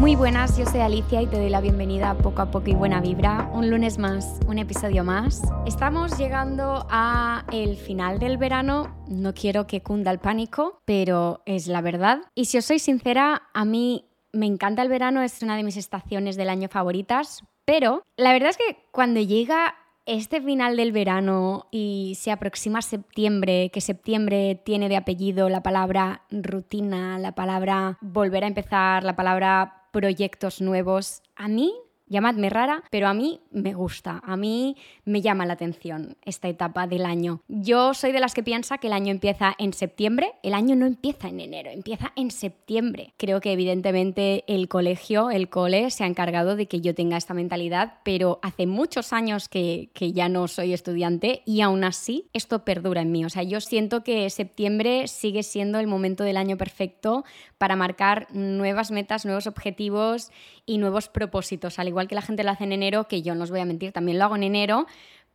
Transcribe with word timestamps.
Muy 0.00 0.16
buenas, 0.16 0.56
yo 0.56 0.64
soy 0.64 0.80
Alicia 0.80 1.20
y 1.20 1.26
te 1.26 1.36
doy 1.36 1.50
la 1.50 1.60
bienvenida 1.60 2.08
a 2.08 2.16
Poco 2.16 2.40
a 2.40 2.50
Poco 2.50 2.70
y 2.70 2.74
Buena 2.74 3.02
Vibra. 3.02 3.50
Un 3.52 3.68
lunes 3.68 3.98
más, 3.98 4.40
un 4.46 4.58
episodio 4.58 5.04
más. 5.04 5.42
Estamos 5.66 6.16
llegando 6.16 6.86
a 6.88 7.44
el 7.52 7.76
final 7.76 8.18
del 8.18 8.38
verano. 8.38 8.96
No 9.08 9.34
quiero 9.34 9.66
que 9.66 9.82
cunda 9.82 10.10
el 10.10 10.18
pánico, 10.18 10.80
pero 10.86 11.42
es 11.44 11.66
la 11.66 11.82
verdad. 11.82 12.22
Y 12.34 12.46
si 12.46 12.56
os 12.56 12.64
soy 12.64 12.78
sincera, 12.78 13.42
a 13.52 13.66
mí 13.66 14.06
me 14.32 14.46
encanta 14.46 14.80
el 14.80 14.88
verano, 14.88 15.22
es 15.22 15.42
una 15.42 15.56
de 15.56 15.64
mis 15.64 15.76
estaciones 15.76 16.36
del 16.36 16.48
año 16.48 16.70
favoritas. 16.70 17.44
Pero 17.66 18.02
la 18.16 18.32
verdad 18.32 18.50
es 18.50 18.56
que 18.56 18.78
cuando 18.90 19.20
llega 19.20 19.74
este 20.10 20.40
final 20.40 20.76
del 20.76 20.90
verano 20.90 21.68
y 21.70 22.16
se 22.18 22.32
aproxima 22.32 22.82
septiembre, 22.82 23.70
que 23.70 23.80
septiembre 23.80 24.60
tiene 24.64 24.88
de 24.88 24.96
apellido 24.96 25.48
la 25.48 25.62
palabra 25.62 26.22
rutina, 26.32 27.16
la 27.20 27.36
palabra 27.36 27.96
volver 28.00 28.42
a 28.42 28.48
empezar, 28.48 29.04
la 29.04 29.14
palabra 29.14 29.86
proyectos 29.92 30.60
nuevos, 30.60 31.22
a 31.36 31.46
mí 31.46 31.72
Llamadme 32.10 32.50
rara, 32.50 32.82
pero 32.90 33.06
a 33.06 33.14
mí 33.14 33.40
me 33.52 33.72
gusta, 33.72 34.20
a 34.24 34.36
mí 34.36 34.76
me 35.04 35.22
llama 35.22 35.46
la 35.46 35.52
atención 35.52 36.16
esta 36.24 36.48
etapa 36.48 36.88
del 36.88 37.06
año. 37.06 37.40
Yo 37.46 37.94
soy 37.94 38.10
de 38.10 38.18
las 38.18 38.34
que 38.34 38.42
piensa 38.42 38.78
que 38.78 38.88
el 38.88 38.92
año 38.92 39.12
empieza 39.12 39.54
en 39.58 39.72
septiembre, 39.72 40.32
el 40.42 40.54
año 40.54 40.74
no 40.74 40.86
empieza 40.86 41.28
en 41.28 41.38
enero, 41.38 41.70
empieza 41.70 42.12
en 42.16 42.32
septiembre. 42.32 43.14
Creo 43.16 43.40
que 43.40 43.52
evidentemente 43.52 44.42
el 44.48 44.66
colegio, 44.66 45.30
el 45.30 45.48
cole, 45.48 45.90
se 45.92 46.02
ha 46.02 46.08
encargado 46.08 46.56
de 46.56 46.66
que 46.66 46.80
yo 46.80 46.96
tenga 46.96 47.16
esta 47.16 47.32
mentalidad, 47.32 48.00
pero 48.02 48.40
hace 48.42 48.66
muchos 48.66 49.12
años 49.12 49.48
que, 49.48 49.90
que 49.94 50.12
ya 50.12 50.28
no 50.28 50.48
soy 50.48 50.72
estudiante 50.72 51.42
y 51.46 51.60
aún 51.60 51.84
así 51.84 52.28
esto 52.32 52.64
perdura 52.64 53.02
en 53.02 53.12
mí. 53.12 53.24
O 53.24 53.30
sea, 53.30 53.44
yo 53.44 53.60
siento 53.60 54.02
que 54.02 54.28
septiembre 54.30 55.06
sigue 55.06 55.44
siendo 55.44 55.78
el 55.78 55.86
momento 55.86 56.24
del 56.24 56.36
año 56.36 56.56
perfecto 56.56 57.24
para 57.60 57.76
marcar 57.76 58.26
nuevas 58.32 58.90
metas, 58.90 59.26
nuevos 59.26 59.46
objetivos 59.46 60.30
y 60.64 60.78
nuevos 60.78 61.10
propósitos, 61.10 61.78
al 61.78 61.88
igual 61.88 62.08
que 62.08 62.14
la 62.14 62.22
gente 62.22 62.42
lo 62.42 62.50
hace 62.52 62.64
en 62.64 62.72
enero, 62.72 63.06
que 63.06 63.20
yo 63.20 63.34
no 63.34 63.44
os 63.44 63.50
voy 63.50 63.60
a 63.60 63.66
mentir, 63.66 63.92
también 63.92 64.18
lo 64.18 64.24
hago 64.24 64.36
en 64.36 64.44
enero, 64.44 64.86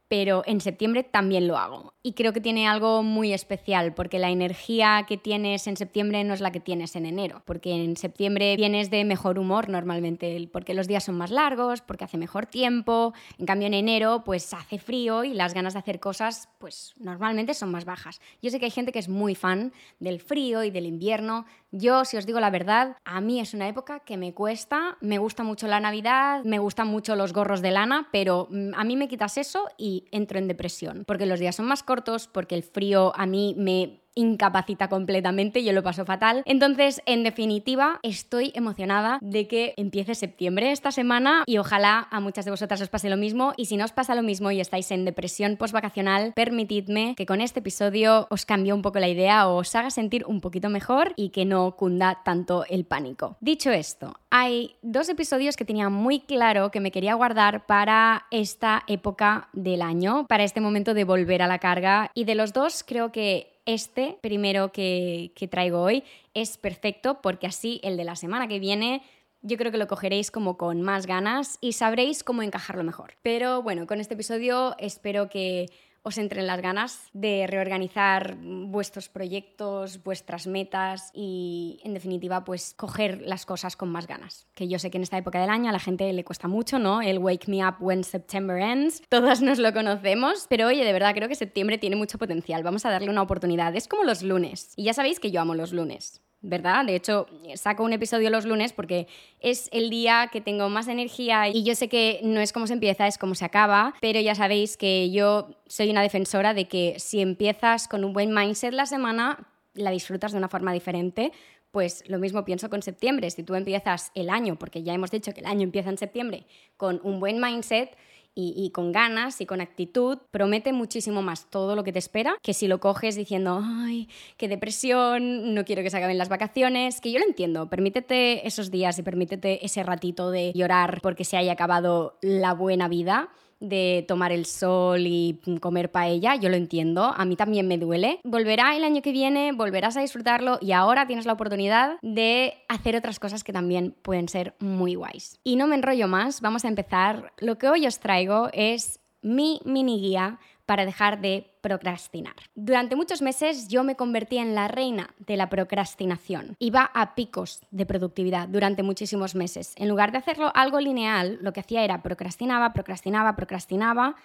pero 0.07 0.43
en 0.45 0.61
septiembre 0.61 1.03
también 1.03 1.47
lo 1.47 1.57
hago. 1.57 1.93
Y 2.03 2.13
creo 2.13 2.33
que 2.33 2.41
tiene 2.41 2.67
algo 2.67 3.01
muy 3.01 3.33
especial, 3.33 3.93
porque 3.95 4.19
la 4.19 4.29
energía 4.29 5.05
que 5.07 5.17
tienes 5.17 5.65
en 5.65 5.75
septiembre 5.75 6.23
no 6.23 6.33
es 6.33 6.41
la 6.41 6.51
que 6.51 6.59
tienes 6.59 6.95
en 6.95 7.07
enero, 7.07 7.41
porque 7.45 7.73
en 7.73 7.97
septiembre 7.97 8.55
vienes 8.55 8.91
de 8.91 9.03
mejor 9.05 9.39
humor 9.39 9.69
normalmente, 9.69 10.47
porque 10.51 10.75
los 10.75 10.87
días 10.87 11.03
son 11.03 11.15
más 11.15 11.31
largos, 11.31 11.81
porque 11.81 12.03
hace 12.03 12.17
mejor 12.17 12.45
tiempo, 12.45 13.13
en 13.39 13.45
cambio 13.47 13.67
en 13.67 13.73
enero 13.73 14.23
pues 14.23 14.53
hace 14.53 14.77
frío 14.77 15.23
y 15.23 15.33
las 15.33 15.53
ganas 15.53 15.73
de 15.73 15.79
hacer 15.79 15.99
cosas 15.99 16.49
pues 16.59 16.93
normalmente 16.99 17.55
son 17.55 17.71
más 17.71 17.85
bajas. 17.85 18.21
Yo 18.41 18.51
sé 18.51 18.59
que 18.59 18.65
hay 18.65 18.71
gente 18.71 18.91
que 18.91 18.99
es 18.99 19.09
muy 19.09 19.33
fan 19.33 19.73
del 19.99 20.19
frío 20.19 20.63
y 20.63 20.69
del 20.69 20.85
invierno, 20.85 21.45
yo, 21.77 22.05
si 22.05 22.15
os 22.15 22.25
digo 22.25 22.39
la 22.39 22.51
verdad, 22.51 22.95
a 23.03 23.19
mí 23.19 23.41
es 23.41 23.53
una 23.53 23.67
época 23.67 23.99
que 23.99 24.15
me 24.15 24.33
cuesta, 24.33 24.97
me 25.01 25.17
gusta 25.17 25.43
mucho 25.43 25.67
la 25.67 25.81
Navidad, 25.81 26.41
me 26.45 26.57
gustan 26.57 26.87
mucho 26.87 27.17
los 27.17 27.33
gorros 27.33 27.61
de 27.61 27.71
lana, 27.71 28.07
pero 28.13 28.47
mm, 28.49 28.73
a 28.75 28.85
mí 28.85 28.95
me 28.95 29.09
quitas 29.09 29.37
eso 29.37 29.67
y 29.77 29.94
entro 30.11 30.37
en 30.39 30.47
depresión, 30.47 31.03
porque 31.05 31.25
los 31.25 31.39
días 31.39 31.55
son 31.55 31.65
más 31.65 31.83
cortos, 31.83 32.27
porque 32.27 32.55
el 32.55 32.63
frío 32.63 33.13
a 33.15 33.25
mí 33.25 33.55
me 33.57 34.04
incapacita 34.15 34.87
completamente, 34.87 35.63
yo 35.63 35.73
lo 35.73 35.83
paso 35.83 36.05
fatal. 36.05 36.41
Entonces, 36.45 37.01
en 37.05 37.23
definitiva, 37.23 37.99
estoy 38.01 38.51
emocionada 38.55 39.19
de 39.21 39.47
que 39.47 39.73
empiece 39.77 40.15
septiembre 40.15 40.71
esta 40.71 40.91
semana 40.91 41.43
y 41.45 41.57
ojalá 41.57 42.07
a 42.09 42.19
muchas 42.19 42.45
de 42.45 42.51
vosotras 42.51 42.81
os 42.81 42.89
pase 42.89 43.09
lo 43.09 43.17
mismo. 43.17 43.53
Y 43.57 43.65
si 43.65 43.77
no 43.77 43.85
os 43.85 43.91
pasa 43.91 44.15
lo 44.15 44.23
mismo 44.23 44.51
y 44.51 44.59
estáis 44.59 44.89
en 44.91 45.05
depresión 45.05 45.57
postvacacional, 45.57 46.33
permitidme 46.33 47.15
que 47.15 47.25
con 47.25 47.41
este 47.41 47.59
episodio 47.59 48.27
os 48.29 48.45
cambie 48.45 48.73
un 48.73 48.81
poco 48.81 48.99
la 48.99 49.07
idea 49.07 49.47
o 49.47 49.57
os 49.57 49.75
haga 49.75 49.89
sentir 49.89 50.25
un 50.25 50.41
poquito 50.41 50.69
mejor 50.69 51.13
y 51.15 51.29
que 51.29 51.45
no 51.45 51.75
cunda 51.75 52.21
tanto 52.23 52.65
el 52.69 52.85
pánico. 52.85 53.37
Dicho 53.41 53.71
esto, 53.71 54.15
hay 54.29 54.75
dos 54.81 55.09
episodios 55.09 55.57
que 55.57 55.65
tenía 55.65 55.89
muy 55.89 56.21
claro 56.21 56.71
que 56.71 56.79
me 56.79 56.91
quería 56.91 57.15
guardar 57.15 57.65
para 57.65 58.25
esta 58.31 58.83
época 58.87 59.49
del 59.53 59.81
año, 59.81 60.25
para 60.27 60.43
este 60.43 60.61
momento 60.61 60.93
de 60.93 61.03
volver 61.03 61.41
a 61.41 61.47
la 61.47 61.59
carga 61.59 62.11
y 62.13 62.25
de 62.25 62.35
los 62.35 62.53
dos 62.53 62.83
creo 62.83 63.11
que 63.11 63.54
este 63.65 64.17
primero 64.21 64.71
que, 64.71 65.31
traigo 65.49 65.81
hoy 65.81 66.03
es 66.33 66.57
perfecto 66.57 67.21
porque 67.21 67.47
así 67.47 67.79
el 67.83 67.97
de 67.97 68.03
la 68.03 68.15
semana 68.15 68.47
que 68.47 68.59
viene 68.59 69.01
yo 69.41 69.57
creo 69.57 69.71
que 69.71 69.77
lo 69.77 69.87
cogeréis 69.87 70.31
como 70.31 70.57
con 70.57 70.81
más 70.81 71.05
ganas 71.05 71.59
y 71.61 71.73
sabréis 71.73 72.23
cómo 72.23 72.41
encajarlo 72.41 72.83
mejor. 72.83 73.13
Pero 73.21 73.61
bueno, 73.61 73.85
con 73.85 73.99
este 73.99 74.15
episodio 74.15 74.75
espero 74.79 75.29
que 75.29 75.67
os 76.05 76.19
entren 76.19 76.45
las 76.45 76.61
ganas 76.61 77.09
de 77.13 77.47
reorganizar 77.47 78.37
vuestros 78.39 79.09
proyectos, 79.09 80.03
vuestras 80.03 80.45
metas 80.45 81.09
y, 81.15 81.79
en 81.83 81.95
definitiva, 81.95 82.45
pues 82.45 82.75
coger 82.75 83.23
las 83.23 83.47
cosas 83.47 83.75
con 83.75 83.89
más 83.89 84.05
ganas. 84.05 84.45
Que 84.53 84.67
yo 84.67 84.77
sé 84.77 84.91
que 84.91 84.97
en 84.97 85.03
esta 85.03 85.17
época 85.17 85.41
del 85.41 85.49
año 85.49 85.67
a 85.67 85.73
la 85.73 85.79
gente 85.79 86.13
le 86.13 86.23
cuesta 86.23 86.47
mucho, 86.47 86.77
¿no? 86.77 87.01
El 87.01 87.17
Wake 87.17 87.49
Me 87.49 87.67
Up 87.67 87.77
When 87.79 88.03
September 88.03 88.61
Ends. 88.61 89.01
Todas 89.09 89.41
nos 89.41 89.57
lo 89.57 89.73
conocemos, 89.73 90.45
pero 90.47 90.67
oye, 90.67 90.85
de 90.85 90.93
verdad 90.93 91.15
creo 91.15 91.27
que 91.27 91.33
septiembre 91.33 91.79
tiene 91.79 91.95
mucho 91.95 92.19
potencial. 92.19 92.61
Vamos 92.61 92.85
a 92.85 92.91
darle 92.91 93.09
una 93.09 93.23
oportunidad. 93.23 93.75
Es 93.75 93.87
como 93.87 94.03
los 94.03 94.21
lunes. 94.21 94.73
Y 94.75 94.83
ya 94.83 94.93
sabéis 94.93 95.19
que 95.19 95.31
yo 95.31 95.41
amo 95.41 95.55
los 95.55 95.73
lunes. 95.73 96.21
¿Verdad? 96.45 96.85
De 96.85 96.95
hecho, 96.95 97.27
saco 97.55 97.83
un 97.83 97.93
episodio 97.93 98.29
los 98.29 98.45
lunes 98.45 98.71
porque 98.71 99.07
es 99.39 99.67
el 99.71 99.89
día 99.89 100.29
que 100.31 100.41
tengo 100.41 100.69
más 100.69 100.87
energía 100.87 101.49
y 101.49 101.63
yo 101.63 101.75
sé 101.75 101.89
que 101.89 102.19
no 102.23 102.39
es 102.39 102.53
como 102.53 102.67
se 102.67 102.73
empieza, 102.73 103.07
es 103.07 103.17
como 103.17 103.35
se 103.35 103.45
acaba, 103.45 103.93
pero 103.99 104.19
ya 104.19 104.35
sabéis 104.35 104.77
que 104.77 105.11
yo 105.11 105.49
soy 105.67 105.89
una 105.89 106.01
defensora 106.01 106.53
de 106.53 106.67
que 106.67 106.95
si 106.99 107.19
empiezas 107.19 107.87
con 107.87 108.05
un 108.05 108.13
buen 108.13 108.33
mindset 108.33 108.73
la 108.73 108.85
semana, 108.85 109.47
la 109.73 109.91
disfrutas 109.91 110.31
de 110.31 110.37
una 110.37 110.49
forma 110.49 110.71
diferente. 110.71 111.31
Pues 111.71 112.03
lo 112.07 112.19
mismo 112.19 112.45
pienso 112.45 112.69
con 112.69 112.81
septiembre. 112.81 113.29
Si 113.31 113.43
tú 113.43 113.53
empiezas 113.55 114.11
el 114.15 114.29
año, 114.29 114.55
porque 114.55 114.81
ya 114.81 114.93
hemos 114.93 115.11
dicho 115.11 115.33
que 115.33 115.41
el 115.41 115.45
año 115.45 115.63
empieza 115.63 115.89
en 115.89 115.97
septiembre, 115.97 116.45
con 116.77 117.01
un 117.03 117.19
buen 117.19 117.41
mindset, 117.41 117.97
y, 118.35 118.69
con 118.71 118.91
ganas 118.91 119.39
y 119.39 119.45
con 119.45 119.61
actitud, 119.61 120.17
promete 120.29 120.73
muchísimo 120.73 121.21
más 121.21 121.49
todo 121.49 121.75
lo 121.75 121.83
que 121.85 121.93
te 121.93 121.99
espera 121.99 122.37
que 122.41 122.53
si 122.53 122.67
lo 122.67 122.79
coges 122.81 123.15
diciendo, 123.15 123.61
ay, 123.63 124.09
qué 124.37 124.49
depresión, 124.49 125.53
no 125.53 125.63
quiero 125.63 125.81
que 125.81 125.89
se 125.89 125.97
acaben 125.97 126.17
las 126.17 126.29
vacaciones, 126.29 126.99
que 126.99 127.11
yo 127.11 127.19
lo 127.19 127.25
entiendo, 127.25 127.69
permítete 127.69 128.45
esos 128.45 128.71
días 128.71 128.99
y 128.99 129.03
permítete 129.03 129.65
ese 129.65 129.83
ratito 129.83 130.31
de 130.31 130.51
llorar 130.53 130.99
porque 131.01 131.23
se 131.23 131.37
haya 131.37 131.53
acabado 131.53 132.17
la 132.21 132.53
buena 132.53 132.89
vida 132.89 133.29
de 133.59 134.05
tomar 134.07 134.31
el 134.31 134.45
sol 134.45 135.05
y 135.07 135.39
comer 135.61 135.91
paella, 135.91 136.35
yo 136.35 136.49
lo 136.49 136.55
entiendo, 136.55 137.13
a 137.15 137.25
mí 137.25 137.35
también 137.35 137.67
me 137.67 137.77
duele. 137.77 138.19
Volverá 138.23 138.75
el 138.75 138.83
año 138.83 139.01
que 139.01 139.11
viene, 139.11 139.51
volverás 139.51 139.97
a 139.97 140.01
disfrutarlo 140.01 140.57
y 140.61 140.71
ahora 140.71 141.07
tienes 141.07 141.25
la 141.25 141.33
oportunidad 141.33 141.97
de 142.01 142.53
hacer 142.67 142.95
otras 142.95 143.19
cosas 143.19 143.43
que 143.43 143.53
también 143.53 143.95
pueden 144.01 144.29
ser 144.29 144.55
muy 144.59 144.95
guays. 144.95 145.39
Y 145.43 145.55
no 145.55 145.67
me 145.67 145.75
enrollo 145.75 146.07
más, 146.07 146.41
vamos 146.41 146.65
a 146.65 146.67
empezar. 146.67 147.33
Lo 147.37 147.57
que 147.57 147.69
hoy 147.69 147.87
os 147.87 147.99
traigo 147.99 148.49
es 148.53 148.99
mi 149.21 149.59
mini 149.65 149.99
guía 149.99 150.39
para 150.65 150.85
dejar 150.85 151.21
de 151.21 151.51
procrastinar. 151.61 152.35
Durante 152.55 152.95
muchos 152.95 153.21
meses 153.21 153.67
yo 153.67 153.83
me 153.83 153.95
convertí 153.95 154.37
en 154.37 154.55
la 154.55 154.67
reina 154.67 155.13
de 155.19 155.37
la 155.37 155.49
procrastinación. 155.49 156.55
Iba 156.59 156.91
a 156.93 157.15
picos 157.15 157.61
de 157.71 157.85
productividad 157.85 158.47
durante 158.47 158.83
muchísimos 158.83 159.35
meses. 159.35 159.73
En 159.77 159.89
lugar 159.89 160.11
de 160.11 160.19
hacerlo 160.19 160.51
algo 160.55 160.79
lineal, 160.79 161.39
lo 161.41 161.53
que 161.53 161.59
hacía 161.59 161.83
era 161.83 162.01
procrastinaba, 162.01 162.73
procrastinaba, 162.73 163.35
procrastinaba, 163.35 164.15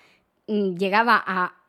mm, 0.46 0.76
llegaba 0.76 1.16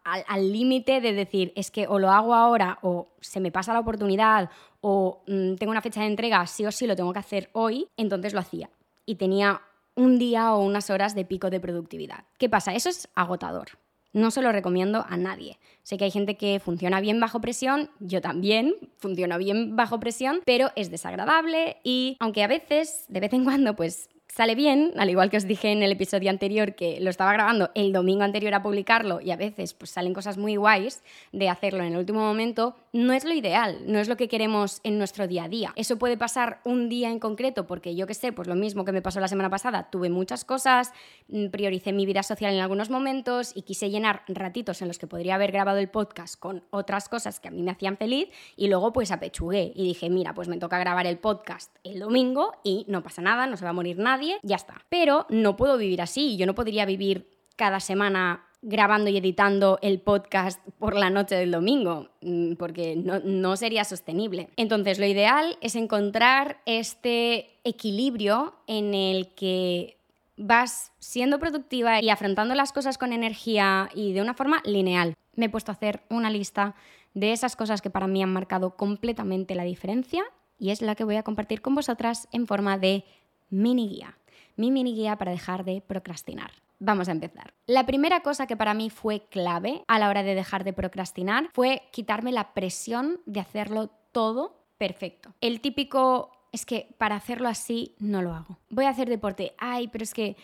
al 0.04 0.52
límite 0.52 1.00
de 1.00 1.14
decir, 1.14 1.54
es 1.56 1.70
que 1.70 1.88
o 1.88 2.00
lo 2.00 2.10
hago 2.10 2.34
ahora 2.34 2.80
o 2.82 3.10
se 3.20 3.40
me 3.40 3.52
pasa 3.52 3.74
la 3.74 3.80
oportunidad 3.80 4.50
o 4.82 5.22
mm, 5.28 5.56
tengo 5.56 5.72
una 5.72 5.82
fecha 5.82 6.02
de 6.02 6.08
entrega, 6.08 6.46
sí 6.48 6.66
o 6.66 6.72
sí 6.72 6.88
lo 6.88 6.96
tengo 6.96 7.14
que 7.14 7.20
hacer 7.20 7.50
hoy, 7.54 7.88
entonces 7.98 8.34
lo 8.34 8.40
hacía. 8.40 8.70
Y 9.06 9.16
tenía 9.16 9.62
un 9.96 10.18
día 10.18 10.54
o 10.54 10.64
unas 10.64 10.90
horas 10.90 11.16
de 11.16 11.26
pico 11.26 11.50
de 11.50 11.60
productividad. 11.60 12.26
¿Qué 12.38 12.50
pasa? 12.50 12.74
Eso 12.74 12.90
es 12.90 13.10
agotador. 13.14 13.70
No 14.14 14.32
se 14.32 14.42
lo 14.42 14.52
recomiendo 14.52 15.06
a 15.08 15.18
nadie. 15.18 15.58
Sé 15.84 15.98
que 15.98 16.06
hay 16.06 16.12
gente 16.12 16.36
que 16.36 16.60
funciona 16.60 17.00
bien 17.00 17.20
bajo 17.20 17.40
presión, 17.42 17.90
yo 18.00 18.22
también 18.22 18.74
funciono 18.98 19.38
bien 19.38 19.76
bajo 19.76 20.00
presión, 20.00 20.42
pero 20.46 20.70
es 20.76 20.92
desagradable 20.92 21.78
y 21.84 22.18
aunque 22.20 22.44
a 22.44 22.48
veces, 22.48 23.06
de 23.08 23.20
vez 23.20 23.34
en 23.34 23.44
cuando, 23.44 23.76
pues 23.76 24.10
sale 24.34 24.56
bien, 24.56 24.94
al 24.98 25.10
igual 25.10 25.30
que 25.30 25.36
os 25.36 25.46
dije 25.46 25.72
en 25.72 25.84
el 25.84 25.92
episodio 25.92 26.30
anterior 26.30 26.74
que 26.74 27.02
lo 27.02 27.10
estaba 27.10 27.34
grabando 27.34 27.70
el 27.76 27.92
domingo 27.92 28.24
anterior 28.24 28.54
a 28.54 28.64
publicarlo 28.64 29.20
y 29.20 29.32
a 29.32 29.36
veces 29.36 29.74
pues 29.74 29.92
salen 29.92 30.14
cosas 30.14 30.38
muy 30.38 30.56
guays 30.56 31.04
de 31.34 31.50
hacerlo 31.50 31.84
en 31.84 31.92
el 31.92 32.00
último 32.00 32.22
momento, 32.22 32.76
no 32.94 33.12
es 33.12 33.26
lo 33.26 33.34
ideal, 33.34 33.80
no 33.88 34.00
es 34.00 34.08
lo 34.08 34.16
que 34.16 34.30
queremos 34.30 34.80
en 34.84 34.98
nuestro 34.98 35.28
día 35.28 35.44
a 35.44 35.50
día. 35.50 35.74
Eso 35.76 35.98
puede 35.98 36.18
pasar 36.18 36.62
un 36.64 36.88
día 36.88 37.10
en 37.10 37.20
concreto 37.20 37.68
porque 37.68 37.94
yo 37.94 38.08
que 38.08 38.14
sé, 38.14 38.32
pues 38.32 38.48
lo 38.48 38.56
mismo 38.56 38.86
que 38.86 38.94
me 38.94 39.02
pasó 39.02 39.20
la 39.20 39.28
semana 39.28 39.50
pasada, 39.50 39.90
tuve 39.92 40.10
muchas 40.10 40.46
cosas, 40.46 40.94
mm, 41.28 41.48
prioricé 41.48 41.92
mi 41.92 42.06
vida 42.06 42.24
social 42.24 42.54
en 42.54 42.62
algunos 42.62 42.90
momentos 42.90 43.52
y 43.54 43.64
quise 43.64 43.90
llenar 43.90 44.24
ratitos 44.30 44.82
en 44.82 44.88
los 44.88 44.98
que 44.98 45.08
podría 45.08 45.36
haber 45.36 45.52
grabado 45.52 45.80
el 45.80 45.90
podcast 45.90 46.40
con 46.40 46.64
otras 46.70 47.10
cosas 47.10 47.42
que 47.42 47.50
a 47.50 47.52
mí 47.52 47.64
me 47.64 47.72
hacían 47.72 47.98
feliz 47.98 48.30
y 48.56 48.70
luego 48.70 48.94
pues 48.94 49.12
apechugué 49.12 49.74
y 49.76 49.84
dije, 49.84 50.10
mira, 50.10 50.34
pues 50.34 50.48
me 50.48 50.58
toca 50.58 50.80
grabar 50.80 51.06
el 51.06 51.18
podcast 51.18 51.76
el 51.84 52.00
domingo 52.00 52.54
y 52.64 52.86
no 52.88 53.04
pasa 53.04 53.22
nada, 53.22 53.46
no 53.46 53.58
se 53.58 53.66
va 53.66 53.72
a 53.72 53.74
morir 53.74 53.98
ya 54.44 54.56
está. 54.56 54.86
Pero 54.90 55.26
no 55.30 55.56
puedo 55.56 55.78
vivir 55.78 56.02
así, 56.02 56.38
yo 56.38 56.46
no 56.46 56.56
podría 56.56 56.86
vivir 56.86 57.30
cada 57.56 57.80
semana 57.80 58.46
grabando 58.62 59.10
y 59.10 59.18
editando 59.18 59.80
el 59.82 60.00
podcast 60.00 60.60
por 60.78 60.96
la 60.96 61.10
noche 61.10 61.36
del 61.36 61.52
domingo, 61.52 62.10
mm, 62.22 62.54
porque 62.54 62.96
no, 62.96 63.20
no, 63.20 63.58
sería 63.58 63.84
sostenible. 63.84 64.50
Entonces, 64.56 65.00
lo 65.00 65.06
ideal 65.06 65.58
es 65.62 65.76
encontrar 65.76 66.62
este 66.66 67.60
equilibrio 67.64 68.56
en 68.68 68.94
el 68.94 69.34
que 69.34 69.98
vas 70.38 70.92
siendo 71.00 71.40
productiva 71.40 72.02
y 72.02 72.10
afrontando 72.10 72.56
las 72.56 72.72
cosas 72.72 72.98
con 72.98 73.14
energía 73.14 73.90
y 73.94 74.14
de 74.14 74.22
una 74.22 74.34
forma 74.34 74.62
lineal. 74.66 75.16
Me 75.36 75.46
he 75.46 75.50
puesto 75.50 75.72
a 75.72 75.76
hacer 75.76 76.02
una 76.10 76.30
lista 76.30 76.76
de 77.14 77.32
esas 77.32 77.56
cosas 77.56 77.82
que 77.82 77.90
para 77.90 78.08
mí 78.08 78.24
han 78.24 78.34
marcado 78.34 78.76
completamente 78.76 79.56
la 79.56 79.64
diferencia 79.64 80.24
y 80.58 80.70
es 80.70 80.82
la 80.82 80.96
que 80.96 81.04
voy 81.04 81.16
a 81.16 81.24
compartir 81.24 81.62
con 81.62 81.76
vosotras 81.76 82.28
en 82.32 82.48
forma 82.48 82.78
de 82.78 83.04
mini 83.52 83.88
guía. 83.88 84.18
Mi 84.56 84.72
mini 84.72 84.96
guía 84.96 85.18
para 85.18 85.32
dejar 85.32 85.64
de 85.64 85.82
procrastinar. 85.82 86.52
Vamos 86.80 87.08
a 87.10 87.12
empezar. 87.12 87.54
La 87.68 87.86
primera 87.86 88.22
cosa 88.22 88.48
que 88.48 88.58
para 88.58 88.74
mí 88.74 88.90
fue 88.90 89.22
clave 89.30 89.84
a 89.88 90.00
la 90.00 90.10
hora 90.10 90.24
de 90.24 90.34
dejar 90.34 90.64
de 90.64 90.74
procrastinar 90.74 91.50
fue 91.54 91.84
quitarme 91.92 92.32
la 92.32 92.56
presión 92.56 93.20
de 93.28 93.40
hacerlo 93.40 93.92
todo 94.12 94.66
perfecto. 94.80 95.34
El 95.42 95.62
típico 95.62 96.32
es 96.52 96.66
que 96.66 96.96
para 96.98 97.16
hacerlo 97.16 97.48
así 97.48 97.96
no 98.00 98.24
lo 98.24 98.34
hago. 98.34 98.58
Voy 98.70 98.86
a 98.86 98.90
hacer 98.90 99.10
deporte. 99.10 99.54
Ay, 99.60 99.90
pero 99.90 100.04
es 100.04 100.14
que 100.14 100.36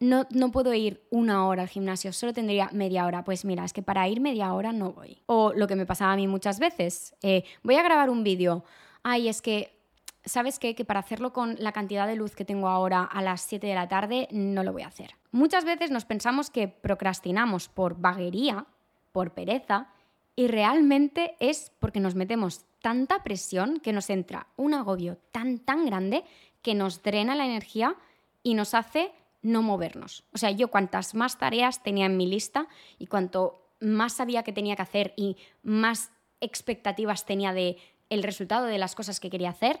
no, 0.00 0.26
no, 0.30 0.50
puedo 0.50 0.74
ir 0.74 1.06
una 1.10 1.46
hora 1.46 1.62
al 1.62 1.68
gimnasio, 1.68 2.12
solo 2.12 2.32
tendría 2.32 2.70
media 2.72 3.06
hora. 3.06 3.22
Pues 3.22 3.44
mira, 3.44 3.64
es 3.64 3.72
que 3.72 3.82
para 3.82 4.08
ir 4.08 4.20
media 4.20 4.52
hora 4.52 4.72
no 4.72 4.92
voy. 4.92 5.18
O 5.26 5.52
lo 5.54 5.68
que 5.68 5.76
me 5.76 5.86
pasaba 5.86 6.12
a 6.12 6.16
mí 6.16 6.26
muchas 6.26 6.58
veces, 6.58 7.14
eh, 7.22 7.44
voy 7.62 7.76
a 7.76 7.82
grabar 7.82 8.10
un 8.10 8.24
vídeo. 8.24 8.64
Ay, 9.02 9.28
es 9.28 9.40
que 9.40 9.79
¿sabes 10.24 10.58
qué? 10.58 10.74
Que 10.74 10.84
para 10.84 11.00
hacerlo 11.00 11.32
con 11.32 11.56
la 11.58 11.72
cantidad 11.72 12.06
de 12.06 12.16
luz 12.16 12.34
que 12.34 12.44
tengo 12.44 12.68
ahora 12.68 13.02
a 13.02 13.22
las 13.22 13.42
7 13.42 13.66
de 13.66 13.74
la 13.74 13.88
tarde, 13.88 14.28
no 14.30 14.62
lo 14.62 14.72
voy 14.72 14.82
a 14.82 14.88
hacer. 14.88 15.16
Muchas 15.32 15.64
veces 15.64 15.90
nos 15.90 16.04
pensamos 16.04 16.50
que 16.50 16.68
procrastinamos 16.68 17.68
por 17.68 18.00
vaguería, 18.00 18.66
por 19.12 19.32
pereza, 19.32 19.88
y 20.36 20.48
realmente 20.48 21.36
es 21.40 21.72
porque 21.78 22.00
nos 22.00 22.14
metemos 22.14 22.64
tanta 22.80 23.22
presión 23.22 23.80
que 23.80 23.92
nos 23.92 24.08
entra 24.10 24.46
un 24.56 24.74
agobio 24.74 25.18
tan, 25.32 25.58
tan 25.58 25.84
grande 25.84 26.24
que 26.62 26.74
nos 26.74 27.02
drena 27.02 27.34
la 27.34 27.44
energía 27.44 27.96
y 28.42 28.54
nos 28.54 28.74
hace 28.74 29.12
no 29.42 29.62
movernos. 29.62 30.24
O 30.32 30.38
sea, 30.38 30.50
yo 30.50 30.68
cuantas 30.68 31.14
más 31.14 31.38
tareas 31.38 31.82
tenía 31.82 32.06
en 32.06 32.16
mi 32.16 32.26
lista 32.26 32.68
y 32.98 33.06
cuanto 33.06 33.66
más 33.80 34.14
sabía 34.14 34.42
que 34.42 34.52
tenía 34.52 34.76
que 34.76 34.82
hacer 34.82 35.14
y 35.16 35.36
más 35.62 36.12
expectativas 36.40 37.26
tenía 37.26 37.52
de 37.52 37.76
el 38.08 38.22
resultado 38.22 38.66
de 38.66 38.78
las 38.78 38.94
cosas 38.94 39.20
que 39.20 39.30
quería 39.30 39.50
hacer, 39.50 39.80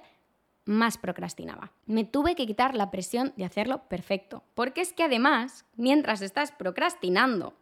más 0.64 0.98
procrastinaba. 0.98 1.72
Me 1.86 2.04
tuve 2.04 2.34
que 2.34 2.46
quitar 2.46 2.74
la 2.74 2.90
presión 2.90 3.32
de 3.36 3.44
hacerlo 3.44 3.88
perfecto, 3.88 4.44
porque 4.54 4.80
es 4.80 4.92
que 4.92 5.04
además, 5.04 5.64
mientras 5.76 6.22
estás 6.22 6.52
procrastinando, 6.52 7.54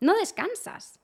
no 0.00 0.14
descansas, 0.14 1.00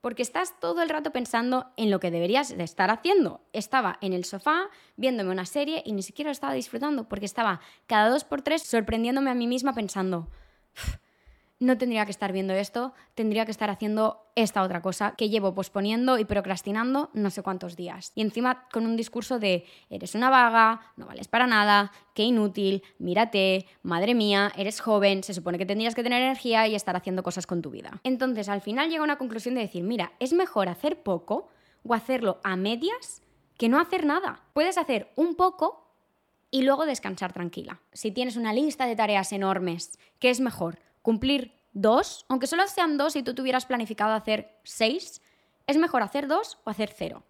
porque 0.00 0.22
estás 0.22 0.58
todo 0.60 0.82
el 0.82 0.88
rato 0.88 1.10
pensando 1.12 1.72
en 1.76 1.90
lo 1.90 2.00
que 2.00 2.10
deberías 2.10 2.56
de 2.56 2.64
estar 2.64 2.90
haciendo. 2.90 3.40
Estaba 3.52 3.98
en 4.00 4.12
el 4.12 4.24
sofá 4.24 4.70
viéndome 4.96 5.30
una 5.30 5.44
serie 5.44 5.82
y 5.84 5.92
ni 5.92 6.02
siquiera 6.02 6.28
lo 6.28 6.32
estaba 6.32 6.52
disfrutando, 6.52 7.08
porque 7.08 7.26
estaba 7.26 7.60
cada 7.86 8.08
dos 8.08 8.24
por 8.24 8.42
tres 8.42 8.62
sorprendiéndome 8.62 9.30
a 9.30 9.34
mí 9.34 9.46
misma 9.46 9.74
pensando, 9.74 10.30
no 11.60 11.76
tendría 11.76 12.04
que 12.04 12.10
estar 12.10 12.32
viendo 12.32 12.54
esto, 12.54 12.92
tendría 13.14 13.44
que 13.44 13.50
estar 13.50 13.70
haciendo 13.70 14.24
esta 14.36 14.62
otra 14.62 14.80
cosa 14.80 15.14
que 15.16 15.28
llevo 15.28 15.54
posponiendo 15.54 16.18
y 16.18 16.24
procrastinando 16.24 17.10
no 17.14 17.30
sé 17.30 17.42
cuántos 17.42 17.76
días. 17.76 18.12
Y 18.14 18.22
encima 18.22 18.68
con 18.72 18.86
un 18.86 18.96
discurso 18.96 19.38
de 19.38 19.64
eres 19.90 20.14
una 20.14 20.30
vaga, 20.30 20.80
no 20.96 21.06
vales 21.06 21.26
para 21.26 21.46
nada, 21.46 21.90
qué 22.14 22.22
inútil, 22.22 22.82
mírate, 22.98 23.66
madre 23.82 24.14
mía, 24.14 24.52
eres 24.56 24.80
joven, 24.80 25.24
se 25.24 25.34
supone 25.34 25.58
que 25.58 25.66
tendrías 25.66 25.94
que 25.94 26.04
tener 26.04 26.22
energía 26.22 26.68
y 26.68 26.74
estar 26.74 26.94
haciendo 26.94 27.22
cosas 27.22 27.46
con 27.46 27.62
tu 27.62 27.70
vida. 27.70 28.00
Entonces 28.04 28.48
al 28.48 28.60
final 28.60 28.88
llega 28.88 29.02
una 29.02 29.18
conclusión 29.18 29.56
de 29.56 29.62
decir, 29.62 29.82
mira, 29.82 30.12
es 30.20 30.32
mejor 30.32 30.68
hacer 30.68 31.02
poco 31.02 31.48
o 31.82 31.94
hacerlo 31.94 32.40
a 32.44 32.56
medias 32.56 33.22
que 33.56 33.68
no 33.68 33.80
hacer 33.80 34.06
nada. 34.06 34.44
Puedes 34.52 34.78
hacer 34.78 35.10
un 35.16 35.34
poco 35.34 35.88
y 36.50 36.62
luego 36.62 36.86
descansar 36.86 37.32
tranquila. 37.32 37.80
Si 37.92 38.10
tienes 38.10 38.36
una 38.36 38.52
lista 38.52 38.86
de 38.86 38.96
tareas 38.96 39.32
enormes, 39.32 39.98
¿qué 40.18 40.30
es 40.30 40.40
mejor? 40.40 40.78
Cumplir 41.02 41.54
dos, 41.72 42.26
aunque 42.28 42.46
solo 42.46 42.66
sean 42.66 42.98
dos 42.98 43.16
y 43.16 43.22
tú 43.22 43.34
tuvieras 43.34 43.66
planificado 43.66 44.12
hacer 44.12 44.58
seis, 44.64 45.22
es 45.66 45.76
mejor 45.76 46.02
hacer 46.02 46.28
dos 46.28 46.58
o 46.64 46.70
hacer 46.70 46.90
cero. 46.96 47.24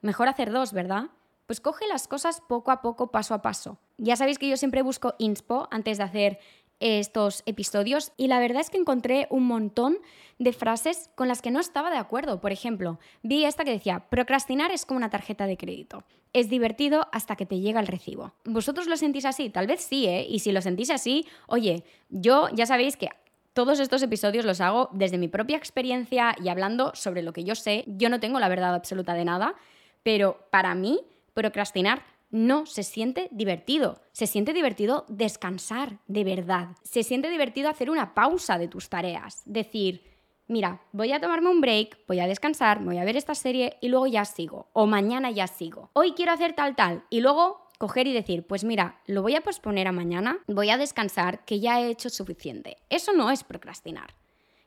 Mejor 0.00 0.28
hacer 0.28 0.52
dos, 0.52 0.72
¿verdad? 0.72 1.10
Pues 1.46 1.60
coge 1.60 1.86
las 1.86 2.08
cosas 2.08 2.42
poco 2.48 2.70
a 2.70 2.82
poco, 2.82 3.10
paso 3.10 3.34
a 3.34 3.42
paso. 3.42 3.78
Ya 3.98 4.16
sabéis 4.16 4.38
que 4.38 4.48
yo 4.48 4.56
siempre 4.56 4.82
busco 4.82 5.14
inspo 5.18 5.68
antes 5.70 5.98
de 5.98 6.04
hacer 6.04 6.38
estos 6.80 7.42
episodios 7.46 8.12
y 8.16 8.28
la 8.28 8.38
verdad 8.38 8.60
es 8.60 8.70
que 8.70 8.78
encontré 8.78 9.26
un 9.30 9.44
montón 9.44 9.98
de 10.38 10.52
frases 10.52 11.10
con 11.14 11.28
las 11.28 11.40
que 11.42 11.50
no 11.50 11.60
estaba 11.60 11.90
de 11.90 11.96
acuerdo. 11.96 12.40
Por 12.40 12.52
ejemplo, 12.52 12.98
vi 13.22 13.44
esta 13.44 13.64
que 13.64 13.72
decía, 13.72 14.06
procrastinar 14.10 14.70
es 14.70 14.84
como 14.84 14.98
una 14.98 15.10
tarjeta 15.10 15.46
de 15.46 15.56
crédito. 15.56 16.04
Es 16.32 16.50
divertido 16.50 17.08
hasta 17.12 17.36
que 17.36 17.46
te 17.46 17.60
llega 17.60 17.80
el 17.80 17.86
recibo. 17.86 18.34
¿Vosotros 18.44 18.86
lo 18.86 18.96
sentís 18.96 19.24
así? 19.24 19.48
Tal 19.48 19.66
vez 19.66 19.80
sí, 19.80 20.06
¿eh? 20.06 20.26
Y 20.28 20.40
si 20.40 20.52
lo 20.52 20.60
sentís 20.60 20.90
así, 20.90 21.26
oye, 21.46 21.84
yo 22.10 22.48
ya 22.52 22.66
sabéis 22.66 22.96
que 22.96 23.08
todos 23.54 23.80
estos 23.80 24.02
episodios 24.02 24.44
los 24.44 24.60
hago 24.60 24.90
desde 24.92 25.16
mi 25.16 25.28
propia 25.28 25.56
experiencia 25.56 26.36
y 26.42 26.50
hablando 26.50 26.92
sobre 26.94 27.22
lo 27.22 27.32
que 27.32 27.42
yo 27.42 27.54
sé. 27.54 27.84
Yo 27.86 28.10
no 28.10 28.20
tengo 28.20 28.38
la 28.38 28.50
verdad 28.50 28.74
absoluta 28.74 29.14
de 29.14 29.24
nada, 29.24 29.54
pero 30.02 30.46
para 30.50 30.74
mí 30.74 31.00
procrastinar 31.32 32.02
no 32.30 32.66
se 32.66 32.82
siente 32.82 33.28
divertido. 33.30 34.00
Se 34.12 34.26
siente 34.26 34.52
divertido 34.52 35.04
descansar, 35.08 36.00
de 36.06 36.24
verdad. 36.24 36.68
Se 36.82 37.02
siente 37.02 37.30
divertido 37.30 37.68
hacer 37.68 37.90
una 37.90 38.14
pausa 38.14 38.58
de 38.58 38.68
tus 38.68 38.88
tareas. 38.88 39.42
Decir, 39.44 40.02
mira, 40.48 40.82
voy 40.92 41.12
a 41.12 41.20
tomarme 41.20 41.50
un 41.50 41.60
break, 41.60 41.98
voy 42.06 42.20
a 42.20 42.26
descansar, 42.26 42.82
voy 42.82 42.98
a 42.98 43.04
ver 43.04 43.16
esta 43.16 43.34
serie 43.34 43.76
y 43.80 43.88
luego 43.88 44.06
ya 44.06 44.24
sigo. 44.24 44.68
O 44.72 44.86
mañana 44.86 45.30
ya 45.30 45.46
sigo. 45.46 45.90
Hoy 45.92 46.12
quiero 46.12 46.32
hacer 46.32 46.54
tal, 46.54 46.74
tal. 46.76 47.04
Y 47.10 47.20
luego 47.20 47.66
coger 47.78 48.06
y 48.06 48.12
decir, 48.12 48.46
pues 48.46 48.64
mira, 48.64 49.00
lo 49.06 49.22
voy 49.22 49.34
a 49.34 49.42
posponer 49.42 49.86
a 49.86 49.92
mañana, 49.92 50.38
voy 50.46 50.70
a 50.70 50.78
descansar, 50.78 51.44
que 51.44 51.60
ya 51.60 51.80
he 51.80 51.90
hecho 51.90 52.08
suficiente. 52.10 52.78
Eso 52.88 53.12
no 53.12 53.30
es 53.30 53.44
procrastinar. 53.44 54.14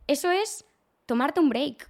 Eso 0.08 0.32
es 0.32 0.66
tomarte 1.06 1.40
un 1.40 1.50
break, 1.50 1.90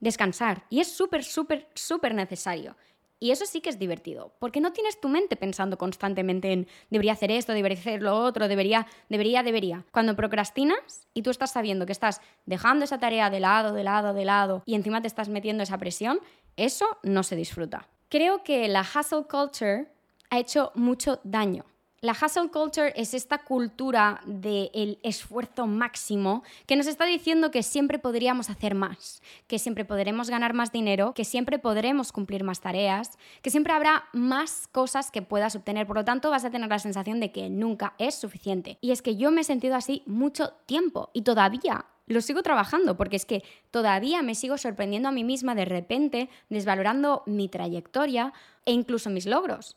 descansar. 0.00 0.64
Y 0.68 0.80
es 0.80 0.88
súper, 0.88 1.24
súper, 1.24 1.68
súper 1.74 2.14
necesario. 2.14 2.76
Y 3.20 3.32
eso 3.32 3.46
sí 3.46 3.60
que 3.60 3.70
es 3.70 3.78
divertido, 3.78 4.34
porque 4.38 4.60
no 4.60 4.72
tienes 4.72 5.00
tu 5.00 5.08
mente 5.08 5.36
pensando 5.36 5.76
constantemente 5.76 6.52
en 6.52 6.68
debería 6.90 7.12
hacer 7.12 7.30
esto, 7.30 7.52
debería 7.52 7.78
hacer 7.78 8.02
lo 8.02 8.16
otro, 8.16 8.46
debería, 8.46 8.86
debería, 9.08 9.42
debería. 9.42 9.84
Cuando 9.90 10.14
procrastinas 10.14 11.06
y 11.14 11.22
tú 11.22 11.30
estás 11.30 11.52
sabiendo 11.52 11.86
que 11.86 11.92
estás 11.92 12.20
dejando 12.46 12.84
esa 12.84 12.98
tarea 12.98 13.30
de 13.30 13.40
lado, 13.40 13.72
de 13.72 13.84
lado, 13.84 14.14
de 14.14 14.24
lado 14.24 14.62
y 14.66 14.74
encima 14.74 15.00
te 15.00 15.08
estás 15.08 15.28
metiendo 15.28 15.62
esa 15.62 15.78
presión, 15.78 16.20
eso 16.56 16.86
no 17.02 17.22
se 17.22 17.36
disfruta. 17.36 17.88
Creo 18.08 18.42
que 18.42 18.68
la 18.68 18.82
hustle 18.82 19.24
culture 19.28 19.88
ha 20.30 20.38
hecho 20.38 20.72
mucho 20.74 21.20
daño 21.24 21.64
la 22.00 22.12
hustle 22.12 22.48
culture 22.50 22.92
es 22.94 23.12
esta 23.12 23.38
cultura 23.38 24.20
del 24.24 24.98
esfuerzo 25.02 25.66
máximo 25.66 26.44
que 26.66 26.76
nos 26.76 26.86
está 26.86 27.04
diciendo 27.06 27.50
que 27.50 27.64
siempre 27.64 27.98
podríamos 27.98 28.50
hacer 28.50 28.76
más, 28.76 29.20
que 29.48 29.58
siempre 29.58 29.84
podremos 29.84 30.30
ganar 30.30 30.54
más 30.54 30.70
dinero, 30.70 31.12
que 31.12 31.24
siempre 31.24 31.58
podremos 31.58 32.12
cumplir 32.12 32.44
más 32.44 32.60
tareas, 32.60 33.18
que 33.42 33.50
siempre 33.50 33.72
habrá 33.72 34.04
más 34.12 34.68
cosas 34.68 35.10
que 35.10 35.22
puedas 35.22 35.56
obtener. 35.56 35.88
Por 35.88 35.96
lo 35.96 36.04
tanto, 36.04 36.30
vas 36.30 36.44
a 36.44 36.50
tener 36.50 36.68
la 36.68 36.78
sensación 36.78 37.18
de 37.18 37.32
que 37.32 37.50
nunca 37.50 37.94
es 37.98 38.14
suficiente. 38.14 38.78
Y 38.80 38.92
es 38.92 39.02
que 39.02 39.16
yo 39.16 39.32
me 39.32 39.40
he 39.40 39.44
sentido 39.44 39.74
así 39.74 40.02
mucho 40.06 40.52
tiempo 40.66 41.10
y 41.12 41.22
todavía 41.22 41.86
lo 42.06 42.20
sigo 42.20 42.42
trabajando 42.42 42.96
porque 42.96 43.16
es 43.16 43.26
que 43.26 43.42
todavía 43.70 44.22
me 44.22 44.36
sigo 44.36 44.56
sorprendiendo 44.56 45.08
a 45.08 45.12
mí 45.12 45.24
misma 45.24 45.56
de 45.56 45.64
repente, 45.64 46.30
desvalorando 46.48 47.24
mi 47.26 47.48
trayectoria 47.48 48.32
e 48.64 48.72
incluso 48.72 49.10
mis 49.10 49.26
logros 49.26 49.76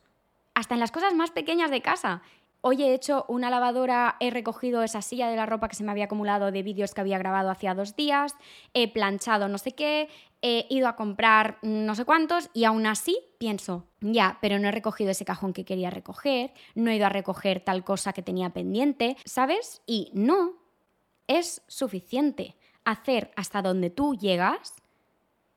hasta 0.53 0.73
en 0.73 0.79
las 0.79 0.91
cosas 0.91 1.13
más 1.13 1.31
pequeñas 1.31 1.71
de 1.71 1.81
casa. 1.81 2.21
Hoy 2.63 2.83
he 2.83 2.93
hecho 2.93 3.25
una 3.27 3.49
lavadora, 3.49 4.17
he 4.19 4.29
recogido 4.29 4.83
esa 4.83 5.01
silla 5.01 5.27
de 5.29 5.35
la 5.35 5.47
ropa 5.47 5.67
que 5.67 5.75
se 5.75 5.83
me 5.83 5.89
había 5.89 6.05
acumulado 6.05 6.51
de 6.51 6.61
vídeos 6.61 6.93
que 6.93 7.01
había 7.01 7.17
grabado 7.17 7.49
hacía 7.49 7.73
dos 7.73 7.95
días, 7.95 8.35
he 8.75 8.87
planchado 8.87 9.47
no 9.47 9.57
sé 9.57 9.71
qué, 9.71 10.09
he 10.43 10.67
ido 10.69 10.87
a 10.87 10.95
comprar 10.95 11.57
no 11.63 11.95
sé 11.95 12.05
cuántos 12.05 12.51
y 12.53 12.65
aún 12.65 12.85
así 12.85 13.17
pienso, 13.39 13.87
ya, 13.99 14.37
pero 14.41 14.59
no 14.59 14.67
he 14.67 14.71
recogido 14.71 15.09
ese 15.09 15.25
cajón 15.25 15.53
que 15.53 15.65
quería 15.65 15.89
recoger, 15.89 16.53
no 16.75 16.91
he 16.91 16.97
ido 16.97 17.07
a 17.07 17.09
recoger 17.09 17.61
tal 17.61 17.83
cosa 17.83 18.13
que 18.13 18.21
tenía 18.21 18.51
pendiente, 18.51 19.17
¿sabes? 19.25 19.81
Y 19.87 20.11
no, 20.13 20.53
es 21.25 21.63
suficiente 21.67 22.55
hacer 22.85 23.31
hasta 23.35 23.63
donde 23.63 23.89
tú 23.89 24.15
llegas 24.15 24.75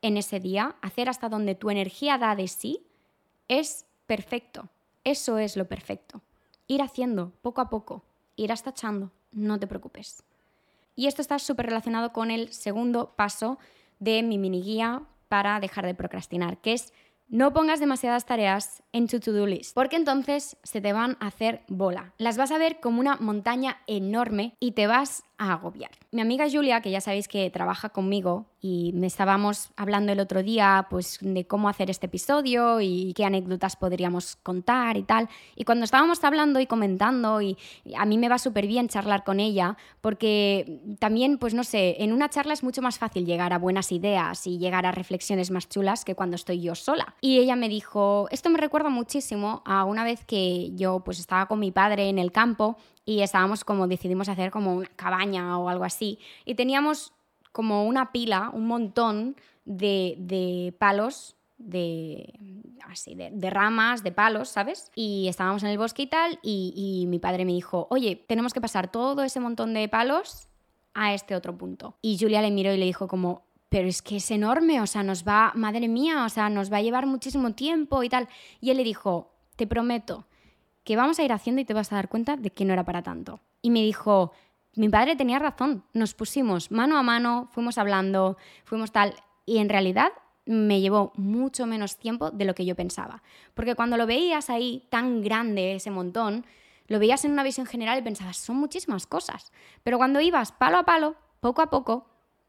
en 0.01 0.17
ese 0.17 0.39
día, 0.39 0.75
hacer 0.81 1.09
hasta 1.09 1.29
donde 1.29 1.53
tu 1.53 1.69
energía 1.69 2.17
da 2.17 2.35
de 2.35 2.47
sí, 2.47 2.87
es 3.47 3.85
perfecto. 4.07 4.69
Eso 5.05 5.37
es 5.37 5.55
lo 5.55 5.67
perfecto. 5.67 6.21
Ir 6.67 6.81
haciendo 6.81 7.31
poco 7.43 7.61
a 7.61 7.69
poco, 7.69 8.03
irás 8.35 8.63
tachando, 8.63 9.11
no 9.31 9.59
te 9.59 9.67
preocupes. 9.67 10.23
Y 10.95 11.05
esto 11.05 11.21
está 11.21 11.37
súper 11.37 11.67
relacionado 11.67 12.11
con 12.11 12.31
el 12.31 12.51
segundo 12.51 13.13
paso 13.15 13.59
de 13.99 14.23
mi 14.23 14.39
mini 14.39 14.63
guía 14.63 15.03
para 15.29 15.59
dejar 15.59 15.85
de 15.85 15.93
procrastinar, 15.93 16.57
que 16.57 16.73
es 16.73 16.91
no 17.27 17.53
pongas 17.53 17.79
demasiadas 17.79 18.25
tareas 18.25 18.83
en 18.93 19.07
tu 19.07 19.19
to-do 19.19 19.45
list, 19.45 19.73
porque 19.75 19.95
entonces 19.95 20.57
se 20.63 20.81
te 20.81 20.93
van 20.93 21.17
a 21.19 21.27
hacer 21.27 21.63
bola. 21.67 22.13
Las 22.17 22.37
vas 22.37 22.51
a 22.51 22.57
ver 22.57 22.79
como 22.79 22.99
una 22.99 23.15
montaña 23.17 23.77
enorme 23.87 24.55
y 24.59 24.71
te 24.71 24.87
vas 24.87 25.23
a 25.37 25.53
agobiar. 25.53 25.91
Mi 26.11 26.21
amiga 26.21 26.45
Julia, 26.49 26.81
que 26.81 26.91
ya 26.91 27.01
sabéis 27.01 27.27
que 27.27 27.49
trabaja 27.49 27.89
conmigo 27.89 28.45
y 28.61 28.93
me 28.93 29.07
estábamos 29.07 29.69
hablando 29.75 30.11
el 30.11 30.19
otro 30.19 30.41
día 30.41 30.87
pues 30.89 31.19
de 31.21 31.45
cómo 31.45 31.69
hacer 31.69 31.89
este 31.89 32.07
episodio 32.07 32.81
y 32.81 33.13
qué 33.15 33.25
anécdotas 33.25 33.75
podríamos 33.75 34.37
contar 34.37 34.97
y 34.97 35.03
tal. 35.03 35.29
Y 35.55 35.65
cuando 35.65 35.85
estábamos 35.85 36.23
hablando 36.23 36.59
y 36.59 36.67
comentando 36.67 37.41
y 37.41 37.57
a 37.95 38.05
mí 38.05 38.17
me 38.17 38.29
va 38.29 38.37
súper 38.37 38.65
bien 38.65 38.87
charlar 38.87 39.23
con 39.23 39.39
ella 39.39 39.77
porque 40.01 40.81
también 40.99 41.37
pues 41.37 41.53
no 41.53 41.63
sé, 41.63 41.97
en 41.99 42.13
una 42.13 42.29
charla 42.29 42.53
es 42.53 42.63
mucho 42.63 42.81
más 42.81 42.97
fácil 42.97 43.25
llegar 43.25 43.53
a 43.53 43.59
buenas 43.59 43.91
ideas 43.91 44.47
y 44.47 44.57
llegar 44.57 44.85
a 44.85 44.91
reflexiones 44.91 45.51
más 45.51 45.69
chulas 45.69 46.05
que 46.05 46.15
cuando 46.15 46.35
estoy 46.35 46.61
yo 46.61 46.75
sola. 46.75 47.15
Y 47.21 47.39
ella 47.39 47.55
me 47.55 47.69
dijo, 47.69 48.27
esto 48.31 48.49
me 48.49 48.57
recuerda 48.57 48.89
muchísimo 48.89 49.61
a 49.65 49.83
una 49.83 50.03
vez 50.03 50.25
que 50.25 50.71
yo 50.75 51.01
pues 51.01 51.19
estaba 51.19 51.45
con 51.47 51.59
mi 51.59 51.71
padre 51.71 52.09
en 52.09 52.19
el 52.19 52.31
campo 52.31 52.77
y 53.05 53.21
estábamos 53.21 53.63
como 53.63 53.87
decidimos 53.87 54.29
hacer 54.29 54.51
como 54.51 54.75
una 54.75 54.89
cabaña 54.95 55.57
o 55.57 55.69
algo 55.69 55.83
así 55.83 56.19
y 56.43 56.55
teníamos 56.55 57.13
como 57.51 57.85
una 57.85 58.11
pila, 58.11 58.49
un 58.51 58.67
montón 58.67 59.37
de, 59.63 60.75
palos 60.77 61.37
de 61.57 62.37
así 62.89 63.15
de, 63.15 63.49
ramas, 63.49 64.03
de 64.03 64.11
palos, 64.11 64.49
¿sabes? 64.49 64.91
Y 64.93 65.27
estábamos 65.29 65.63
en 65.63 65.69
el 65.69 65.77
bosque 65.77 66.03
y 66.03 66.07
tal, 66.07 66.37
y, 66.43 66.73
y, 66.75 67.07
mi 67.07 67.17
padre 67.17 67.45
me 67.45 67.53
dijo, 67.53 67.87
oye, 67.89 68.17
tenemos 68.27 68.53
que 68.53 68.59
pasar 68.59 68.91
todo 68.91 69.23
ese 69.23 69.39
montón 69.39 69.73
de 69.73 69.87
palos 69.87 70.49
a 70.93 71.13
este 71.13 71.33
otro 71.33 71.57
punto. 71.57 71.95
Y 72.01 72.17
Julia 72.19 72.41
le 72.41 72.51
miró 72.51 72.73
y 72.73 72.77
le 72.77 72.85
dijo 72.85 73.07
como, 73.07 73.45
pero 73.69 73.87
es 73.87 74.01
que 74.01 74.17
es 74.17 74.31
enorme, 74.31 74.81
o 74.81 74.87
sea, 74.87 75.03
nos 75.03 75.25
va, 75.25 75.53
madre 75.55 75.87
mía, 75.87 76.25
o 76.25 76.29
sea, 76.29 76.49
nos 76.49 76.71
va 76.71 76.77
a 76.77 76.81
llevar 76.81 77.05
muchísimo 77.05 77.53
tiempo 77.53 78.03
y 78.03 78.09
tal. 78.09 78.27
Y 78.59 78.69
él 78.69 78.77
le 78.77 78.83
dijo, 78.83 79.31
te 79.55 79.65
prometo 79.65 80.27
que 80.85 80.95
vamos 80.95 81.19
a 81.19 81.23
ir 81.23 81.33
haciendo 81.33 81.61
y 81.61 81.65
te 81.65 81.73
vas 81.73 81.91
a 81.91 81.95
dar 81.95 82.07
cuenta 82.07 82.37
de 82.37 82.51
que 82.51 82.63
no 82.63 82.71
era 82.71 82.85
para 82.85 83.01
tanto. 83.01 83.41
Y 83.61 83.71
me 83.71 83.81
dijo, 83.81 84.31
mi 84.75 84.87
padre 84.87 85.17
tenía 85.17 85.39
razón, 85.39 85.83
nos 85.93 86.13
pusimos 86.13 86.71
mano 86.71 86.97
a 86.97 87.03
mano, 87.03 87.49
fuimos 87.51 87.77
hablando, 87.77 88.37
fuimos 88.63 88.91
tal, 88.91 89.15
y 89.45 89.57
en 89.57 89.67
realidad 89.67 90.13
me 90.45 90.79
llevó 90.79 91.11
mucho 91.15 91.65
menos 91.65 91.97
tiempo 91.97 92.29
de 92.29 92.45
lo 92.45 92.53
que 92.53 92.65
yo 92.65 92.75
pensaba. 92.75 93.23
Porque 93.55 93.73
cuando 93.75 93.97
lo 93.97 94.05
veías 94.05 94.49
ahí 94.51 94.85
tan 94.89 95.23
grande 95.23 95.75
ese 95.75 95.89
montón, 95.89 96.45
lo 96.87 96.99
veías 96.99 97.25
en 97.25 97.31
una 97.31 97.43
visión 97.43 97.65
general 97.65 97.97
y 97.97 98.03
pensabas, 98.03 98.37
son 98.37 98.57
muchísimas 98.57 99.07
cosas. 99.07 99.51
Pero 99.83 99.97
cuando 99.97 100.21
ibas 100.21 100.51
palo 100.51 100.77
a 100.77 100.83
palo, 100.83 101.15
poco 101.39 101.63
a 101.63 101.71
poco, 101.71 102.05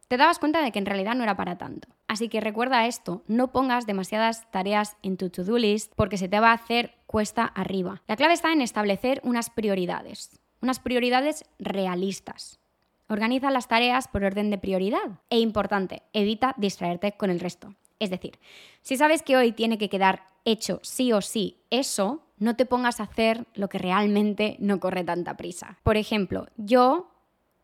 te 0.09 0.17
dabas 0.17 0.39
cuenta 0.39 0.63
de 0.63 0.73
que 0.73 0.79
en 0.79 0.87
realidad 0.87 1.15
no 1.15 1.25
era 1.25 1.37
para 1.37 1.59
tanto. 1.59 1.89
Así 2.09 2.29
que 2.29 2.41
recuerda 2.41 2.87
esto, 2.87 3.23
no 3.27 3.53
pongas 3.53 3.87
demasiadas 3.87 4.51
tareas 4.51 4.97
en 5.03 5.17
tu 5.17 5.31
to-do 5.31 5.59
list 5.59 5.93
porque 5.97 6.19
se 6.19 6.29
te 6.29 6.41
va 6.41 6.51
a 6.51 6.55
hacer 6.55 6.95
cuesta 7.07 7.45
arriba. 7.45 8.03
La 8.07 8.17
clave 8.17 8.35
está 8.35 8.53
en 8.53 8.63
establecer 8.63 9.21
unas 9.25 9.51
prioridades, 9.51 10.41
unas 10.61 10.79
prioridades 10.79 11.45
realistas. 11.59 12.61
Organiza 13.09 13.51
las 13.51 13.69
tareas 13.69 14.09
por 14.09 14.25
orden 14.25 14.51
de 14.51 14.59
prioridad. 14.59 15.21
E 15.31 15.39
importante, 15.39 16.03
evita 16.13 16.55
distraerte 16.57 17.13
con 17.13 17.31
el 17.31 17.41
resto. 17.41 17.75
Es 17.99 18.11
decir, 18.11 18.39
si 18.83 18.97
sabes 18.97 19.23
que 19.23 19.37
hoy 19.37 19.53
tiene 19.53 19.79
que 19.79 19.89
quedar 19.89 20.25
hecho 20.45 20.81
sí 20.83 21.13
o 21.13 21.21
sí 21.21 21.63
eso, 21.71 22.23
no 22.39 22.57
te 22.57 22.67
pongas 22.67 23.01
a 23.01 23.05
hacer 23.05 23.47
lo 23.55 23.69
que 23.69 23.79
realmente 23.79 24.57
no 24.59 24.81
corre 24.81 25.05
tanta 25.05 25.37
prisa. 25.37 25.79
Por 25.83 25.97
ejemplo, 25.97 26.47
yo 26.57 27.11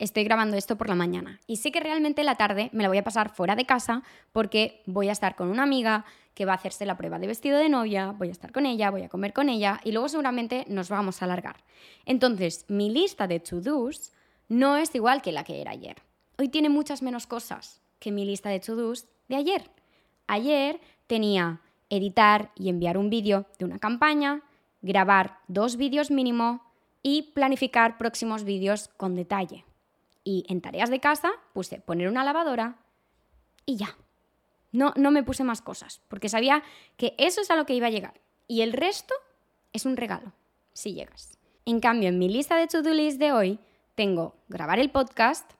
estoy 0.02 0.24
grabando 0.24 0.56
esto 0.56 0.76
por 0.76 0.88
la 0.88 0.96
mañana 0.96 1.38
y 1.46 1.56
sé 1.58 1.70
que 1.70 1.78
realmente 1.78 2.24
la 2.24 2.34
tarde 2.34 2.70
me 2.72 2.82
la 2.82 2.88
voy 2.88 2.98
a 2.98 3.04
pasar 3.04 3.32
fuera 3.32 3.54
de 3.54 3.64
casa 3.64 4.02
porque 4.32 4.82
voy 4.86 5.08
a 5.08 5.12
estar 5.12 5.36
con 5.36 5.48
una 5.48 5.62
amiga 5.62 6.04
que 6.34 6.44
va 6.44 6.52
a 6.52 6.56
hacerse 6.56 6.86
la 6.86 6.96
prueba 6.96 7.20
de 7.20 7.28
vestido 7.28 7.56
de 7.58 7.68
novia, 7.68 8.10
voy 8.10 8.28
a 8.28 8.32
estar 8.32 8.50
con 8.50 8.66
ella, 8.66 8.90
voy 8.90 9.02
a 9.02 9.08
comer 9.08 9.32
con 9.32 9.48
ella 9.48 9.80
y 9.84 9.92
luego 9.92 10.08
seguramente 10.08 10.64
nos 10.68 10.88
vamos 10.88 11.22
a 11.22 11.26
alargar. 11.26 11.56
Entonces, 12.04 12.64
mi 12.68 12.90
lista 12.90 13.28
de 13.28 13.38
to-dos 13.38 14.12
no 14.48 14.76
es 14.76 14.92
igual 14.94 15.22
que 15.22 15.30
la 15.30 15.44
que 15.44 15.60
era 15.60 15.70
ayer. 15.70 16.02
Hoy 16.36 16.48
tiene 16.48 16.68
muchas 16.68 17.02
menos 17.02 17.28
cosas 17.28 17.80
que 18.00 18.10
mi 18.10 18.24
lista 18.24 18.50
de 18.50 18.58
to-dos 18.58 19.06
de 19.28 19.36
ayer. 19.36 19.70
Ayer 20.26 20.80
tenía 21.06 21.60
editar 21.90 22.50
y 22.56 22.70
enviar 22.70 22.98
un 22.98 23.08
vídeo 23.08 23.46
de 23.58 23.66
una 23.66 23.78
campaña, 23.78 24.42
grabar 24.80 25.38
dos 25.46 25.76
vídeos 25.76 26.10
mínimo 26.10 26.64
y 27.04 27.30
planificar 27.34 27.98
próximos 27.98 28.42
vídeos 28.42 28.88
con 28.96 29.14
detalle. 29.14 29.64
Y 30.24 30.44
en 30.48 30.60
tareas 30.60 30.90
de 30.90 31.00
casa 31.00 31.30
puse 31.52 31.80
poner 31.80 32.08
una 32.08 32.24
lavadora 32.24 32.78
y 33.66 33.76
ya. 33.76 33.96
No, 34.70 34.94
no 34.96 35.10
me 35.10 35.22
puse 35.22 35.44
más 35.44 35.60
cosas, 35.60 36.00
porque 36.08 36.28
sabía 36.28 36.62
que 36.96 37.14
eso 37.18 37.40
es 37.40 37.50
a 37.50 37.56
lo 37.56 37.66
que 37.66 37.74
iba 37.74 37.88
a 37.88 37.90
llegar. 37.90 38.20
Y 38.48 38.62
el 38.62 38.72
resto 38.72 39.14
es 39.72 39.84
un 39.84 39.96
regalo, 39.96 40.32
si 40.72 40.94
llegas. 40.94 41.38
En 41.66 41.80
cambio, 41.80 42.08
en 42.08 42.18
mi 42.18 42.28
lista 42.28 42.56
de 42.56 42.66
to-do 42.66 42.92
list 42.92 43.18
de 43.18 43.32
hoy 43.32 43.58
tengo 43.94 44.34
grabar 44.48 44.78
el 44.78 44.90
podcast, 44.90 45.50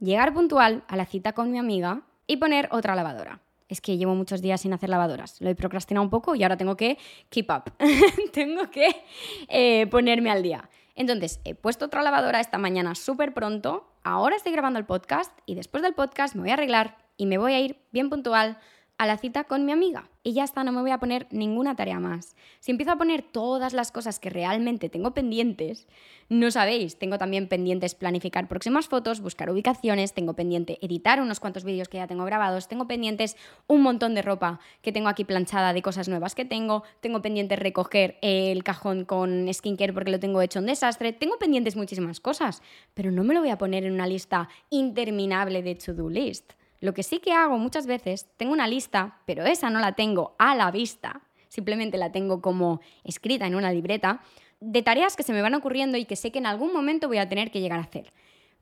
llegar 0.00 0.34
puntual 0.34 0.84
a 0.88 0.96
la 0.96 1.06
cita 1.06 1.32
con 1.32 1.50
mi 1.50 1.58
amiga 1.58 2.02
y 2.26 2.36
poner 2.36 2.68
otra 2.72 2.94
lavadora. 2.94 3.40
Es 3.68 3.80
que 3.80 3.96
llevo 3.96 4.16
muchos 4.16 4.42
días 4.42 4.60
sin 4.60 4.72
hacer 4.72 4.90
lavadoras. 4.90 5.40
Lo 5.40 5.48
he 5.48 5.54
procrastinado 5.54 6.02
un 6.02 6.10
poco 6.10 6.34
y 6.34 6.42
ahora 6.42 6.56
tengo 6.56 6.76
que 6.76 6.98
keep 7.28 7.48
up. 7.50 7.72
tengo 8.32 8.68
que 8.70 9.04
eh, 9.48 9.86
ponerme 9.86 10.30
al 10.30 10.42
día. 10.42 10.68
Entonces, 10.96 11.40
he 11.44 11.54
puesto 11.54 11.86
otra 11.86 12.02
lavadora 12.02 12.40
esta 12.40 12.58
mañana 12.58 12.94
súper 12.96 13.32
pronto, 13.32 13.89
ahora 14.02 14.36
estoy 14.36 14.52
grabando 14.52 14.78
el 14.78 14.86
podcast 14.86 15.36
y 15.46 15.54
después 15.54 15.82
del 15.82 15.94
podcast 15.94 16.34
me 16.34 16.42
voy 16.42 16.50
a 16.50 16.54
arreglar 16.54 16.96
y 17.16 17.26
me 17.26 17.38
voy 17.38 17.52
a 17.52 17.60
ir 17.60 17.84
bien 17.92 18.10
puntual 18.10 18.58
a 19.00 19.06
la 19.06 19.16
cita 19.16 19.44
con 19.44 19.64
mi 19.64 19.72
amiga. 19.72 20.10
Y 20.22 20.34
ya 20.34 20.44
está, 20.44 20.62
no 20.62 20.72
me 20.72 20.82
voy 20.82 20.90
a 20.90 20.98
poner 20.98 21.26
ninguna 21.30 21.74
tarea 21.74 21.98
más. 21.98 22.36
Si 22.58 22.70
empiezo 22.70 22.92
a 22.92 22.98
poner 22.98 23.22
todas 23.22 23.72
las 23.72 23.92
cosas 23.92 24.20
que 24.20 24.28
realmente 24.28 24.90
tengo 24.90 25.14
pendientes, 25.14 25.88
no 26.28 26.50
sabéis, 26.50 26.98
tengo 26.98 27.16
también 27.16 27.48
pendientes 27.48 27.94
planificar 27.94 28.46
próximas 28.46 28.88
fotos, 28.88 29.22
buscar 29.22 29.48
ubicaciones, 29.48 30.12
tengo 30.12 30.34
pendiente 30.34 30.78
editar 30.82 31.22
unos 31.22 31.40
cuantos 31.40 31.64
vídeos 31.64 31.88
que 31.88 31.96
ya 31.96 32.06
tengo 32.06 32.26
grabados, 32.26 32.68
tengo 32.68 32.86
pendientes 32.86 33.38
un 33.68 33.80
montón 33.80 34.14
de 34.14 34.20
ropa 34.20 34.60
que 34.82 34.92
tengo 34.92 35.08
aquí 35.08 35.24
planchada 35.24 35.72
de 35.72 35.80
cosas 35.80 36.10
nuevas 36.10 36.34
que 36.34 36.44
tengo, 36.44 36.82
tengo 37.00 37.22
pendiente 37.22 37.56
recoger 37.56 38.18
el 38.20 38.62
cajón 38.64 39.06
con 39.06 39.48
skincare 39.50 39.94
porque 39.94 40.10
lo 40.10 40.20
tengo 40.20 40.42
hecho 40.42 40.58
un 40.58 40.66
desastre, 40.66 41.14
tengo 41.14 41.38
pendientes 41.38 41.74
muchísimas 41.74 42.20
cosas, 42.20 42.60
pero 42.92 43.10
no 43.10 43.24
me 43.24 43.32
lo 43.32 43.40
voy 43.40 43.48
a 43.48 43.56
poner 43.56 43.86
en 43.86 43.94
una 43.94 44.06
lista 44.06 44.50
interminable 44.68 45.62
de 45.62 45.74
to-do 45.74 46.10
list. 46.10 46.52
Lo 46.80 46.94
que 46.94 47.02
sí 47.02 47.18
que 47.18 47.32
hago 47.32 47.58
muchas 47.58 47.86
veces, 47.86 48.26
tengo 48.36 48.52
una 48.52 48.66
lista, 48.66 49.18
pero 49.26 49.44
esa 49.44 49.70
no 49.70 49.80
la 49.80 49.92
tengo 49.92 50.34
a 50.38 50.54
la 50.54 50.70
vista, 50.70 51.20
simplemente 51.48 51.98
la 51.98 52.10
tengo 52.10 52.40
como 52.40 52.80
escrita 53.04 53.46
en 53.46 53.54
una 53.54 53.72
libreta, 53.72 54.22
de 54.60 54.82
tareas 54.82 55.16
que 55.16 55.22
se 55.22 55.32
me 55.32 55.42
van 55.42 55.54
ocurriendo 55.54 55.96
y 55.98 56.04
que 56.04 56.16
sé 56.16 56.32
que 56.32 56.38
en 56.38 56.46
algún 56.46 56.72
momento 56.72 57.08
voy 57.08 57.18
a 57.18 57.28
tener 57.28 57.50
que 57.50 57.60
llegar 57.60 57.78
a 57.78 57.82
hacer. 57.82 58.12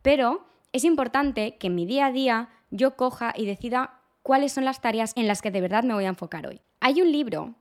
Pero 0.03 0.47
es 0.73 0.85
importante 0.85 1.57
que 1.57 1.69
en 1.69 1.75
mi 1.75 1.87
día 1.87 2.07
a 2.07 2.13
día 2.13 2.49
yo 2.71 2.97
coja 2.97 3.33
y 3.37 3.47
decida 3.47 4.01
cuáles 4.23 4.53
son 4.53 4.65
las 4.65 4.81
tareas 4.81 5.13
en 5.17 5.27
las 5.27 5.43
que 5.43 5.51
de 5.51 5.61
verdad 5.61 5.85
me 5.85 5.95
voy 5.95 6.05
a 6.05 6.09
enfocar 6.09 6.47
hoy. 6.47 6.61
Hay 6.81 7.01
un 7.01 7.11
libro 7.11 7.55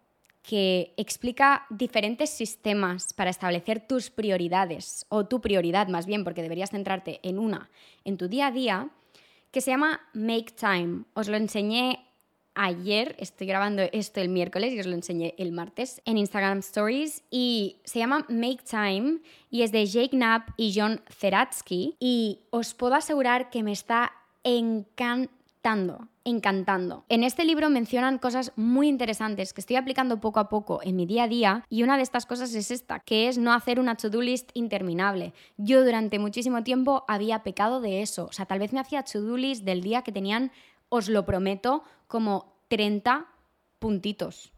que 0.43 0.93
explica 0.97 1.65
diferentes 1.69 2.29
sistemas 2.29 3.13
para 3.13 3.29
establecer 3.29 3.85
tus 3.85 4.09
prioridades, 4.09 5.05
o 5.09 5.25
tu 5.25 5.41
prioridad 5.41 5.89
más 5.89 6.05
bien, 6.05 6.23
porque 6.23 6.41
deberías 6.41 6.69
centrarte 6.69 7.19
en 7.23 7.37
una 7.37 7.69
en 8.05 8.17
tu 8.17 8.29
día 8.29 8.47
a 8.47 8.51
día, 8.51 8.89
que 9.57 9.61
se 9.61 9.71
llama 9.71 10.01
Make 10.13 10.51
Time. 10.51 11.05
Os 11.15 11.27
lo 11.27 11.35
enseñé 11.35 12.05
ayer, 12.53 13.15
estoy 13.17 13.47
grabando 13.47 13.81
esto 13.91 14.21
el 14.21 14.29
miércoles 14.29 14.71
y 14.71 14.79
os 14.79 14.85
lo 14.85 14.93
enseñé 14.93 15.33
el 15.39 15.51
martes 15.51 15.99
en 16.05 16.19
Instagram 16.19 16.59
Stories 16.59 17.23
y 17.31 17.77
se 17.83 17.97
llama 17.97 18.23
Make 18.29 18.59
Time 18.69 19.17
y 19.49 19.63
es 19.63 19.71
de 19.71 19.87
Jake 19.87 20.11
Knapp 20.11 20.49
y 20.57 20.79
John 20.79 21.01
Zeratsky 21.09 21.95
y 21.99 22.41
os 22.51 22.75
puedo 22.75 22.93
asegurar 22.93 23.49
que 23.49 23.63
me 23.63 23.71
está 23.71 24.11
encantando 24.43 25.37
encantando. 26.24 27.05
En 27.09 27.24
este 27.24 27.45
libro 27.45 27.69
mencionan 27.69 28.19
cosas 28.19 28.51
muy 28.55 28.88
interesantes 28.88 29.53
que 29.53 29.62
estoy 29.62 29.75
aplicando 29.75 30.19
poco 30.19 30.39
a 30.39 30.50
poco 30.50 30.79
en 30.83 30.95
mi 30.95 31.05
día 31.05 31.24
a 31.24 31.27
día 31.27 31.65
y 31.69 31.83
una 31.83 31.97
de 31.97 32.03
estas 32.03 32.25
cosas 32.25 32.53
es 32.53 32.71
esta, 32.71 33.00
que 33.00 33.27
es 33.27 33.38
no 33.38 33.53
hacer 33.53 33.79
una 33.79 33.95
to-do 33.95 34.21
list 34.21 34.51
interminable. 34.53 35.33
Yo 35.57 35.83
durante 35.83 36.19
muchísimo 36.19 36.63
tiempo 36.63 37.05
había 37.07 37.43
pecado 37.43 37.81
de 37.81 38.01
eso, 38.01 38.25
o 38.25 38.33
sea, 38.33 38.45
tal 38.45 38.59
vez 38.59 38.74
me 38.74 38.79
hacía 38.79 39.03
to-do 39.03 39.38
list 39.38 39.63
del 39.63 39.81
día 39.81 40.01
que 40.01 40.12
tenían, 40.12 40.51
os 40.89 41.09
lo 41.09 41.25
prometo, 41.25 41.83
como 42.07 42.53
30 42.69 43.27
puntitos, 43.79 44.51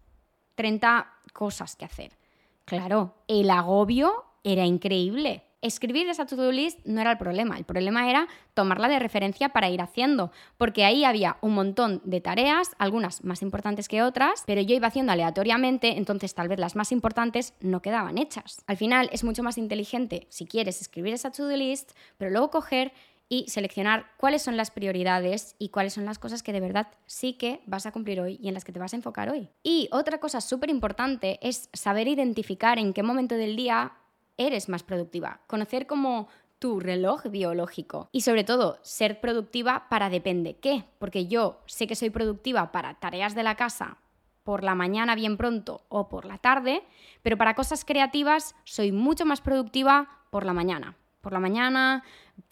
30 0.56 1.12
cosas 1.34 1.76
que 1.76 1.86
hacer. 1.86 2.18
Claro, 2.66 3.16
el 3.28 3.50
agobio 3.50 4.26
era 4.44 4.66
increíble 4.66 5.44
escribir 5.62 6.08
esa 6.10 6.26
to-do 6.26 6.52
list 6.52 6.80
no 6.86 7.02
era 7.02 7.12
el 7.12 7.18
problema, 7.18 7.58
el 7.58 7.66
problema 7.66 8.10
era 8.10 8.28
tomarla 8.54 8.88
de 8.88 9.00
referencia 9.00 9.50
para 9.50 9.70
ir 9.70 9.82
haciendo, 9.82 10.32
porque 10.58 10.86
ahí 10.86 11.04
había 11.04 11.38
un 11.42 11.54
montón 11.54 12.02
de 12.06 12.22
tareas, 12.22 12.72
algunas 12.78 13.24
más 13.24 13.42
importantes 13.42 13.88
que 13.88 14.02
otras, 14.02 14.44
pero 14.46 14.62
yo 14.62 14.76
iba 14.76 14.88
haciendo 14.88 15.12
aleatoriamente, 15.12 15.98
entonces 15.98 16.34
tal 16.34 16.48
vez 16.48 16.60
las 16.60 16.76
más 16.76 16.92
importantes 16.92 17.54
no 17.60 17.82
quedaban 17.82 18.18
hechas. 18.18 18.64
Al 18.68 18.78
final 18.78 19.10
es 19.12 19.24
mucho 19.24 19.44
más 19.44 19.58
inteligente, 19.58 20.28
si 20.30 20.46
quieres, 20.46 20.82
escribir 20.82 21.14
esa 21.14 21.32
to-do 21.32 21.56
list, 21.56 21.92
pero 22.18 22.32
luego 22.32 22.50
coger 22.50 22.94
y 23.30 23.46
seleccionar 23.48 24.08
cuáles 24.18 24.42
son 24.42 24.58
las 24.58 24.72
prioridades 24.72 25.56
y 25.60 25.70
cuáles 25.70 25.94
son 25.94 26.04
las 26.04 26.18
cosas 26.18 26.42
que 26.42 26.52
de 26.52 26.60
verdad 26.60 26.88
sí 27.06 27.34
que 27.34 27.62
vas 27.68 27.86
a 27.86 27.92
cumplir 27.92 28.20
hoy 28.20 28.40
y 28.42 28.48
en 28.48 28.56
las 28.56 28.66
que 28.66 28.72
te 28.72 28.80
vas 28.80 28.94
a 28.94 28.96
enfocar 28.96 29.30
hoy. 29.30 29.50
Y 29.62 29.88
otra 29.92 30.20
cosa 30.20 30.42
súper 30.42 30.72
importante 30.72 31.40
es 31.48 31.70
saber 31.74 32.08
identificar 32.08 32.80
en 32.80 32.92
qué 32.92 33.04
momento 33.04 33.36
del 33.36 33.56
día 33.56 33.94
eres 34.40 34.70
más 34.70 34.82
productiva. 34.82 35.42
Conocer 35.46 35.86
como 35.86 36.28
tu 36.58 36.80
reloj 36.80 37.28
biológico. 37.28 38.10
Y 38.12 38.22
sobre 38.22 38.44
todo, 38.44 38.80
ser 38.82 39.22
productiva 39.22 39.88
para 39.90 40.10
depende 40.10 40.58
qué. 40.58 40.86
Porque 40.98 41.28
yo 41.28 41.62
sé 41.68 41.86
que 41.86 41.96
soy 41.96 42.10
productiva 42.10 42.72
para 42.72 42.96
tareas 42.96 43.36
de 43.36 43.44
la 43.44 43.56
casa 43.56 43.98
por 44.44 44.64
la 44.64 44.74
mañana 44.74 45.14
bien 45.14 45.38
pronto 45.38 45.86
o 45.90 46.10
por 46.10 46.26
la 46.26 46.40
tarde, 46.40 46.82
pero 47.22 47.38
para 47.38 47.54
cosas 47.54 47.86
creativas 47.86 48.56
soy 48.64 48.92
mucho 48.92 49.24
más 49.24 49.42
productiva 49.42 50.10
por 50.32 50.44
la 50.44 50.54
mañana. 50.54 50.96
Por 51.22 51.34
la 51.34 51.40
mañana, 51.40 52.04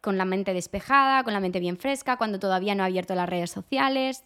con 0.02 0.18
la 0.18 0.26
mente 0.26 0.54
despejada, 0.54 1.24
con 1.24 1.34
la 1.34 1.40
mente 1.40 1.60
bien 1.60 1.78
fresca, 1.78 2.18
cuando 2.18 2.38
todavía 2.38 2.76
no 2.76 2.84
he 2.84 2.86
abierto 2.86 3.16
las 3.16 3.28
redes 3.28 3.50
sociales. 3.50 4.26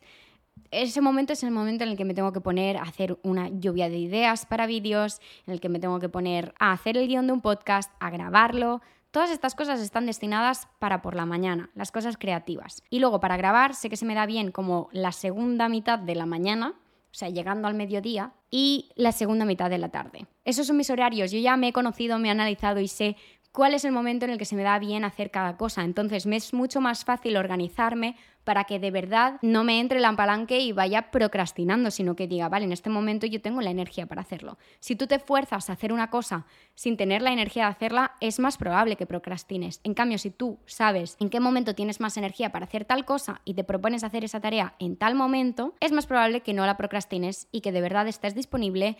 Ese 0.72 1.01
momento 1.01 1.34
es 1.34 1.43
el 1.43 1.51
momento 1.51 1.84
en 1.84 1.89
el 1.89 1.98
que 1.98 2.05
me 2.05 2.13
tengo 2.13 2.31
que 2.31 2.39
poner 2.39 2.77
a 2.77 2.84
hacer 2.84 3.20
una 3.24 3.50
lluvia 3.50 3.89
de 3.89 3.98
ideas 3.98 4.46
para 4.46 4.67
vídeos, 4.67 5.20
en 5.46 5.53
el 5.53 5.60
que 5.60 5.67
me 5.67 5.79
tengo 5.79 6.00
que 6.00 6.08
poner 6.08 6.53
a 6.60 6.72
hacer 6.72 6.98
el 6.98 7.10
guion 7.10 7.27
de 7.27 7.34
un 7.34 7.41
podcast, 7.41 7.91
a 8.00 8.10
grabarlo. 8.10 8.81
Todas 9.12 9.31
estas 9.31 9.53
cosas 9.53 9.81
están 9.81 10.05
destinadas 10.05 10.70
para 10.79 11.01
por 11.01 11.15
la 11.15 11.25
mañana, 11.25 11.70
las 11.75 11.91
cosas 11.91 12.15
creativas. 12.17 12.84
Y 12.89 13.00
luego 13.00 13.20
para 13.20 13.36
grabar 13.36 13.75
sé 13.75 13.89
que 13.89 13.98
se 13.98 14.05
me 14.05 14.15
da 14.15 14.25
bien 14.25 14.51
como 14.51 14.88
la 14.93 15.12
segunda 15.12 15.67
mitad 15.67 16.00
de 16.00 16.15
la 16.15 16.25
mañana, 16.25 16.75
o 17.12 17.13
sea, 17.13 17.27
llegando 17.27 17.67
al 17.67 17.74
mediodía, 17.74 18.31
y 18.50 18.89
la 18.96 19.12
segunda 19.12 19.43
mitad 19.43 19.70
de 19.70 19.77
la 19.77 19.89
tarde. 19.89 20.27
Esos 20.46 20.67
son 20.67 20.77
mis 20.77 20.89
horarios. 20.89 21.31
Yo 21.31 21.39
ya 21.39 21.58
me 21.58 21.67
he 21.67 21.74
conocido, 21.74 22.17
me 22.17 22.29
he 22.29 22.31
analizado 22.31 22.79
y 22.79 22.88
sé 22.88 23.17
cuál 23.51 23.74
es 23.74 23.86
el 23.86 23.91
momento 23.91 24.25
en 24.25 24.31
el 24.31 24.38
que 24.38 24.46
se 24.46 24.55
me 24.55 24.63
da 24.63 24.79
bien 24.79 25.03
hacer 25.03 25.31
cada 25.31 25.58
cosa. 25.58 25.84
Entonces 25.84 26.25
me 26.25 26.38
es 26.38 26.53
mucho 26.53 26.81
más 26.81 27.05
fácil 27.05 27.38
organizarme 27.38 28.15
para 28.43 28.63
que 28.63 28.79
de 28.79 28.89
verdad 28.89 29.38
no 29.41 29.63
me 29.63 29.79
entre 29.79 30.00
el 30.00 30.15
palanque 30.15 30.60
y 30.60 30.72
vaya 30.72 31.12
procrastinando, 31.12 31.91
sino 31.91 32.15
que 32.15 32.27
diga, 32.27 32.50
vale, 32.50 32.65
en 32.65 32.72
este 32.72 32.89
momento 32.89 33.27
yo 33.27 33.41
tengo 33.41 33.62
la 33.62 33.70
energía 33.70 34.08
para 34.08 34.22
hacerlo. 34.22 34.58
Si 34.79 34.96
tú 34.96 35.05
te 35.05 35.20
fuerzas 35.20 35.70
a 35.70 35.74
hacer 35.74 35.93
una 35.93 36.10
cosa 36.10 36.46
sin 36.74 36.98
tener 36.98 37.22
la 37.22 37.31
energía 37.31 37.65
de 37.65 37.72
hacerla, 37.72 38.13
es 38.20 38.39
más 38.39 38.58
probable 38.58 38.96
que 38.96 39.05
procrastines. 39.05 39.79
En 39.84 39.93
cambio, 39.93 40.17
si 40.17 40.31
tú 40.31 40.58
sabes 40.65 41.17
en 41.20 41.29
qué 41.29 41.39
momento 41.39 41.75
tienes 41.75 42.00
más 42.00 42.17
energía 42.17 42.51
para 42.51 42.65
hacer 42.65 42.86
tal 42.86 43.05
cosa 43.05 43.41
y 43.46 43.53
te 43.53 43.63
propones 43.63 44.03
hacer 44.03 44.24
esa 44.24 44.41
tarea 44.41 44.74
en 44.79 44.96
tal 44.96 45.13
momento, 45.13 45.75
es 45.79 45.91
más 45.91 46.08
probable 46.08 46.41
que 46.41 46.53
no 46.53 46.65
la 46.65 46.77
procrastines 46.77 47.48
y 47.51 47.62
que 47.62 47.72
de 47.72 47.81
verdad 47.81 48.08
estés 48.08 48.34
disponible 48.34 48.98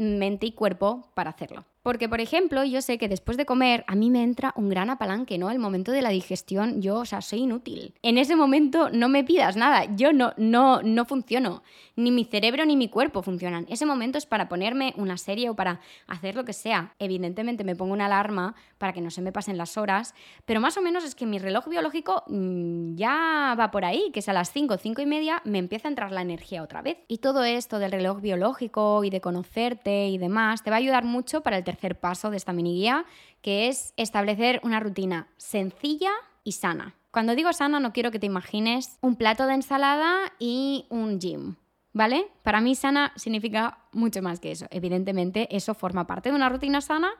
mente 0.00 0.46
y 0.46 0.52
cuerpo 0.52 1.10
para 1.14 1.30
hacerlo. 1.30 1.64
Porque, 1.82 2.10
por 2.10 2.20
ejemplo, 2.20 2.62
yo 2.62 2.82
sé 2.82 2.98
que 2.98 3.08
después 3.08 3.38
de 3.38 3.46
comer 3.46 3.84
a 3.86 3.94
mí 3.94 4.10
me 4.10 4.22
entra 4.22 4.52
un 4.54 4.68
gran 4.68 4.90
apalanque, 4.90 5.38
¿no? 5.38 5.50
El 5.50 5.58
momento 5.58 5.92
de 5.92 6.02
la 6.02 6.10
digestión, 6.10 6.82
yo, 6.82 6.96
o 6.96 7.04
sea, 7.06 7.22
soy 7.22 7.40
inútil. 7.40 7.94
En 8.02 8.18
ese 8.18 8.36
momento 8.36 8.90
no 8.90 9.08
me 9.08 9.24
pidas 9.24 9.56
nada, 9.56 9.86
yo 9.96 10.12
no, 10.12 10.34
no, 10.36 10.82
no 10.82 11.04
funciono. 11.06 11.62
Ni 11.96 12.10
mi 12.10 12.24
cerebro 12.24 12.66
ni 12.66 12.76
mi 12.76 12.88
cuerpo 12.88 13.22
funcionan. 13.22 13.66
Ese 13.70 13.86
momento 13.86 14.18
es 14.18 14.26
para 14.26 14.48
ponerme 14.48 14.92
una 14.96 15.16
serie 15.16 15.48
o 15.48 15.56
para 15.56 15.80
hacer 16.06 16.34
lo 16.34 16.44
que 16.44 16.52
sea. 16.52 16.94
Evidentemente 16.98 17.64
me 17.64 17.76
pongo 17.76 17.94
una 17.94 18.06
alarma 18.06 18.54
para 18.76 18.92
que 18.92 19.00
no 19.00 19.10
se 19.10 19.22
me 19.22 19.32
pasen 19.32 19.56
las 19.56 19.78
horas, 19.78 20.14
pero 20.44 20.60
más 20.60 20.76
o 20.76 20.82
menos 20.82 21.04
es 21.04 21.14
que 21.14 21.26
mi 21.26 21.38
reloj 21.38 21.66
biológico 21.68 22.24
mm, 22.26 22.94
ya 22.96 23.54
va 23.58 23.70
por 23.70 23.86
ahí, 23.86 24.10
que 24.12 24.20
es 24.20 24.28
a 24.28 24.34
las 24.34 24.52
5, 24.52 24.76
5 24.76 25.00
y 25.00 25.06
media 25.06 25.40
me 25.44 25.58
empieza 25.58 25.88
a 25.88 25.90
entrar 25.90 26.12
la 26.12 26.22
energía 26.22 26.62
otra 26.62 26.82
vez. 26.82 26.98
Y 27.08 27.18
todo 27.18 27.42
esto 27.44 27.78
del 27.78 27.92
reloj 27.92 28.20
biológico 28.20 29.02
y 29.02 29.10
de 29.10 29.22
conocerte 29.22 30.08
y 30.08 30.18
demás 30.18 30.62
te 30.62 30.70
va 30.70 30.76
a 30.76 30.78
ayudar 30.78 31.04
mucho 31.04 31.40
para 31.42 31.56
el 31.56 31.64
tercer 31.70 31.98
paso 31.98 32.30
de 32.30 32.36
esta 32.36 32.52
mini 32.52 32.74
guía, 32.74 33.04
que 33.42 33.68
es 33.68 33.94
establecer 33.96 34.60
una 34.64 34.80
rutina 34.80 35.28
sencilla 35.36 36.10
y 36.42 36.52
sana. 36.52 36.94
Cuando 37.10 37.34
digo 37.34 37.52
sana 37.52 37.80
no 37.80 37.92
quiero 37.92 38.10
que 38.10 38.18
te 38.18 38.26
imagines 38.26 38.98
un 39.00 39.16
plato 39.16 39.46
de 39.46 39.54
ensalada 39.54 40.32
y 40.38 40.86
un 40.90 41.20
gym. 41.20 41.56
¿Vale? 41.92 42.28
Para 42.44 42.60
mí 42.60 42.76
sana 42.76 43.12
significa 43.16 43.78
mucho 43.92 44.22
más 44.22 44.38
que 44.38 44.52
eso. 44.52 44.66
Evidentemente 44.70 45.48
eso 45.50 45.74
forma 45.74 46.06
parte 46.06 46.28
de 46.30 46.36
una 46.36 46.48
rutina 46.48 46.80
sana, 46.80 47.10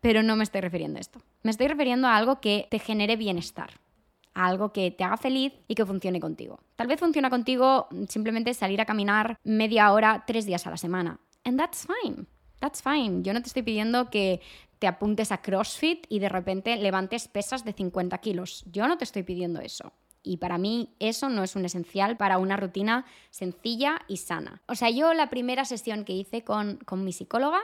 pero 0.00 0.24
no 0.24 0.34
me 0.34 0.42
estoy 0.42 0.62
refiriendo 0.62 0.98
a 0.98 1.00
esto. 1.00 1.20
Me 1.44 1.52
estoy 1.52 1.68
refiriendo 1.68 2.08
a 2.08 2.16
algo 2.16 2.40
que 2.40 2.66
te 2.68 2.80
genere 2.80 3.14
bienestar, 3.14 3.70
a 4.34 4.46
algo 4.46 4.72
que 4.72 4.90
te 4.90 5.04
haga 5.04 5.16
feliz 5.16 5.52
y 5.68 5.76
que 5.76 5.86
funcione 5.86 6.18
contigo. 6.18 6.58
Tal 6.74 6.88
vez 6.88 6.98
funciona 6.98 7.30
contigo 7.30 7.86
simplemente 8.08 8.52
salir 8.52 8.80
a 8.80 8.84
caminar 8.84 9.38
media 9.44 9.92
hora 9.92 10.24
tres 10.26 10.44
días 10.44 10.66
a 10.66 10.70
la 10.70 10.76
semana. 10.76 11.20
And 11.44 11.56
that's 11.56 11.86
fine. 11.86 12.26
That's 12.60 12.82
fine. 12.82 13.22
Yo 13.22 13.32
no 13.32 13.42
te 13.42 13.48
estoy 13.48 13.62
pidiendo 13.62 14.10
que 14.10 14.40
te 14.78 14.86
apuntes 14.86 15.32
a 15.32 15.42
CrossFit 15.42 16.06
y 16.08 16.18
de 16.18 16.28
repente 16.28 16.76
levantes 16.76 17.28
pesas 17.28 17.64
de 17.64 17.72
50 17.72 18.18
kilos. 18.18 18.64
Yo 18.70 18.88
no 18.88 18.98
te 18.98 19.04
estoy 19.04 19.22
pidiendo 19.22 19.60
eso. 19.60 19.92
Y 20.22 20.38
para 20.38 20.58
mí 20.58 20.94
eso 20.98 21.28
no 21.28 21.44
es 21.44 21.54
un 21.54 21.64
esencial 21.64 22.16
para 22.16 22.38
una 22.38 22.56
rutina 22.56 23.06
sencilla 23.30 24.00
y 24.08 24.16
sana. 24.16 24.62
O 24.66 24.74
sea, 24.74 24.90
yo 24.90 25.14
la 25.14 25.30
primera 25.30 25.64
sesión 25.64 26.04
que 26.04 26.14
hice 26.14 26.42
con, 26.42 26.78
con 26.78 27.04
mi 27.04 27.12
psicóloga, 27.12 27.60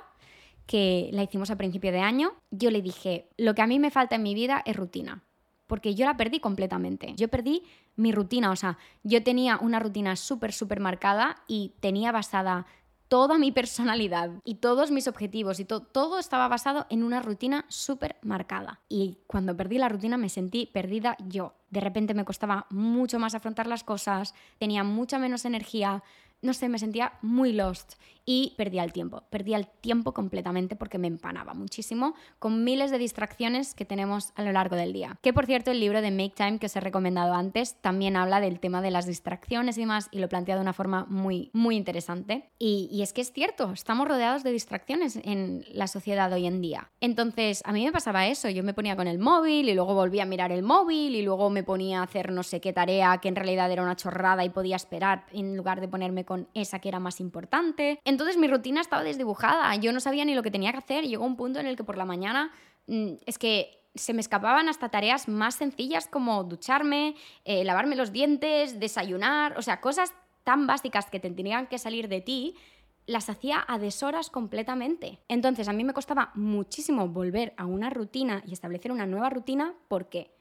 que 0.67 1.11
la 1.13 1.25
hicimos 1.25 1.51
a 1.51 1.57
principio 1.57 1.91
de 1.91 2.01
año, 2.01 2.35
yo 2.51 2.71
le 2.71 2.81
dije, 2.81 3.29
lo 3.37 3.55
que 3.55 3.63
a 3.63 3.67
mí 3.67 3.81
me 3.81 3.91
falta 3.91 4.15
en 4.15 4.23
mi 4.23 4.35
vida 4.35 4.63
es 4.65 4.77
rutina 4.77 5.25
porque 5.73 5.95
yo 5.95 6.05
la 6.05 6.19
perdí 6.19 6.39
completamente. 6.39 7.15
Yo 7.17 7.29
perdí 7.29 7.63
mi 7.97 8.13
rutina, 8.13 8.51
o 8.51 8.57
sea, 8.57 8.77
yo 9.05 9.23
tenía 9.23 9.57
una 9.57 9.79
rutina 9.79 10.17
súper, 10.17 10.53
súper 10.53 10.81
marcada 10.81 11.37
y 11.49 11.73
tenía 11.81 12.13
basada 12.13 12.67
toda 13.13 13.37
mi 13.37 13.53
personalidad 13.53 14.31
y 14.43 14.55
todos 14.55 14.91
mis 14.91 15.07
objetivos 15.07 15.61
y 15.61 15.67
todo 15.67 16.19
estaba 16.19 16.49
basado 16.49 16.87
en 16.89 17.03
una 17.03 17.21
rutina 17.21 17.67
súper 17.69 18.17
marcada. 18.23 18.81
Y 18.89 19.19
cuando 19.27 19.55
perdí 19.55 19.77
la 19.77 19.91
rutina 19.91 20.17
me 20.17 20.31
sentí 20.31 20.65
perdida 20.73 21.19
yo. 21.29 21.53
De 21.69 21.81
repente 21.81 22.15
me 22.15 22.25
costaba 22.25 22.65
mucho 22.71 23.19
más 23.19 23.35
afrontar 23.35 23.67
las 23.67 23.85
cosas, 23.85 24.33
tenía 24.59 24.83
mucha 24.83 25.19
menos 25.19 25.45
energía, 25.45 26.03
no 26.43 26.53
sé, 26.53 26.69
me 26.69 26.79
sentía 26.79 27.13
muy 27.23 27.53
lost 27.53 27.95
y 28.25 28.55
perdía 28.57 28.85
el 28.85 28.93
tiempo. 28.93 29.23
Perdía 29.31 29.57
el 29.57 29.67
tiempo 29.67 30.13
completamente 30.13 30.77
porque 30.77 30.99
me 30.99 31.07
empanaba 31.07 31.55
muchísimo 31.55 32.15
con 32.39 32.65
miles 32.65 32.91
de 32.91 32.99
distracciones 32.99 33.75
que 33.75 33.85
tenemos 33.85 34.33
a 34.37 34.43
lo 34.43 34.53
largo 34.53 34.77
del 34.77 34.93
día. 34.93 35.19
Que 35.23 35.33
por 35.33 35.47
cierto, 35.47 35.71
el 35.71 35.81
libro 35.81 36.01
de 36.01 36.11
Make 36.11 36.35
Time 36.37 36.59
que 36.59 36.67
os 36.67 36.77
he 36.77 36.81
recomendado 36.81 37.35
antes 37.35 37.81
también 37.81 38.17
habla 38.17 38.41
del 38.41 38.61
tema 38.61 38.83
de 38.83 38.91
las 38.91 39.07
distracciones 39.07 39.77
y 39.77 39.83
demás 39.83 40.09
y 40.11 40.19
lo 40.19 40.29
plantea 40.29 40.57
de 40.57 40.61
una 40.61 40.73
forma 40.73 41.07
muy, 41.09 41.51
muy 41.53 41.77
interesante. 41.77 42.51
Y, 42.59 42.89
y 42.93 43.03
es 43.03 43.13
que 43.13 43.21
es 43.21 43.33
cierto, 43.33 43.73
estamos 43.73 44.09
rodeados 44.09 44.43
de 44.43 44.53
distracciones 44.53 45.19
en 45.23 45.65
la 45.73 45.87
sociedad 45.87 46.33
hoy 46.33 46.47
en 46.47 46.61
día. 46.61 46.91
Entonces, 47.01 47.63
a 47.65 47.73
mí 47.73 47.85
me 47.85 47.93
pasaba 47.93 48.27
eso, 48.27 48.49
yo 48.49 48.63
me 48.63 48.75
ponía 48.75 48.97
con 48.97 49.09
el 49.09 49.19
móvil 49.19 49.69
y 49.69 49.75
luego 49.75 49.95
volvía 49.95 50.23
a 50.23 50.27
mirar 50.27 50.53
el 50.53 50.63
móvil 50.63 51.15
y 51.15 51.23
luego 51.23 51.51
me 51.51 51.63
ponía 51.63 52.01
a 52.01 52.05
hacer 52.05 52.33
no 52.33 52.43
sé 52.43 52.61
qué 52.61 52.73
tarea 52.73 53.19
que 53.19 53.29
en 53.29 53.37
realidad 53.37 53.71
era 53.71 53.83
una 53.83 53.97
chorrada 53.97 54.45
y 54.45 54.51
podía 54.51 54.77
esperar 54.77 55.27
en 55.33 55.57
lugar 55.57 55.81
de 55.81 55.89
ponerme 55.89 56.25
con 56.25 56.32
esa 56.55 56.79
que 56.79 56.89
era 56.89 57.01
más 57.01 57.21
importante. 57.21 58.01
Entonces 58.05 58.37
mi 58.37 58.49
rutina 58.49 58.81
estaba 58.81 59.03
desdibujada, 59.03 59.75
yo 59.77 59.93
no 59.93 60.01
sabía 60.01 60.25
ni 60.25 60.35
lo 60.35 60.43
que 60.43 60.51
tenía 60.51 60.73
que 60.73 60.79
hacer 60.79 61.05
llegó 61.05 61.25
un 61.25 61.37
punto 61.37 61.61
en 61.61 61.67
el 61.67 61.77
que 61.77 61.85
por 61.85 61.97
la 61.97 62.05
mañana 62.05 62.53
mm, 62.87 63.15
es 63.27 63.39
que 63.39 63.83
se 63.95 64.15
me 64.15 64.21
escapaban 64.21 64.69
hasta 64.69 64.89
tareas 64.89 65.29
más 65.29 65.57
sencillas 65.57 66.09
como 66.09 66.45
ducharme, 66.45 67.15
eh, 67.45 67.65
lavarme 67.65 67.97
los 67.97 68.13
dientes, 68.13 68.81
desayunar, 68.81 69.59
o 69.59 69.63
sea, 69.63 69.81
cosas 69.81 70.15
tan 70.45 70.67
básicas 70.67 71.11
que 71.11 71.21
te 71.21 71.31
tenían 71.31 71.67
que 71.67 71.79
salir 71.79 72.09
de 72.09 72.21
ti, 72.21 72.57
las 73.07 73.29
hacía 73.29 73.65
a 73.67 73.79
deshoras 73.79 74.31
completamente. 74.31 75.19
Entonces 75.29 75.69
a 75.69 75.73
mí 75.73 75.85
me 75.85 75.93
costaba 75.93 76.31
muchísimo 76.35 77.09
volver 77.09 77.53
a 77.57 77.67
una 77.67 77.91
rutina 77.91 78.43
y 78.47 78.53
establecer 78.53 78.93
una 78.93 79.07
nueva 79.07 79.29
rutina. 79.29 79.75
¿Por 79.89 80.09
qué? 80.09 80.33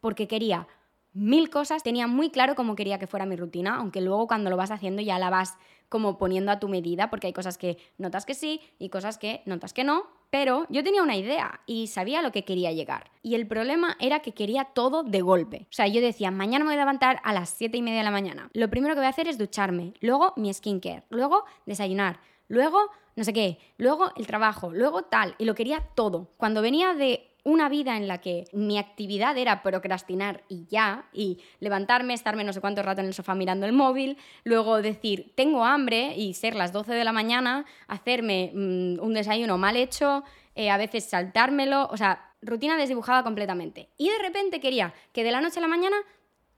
Porque 0.00 0.28
quería 0.28 0.66
mil 1.12 1.50
cosas, 1.50 1.82
tenía 1.82 2.06
muy 2.06 2.30
claro 2.30 2.54
cómo 2.54 2.76
quería 2.76 2.98
que 2.98 3.06
fuera 3.06 3.26
mi 3.26 3.36
rutina, 3.36 3.76
aunque 3.76 4.00
luego 4.00 4.26
cuando 4.26 4.50
lo 4.50 4.56
vas 4.56 4.70
haciendo 4.70 5.02
ya 5.02 5.18
la 5.18 5.30
vas 5.30 5.56
como 5.88 6.18
poniendo 6.18 6.52
a 6.52 6.60
tu 6.60 6.68
medida, 6.68 7.10
porque 7.10 7.26
hay 7.26 7.32
cosas 7.32 7.58
que 7.58 7.76
notas 7.98 8.24
que 8.24 8.34
sí 8.34 8.60
y 8.78 8.90
cosas 8.90 9.18
que 9.18 9.42
notas 9.44 9.72
que 9.72 9.82
no, 9.82 10.04
pero 10.30 10.66
yo 10.70 10.84
tenía 10.84 11.02
una 11.02 11.16
idea 11.16 11.60
y 11.66 11.88
sabía 11.88 12.22
lo 12.22 12.30
que 12.30 12.44
quería 12.44 12.70
llegar. 12.70 13.10
Y 13.22 13.34
el 13.34 13.48
problema 13.48 13.96
era 13.98 14.20
que 14.20 14.32
quería 14.32 14.66
todo 14.66 15.02
de 15.02 15.20
golpe. 15.20 15.66
O 15.68 15.72
sea, 15.72 15.88
yo 15.88 16.00
decía, 16.00 16.30
mañana 16.30 16.64
me 16.64 16.70
voy 16.70 16.76
a 16.76 16.82
levantar 16.84 17.20
a 17.24 17.32
las 17.32 17.50
7 17.50 17.76
y 17.76 17.82
media 17.82 17.98
de 17.98 18.04
la 18.04 18.12
mañana. 18.12 18.50
Lo 18.54 18.70
primero 18.70 18.94
que 18.94 19.00
voy 19.00 19.06
a 19.06 19.10
hacer 19.10 19.26
es 19.26 19.36
ducharme, 19.36 19.94
luego 20.00 20.32
mi 20.36 20.54
skincare, 20.54 21.02
luego 21.10 21.44
desayunar, 21.66 22.20
luego 22.46 22.78
no 23.16 23.24
sé 23.24 23.32
qué, 23.32 23.58
luego 23.76 24.12
el 24.16 24.26
trabajo, 24.26 24.70
luego 24.72 25.02
tal. 25.02 25.34
Y 25.38 25.44
lo 25.44 25.54
quería 25.54 25.80
todo. 25.94 26.30
Cuando 26.36 26.62
venía 26.62 26.94
de 26.94 27.29
una 27.44 27.68
vida 27.68 27.96
en 27.96 28.08
la 28.08 28.18
que 28.18 28.44
mi 28.52 28.78
actividad 28.78 29.36
era 29.36 29.62
procrastinar 29.62 30.42
y 30.48 30.66
ya, 30.66 31.08
y 31.12 31.38
levantarme, 31.60 32.14
estarme 32.14 32.44
no 32.44 32.52
sé 32.52 32.60
cuánto 32.60 32.82
rato 32.82 33.00
en 33.00 33.06
el 33.06 33.14
sofá 33.14 33.34
mirando 33.34 33.66
el 33.66 33.72
móvil, 33.72 34.18
luego 34.44 34.82
decir, 34.82 35.32
tengo 35.34 35.64
hambre 35.64 36.14
y 36.16 36.34
ser 36.34 36.54
las 36.54 36.72
12 36.72 36.92
de 36.92 37.04
la 37.04 37.12
mañana, 37.12 37.64
hacerme 37.88 38.52
mm, 38.54 39.00
un 39.00 39.14
desayuno 39.14 39.58
mal 39.58 39.76
hecho, 39.76 40.24
eh, 40.54 40.70
a 40.70 40.76
veces 40.76 41.04
saltármelo, 41.04 41.88
o 41.90 41.96
sea, 41.96 42.32
rutina 42.42 42.76
desdibujada 42.76 43.22
completamente. 43.22 43.90
Y 43.96 44.08
de 44.08 44.18
repente 44.18 44.60
quería 44.60 44.94
que 45.12 45.24
de 45.24 45.32
la 45.32 45.40
noche 45.40 45.58
a 45.58 45.62
la 45.62 45.68
mañana 45.68 45.96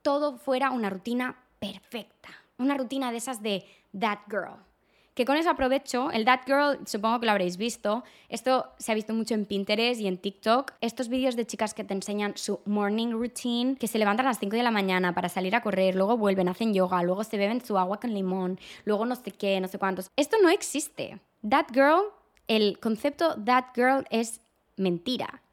todo 0.01 0.37
fuera 0.37 0.71
una 0.71 0.89
rutina 0.89 1.43
perfecta, 1.59 2.29
una 2.57 2.75
rutina 2.75 3.11
de 3.11 3.17
esas 3.17 3.41
de 3.41 3.65
that 3.93 4.19
girl 4.29 4.72
que 5.13 5.25
con 5.25 5.37
eso 5.37 5.49
aprovecho, 5.49 6.09
el 6.11 6.25
That 6.25 6.41
Girl, 6.45 6.79
supongo 6.87 7.19
que 7.19 7.25
lo 7.27 7.31
habréis 7.31 7.57
visto, 7.57 8.03
esto 8.29 8.71
se 8.77 8.91
ha 8.91 8.95
visto 8.95 9.13
mucho 9.13 9.35
en 9.35 9.45
Pinterest 9.45 10.01
y 10.01 10.07
en 10.07 10.17
TikTok, 10.17 10.73
estos 10.81 11.07
vídeos 11.07 11.35
de 11.35 11.45
chicas 11.45 11.73
que 11.73 11.83
te 11.83 11.93
enseñan 11.93 12.35
su 12.35 12.59
morning 12.65 13.11
routine, 13.11 13.75
que 13.75 13.87
se 13.87 13.99
levantan 13.99 14.25
a 14.25 14.29
las 14.29 14.39
5 14.39 14.55
de 14.55 14.63
la 14.63 14.71
mañana 14.71 15.13
para 15.13 15.29
salir 15.29 15.55
a 15.55 15.61
correr, 15.61 15.95
luego 15.95 16.17
vuelven, 16.17 16.49
hacen 16.49 16.73
yoga, 16.73 17.03
luego 17.03 17.23
se 17.23 17.37
beben 17.37 17.63
su 17.63 17.77
agua 17.77 17.99
con 17.99 18.13
limón, 18.13 18.59
luego 18.85 19.05
no 19.05 19.15
sé 19.15 19.31
qué, 19.31 19.59
no 19.61 19.67
sé 19.67 19.77
cuántos. 19.77 20.09
Esto 20.15 20.37
no 20.41 20.49
existe. 20.49 21.19
That 21.47 21.67
Girl, 21.73 22.01
el 22.47 22.79
concepto 22.79 23.35
That 23.43 23.65
Girl 23.75 24.05
es 24.09 24.41
mentira, 24.77 25.43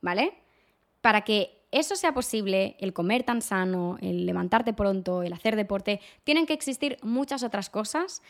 ¿vale? 0.00 0.32
Para 1.02 1.22
que 1.22 1.60
eso 1.72 1.94
sea 1.94 2.12
posible, 2.12 2.76
el 2.80 2.92
comer 2.92 3.22
tan 3.22 3.42
sano, 3.42 3.96
el 4.00 4.26
levantarte 4.26 4.72
pronto, 4.72 5.22
el 5.22 5.32
hacer 5.32 5.56
deporte, 5.56 6.00
tienen 6.24 6.46
que 6.46 6.52
existir 6.52 6.98
muchas 7.02 7.42
otras 7.42 7.70
cosas 7.70 8.22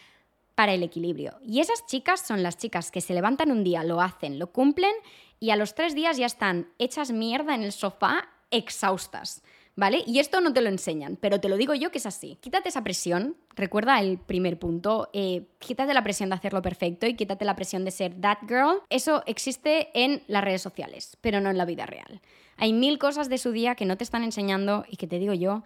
para 0.61 0.75
el 0.75 0.83
equilibrio. 0.83 1.38
Y 1.42 1.61
esas 1.61 1.87
chicas 1.87 2.20
son 2.20 2.42
las 2.42 2.59
chicas 2.59 2.90
que 2.90 3.01
se 3.01 3.14
levantan 3.14 3.51
un 3.51 3.64
día, 3.64 3.83
lo 3.83 4.03
hacen, 4.03 4.38
lo 4.38 4.53
cumplen 4.53 4.92
y 5.38 5.49
a 5.49 5.57
los 5.57 5.75
tres 5.75 5.94
días 5.94 6.18
ya 6.18 6.27
están 6.27 6.68
hechas 6.79 7.12
mierda 7.12 7.55
en 7.55 7.62
el 7.62 7.73
sofá, 7.73 8.29
exhaustas. 8.51 9.42
¿Vale? 9.75 10.05
Y 10.07 10.18
esto 10.18 10.42
no 10.42 10.53
te 10.53 10.61
lo 10.61 10.68
enseñan, 10.68 11.16
pero 11.16 11.40
te 11.40 11.49
lo 11.49 11.57
digo 11.57 11.73
yo 11.73 11.90
que 11.90 11.96
es 11.96 12.05
así. 12.05 12.37
Quítate 12.42 12.68
esa 12.68 12.85
presión, 12.85 13.38
recuerda 13.57 13.99
el 14.01 14.18
primer 14.18 14.59
punto, 14.59 15.09
eh, 15.14 15.46
quítate 15.61 15.94
la 15.94 16.05
presión 16.05 16.29
de 16.29 16.35
hacerlo 16.35 16.61
perfecto 16.61 17.07
y 17.07 17.14
quítate 17.14 17.46
la 17.46 17.57
presión 17.57 17.87
de 17.87 17.90
ser 17.90 18.20
that 18.20 18.40
girl. 18.46 18.83
Eso 18.90 19.23
existe 19.25 19.88
en 19.94 20.23
las 20.27 20.44
redes 20.44 20.61
sociales, 20.61 21.16
pero 21.23 21.40
no 21.40 21.49
en 21.49 21.57
la 21.57 21.64
vida 21.64 21.87
real. 21.87 22.20
Hay 22.59 22.75
mil 22.75 22.99
cosas 22.99 23.31
de 23.31 23.38
su 23.38 23.51
día 23.51 23.77
que 23.77 23.87
no 23.87 23.96
te 23.96 24.05
están 24.05 24.25
enseñando 24.25 24.85
y 24.90 24.99
que 24.99 25.07
te 25.07 25.18
digo 25.18 25.33
yo 25.33 25.62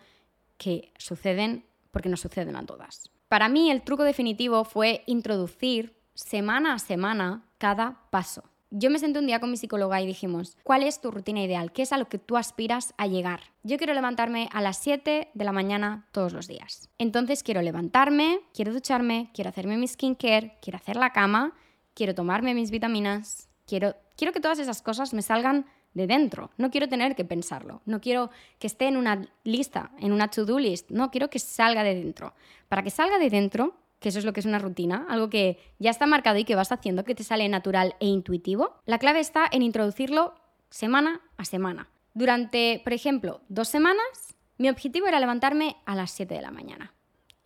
que 0.57 0.93
suceden 0.99 1.65
porque 1.91 2.09
no 2.09 2.17
suceden 2.17 2.55
a 2.55 2.65
todas. 2.65 3.11
Para 3.35 3.49
mí 3.49 3.69
el 3.69 3.83
truco 3.83 4.05
definitivo 4.05 4.63
fue 4.63 5.03
introducir 5.07 5.99
semana 6.15 6.75
a 6.75 6.79
semana 6.79 7.45
cada 7.59 7.99
paso. 8.11 8.45
Yo 8.71 8.91
me 8.91 9.01
senté 9.01 9.19
un 9.19 9.27
día 9.27 9.41
con 9.41 9.51
mi 9.51 9.57
psicóloga 9.57 10.01
y 10.01 10.07
dijimos, 10.07 10.57
¿cuál 10.63 10.85
es 10.85 11.01
tu 11.01 11.11
rutina 11.11 11.43
ideal? 11.43 11.73
¿Qué 11.73 11.83
es 11.83 11.93
a 11.93 11.99
lo 11.99 12.09
que 12.09 12.21
tú 12.21 12.37
aspiras 12.37 12.95
a 12.97 13.09
llegar? 13.09 13.41
Yo 13.65 13.77
quiero 13.77 13.93
levantarme 13.93 14.49
a 14.53 14.61
las 14.61 14.79
7 14.79 15.33
de 15.35 15.45
la 15.45 15.51
mañana 15.51 16.07
todos 16.13 16.33
los 16.33 16.47
días. 16.47 16.89
Entonces 16.97 17.43
quiero 17.43 17.61
levantarme, 17.61 18.39
quiero 18.55 18.73
ducharme, 18.73 19.31
quiero 19.35 19.51
hacerme 19.51 19.79
mi 19.79 19.89
skincare, 19.89 20.57
quiero 20.63 20.77
hacer 20.77 20.95
la 20.95 21.11
cama, 21.11 21.55
quiero 21.93 22.15
tomarme 22.15 22.55
mis 22.55 22.71
vitaminas, 22.71 23.49
quiero, 23.67 23.97
quiero 24.17 24.33
que 24.33 24.39
todas 24.39 24.61
esas 24.61 24.81
cosas 24.81 25.13
me 25.13 25.23
salgan 25.23 25.67
de 25.95 26.07
dentro. 26.07 26.51
No 26.59 26.71
quiero 26.71 26.89
tener 26.89 27.15
que 27.17 27.25
pensarlo. 27.25 27.81
No 27.87 28.01
quiero 28.01 28.31
que 28.59 28.67
esté 28.67 28.87
en 28.87 28.97
una 28.97 29.27
lista, 29.45 29.93
en 29.99 30.13
una 30.13 30.29
to-do 30.29 30.59
list. 30.59 30.91
No, 30.91 31.11
quiero 31.11 31.31
que 31.31 31.39
salga 31.39 31.83
de 31.83 31.95
dentro. 31.95 32.35
Para 32.69 32.83
que 32.83 32.91
salga 32.91 33.19
de 33.19 33.31
dentro, 33.31 33.77
que 34.01 34.11
eso 34.11 34.19
es 34.19 34.25
lo 34.25 34.33
que 34.33 34.41
es 34.41 34.47
una 34.47 34.59
rutina, 34.59 35.07
algo 35.09 35.31
que 35.31 35.59
ya 35.79 35.91
está 35.91 36.07
marcado 36.07 36.39
y 36.39 36.45
que 36.45 36.57
vas 36.57 36.73
haciendo, 36.73 37.05
que 37.05 37.15
te 37.15 37.25
sale 37.25 37.49
natural 37.49 37.97
e 38.01 38.07
intuitivo, 38.07 38.75
la 38.85 38.99
clave 38.99 39.21
está 39.21 39.47
en 39.51 39.63
introducirlo 39.63 40.35
semana 40.69 41.23
a 41.37 41.45
semana. 41.45 41.89
Durante, 42.13 42.81
por 42.85 42.93
ejemplo, 42.93 43.41
dos 43.49 43.69
semanas, 43.69 44.37
mi 44.59 44.69
objetivo 44.69 45.07
era 45.07 45.21
levantarme 45.21 45.77
a 45.87 45.95
las 45.95 46.11
7 46.11 46.35
de 46.35 46.43
la 46.43 46.51
mañana 46.51 46.93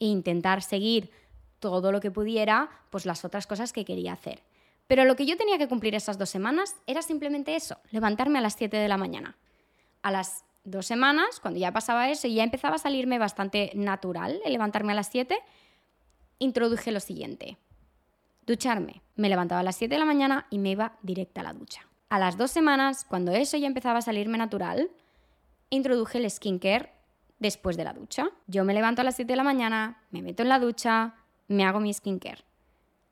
e 0.01 0.07
intentar 0.07 0.63
seguir 0.63 1.11
todo 1.59 1.93
lo 1.93 2.01
que 2.01 2.11
pudiera, 2.11 2.69
pues 2.91 3.07
las 3.07 3.25
otras 3.25 3.47
cosas 3.47 3.73
que 3.73 3.85
quería 3.85 4.13
hacer. 4.13 4.43
Pero 4.89 5.05
lo 5.05 5.17
que 5.17 5.27
yo 5.27 5.37
tenía 5.37 5.59
que 5.59 5.69
cumplir 5.69 5.95
esas 5.95 6.19
dos 6.19 6.31
semanas 6.31 6.75
era 6.87 7.03
simplemente 7.03 7.55
eso, 7.55 7.79
levantarme 7.91 8.39
a 8.39 8.43
las 8.43 8.55
7 8.55 8.77
de 8.77 8.89
la 8.89 8.97
mañana. 8.97 9.37
A 10.03 10.11
las 10.11 10.45
dos 10.65 10.87
semanas, 10.87 11.41
cuando 11.41 11.61
ya 11.61 11.73
pasaba 11.73 12.09
eso 12.11 12.27
y 12.27 12.35
ya 12.35 12.43
empezaba 12.43 12.77
a 12.77 12.79
salirme 12.79 13.19
bastante 13.19 13.71
natural 13.75 14.41
el 14.45 14.53
levantarme 14.53 14.93
a 14.93 14.97
las 14.97 15.09
7, 15.09 15.39
introduje 16.39 16.91
lo 16.91 17.01
siguiente. 17.01 17.59
Ducharme. 18.47 19.03
Me 19.15 19.29
levantaba 19.29 19.61
a 19.61 19.65
las 19.65 19.77
7 19.77 19.95
de 19.95 19.99
la 19.99 20.07
mañana 20.07 20.47
y 20.49 20.59
me 20.59 20.71
iba 20.71 20.97
directa 21.03 21.43
a 21.43 21.45
la 21.45 21.53
ducha. 21.53 21.87
A 22.09 22.19
las 22.19 22.39
dos 22.39 22.51
semanas, 22.51 23.05
cuando 23.05 23.33
eso 23.33 23.59
ya 23.59 23.67
empezaba 23.67 23.99
a 23.99 24.03
salirme 24.03 24.39
natural, 24.39 24.91
introduje 25.69 26.17
el 26.17 26.31
skincare 26.31 26.95
después 27.39 27.77
de 27.77 27.85
la 27.85 27.93
ducha. 27.93 28.31
Yo 28.47 28.65
me 28.65 28.73
levanto 28.73 29.03
a 29.03 29.05
las 29.05 29.17
7 29.17 29.31
de 29.31 29.37
la 29.37 29.43
mañana, 29.43 30.03
me 30.11 30.23
meto 30.23 30.43
en 30.43 30.49
la 30.49 30.59
ducha, 30.59 31.15
me 31.47 31.67
hago 31.67 31.81
mi 31.81 31.93
skincare. 31.93 32.48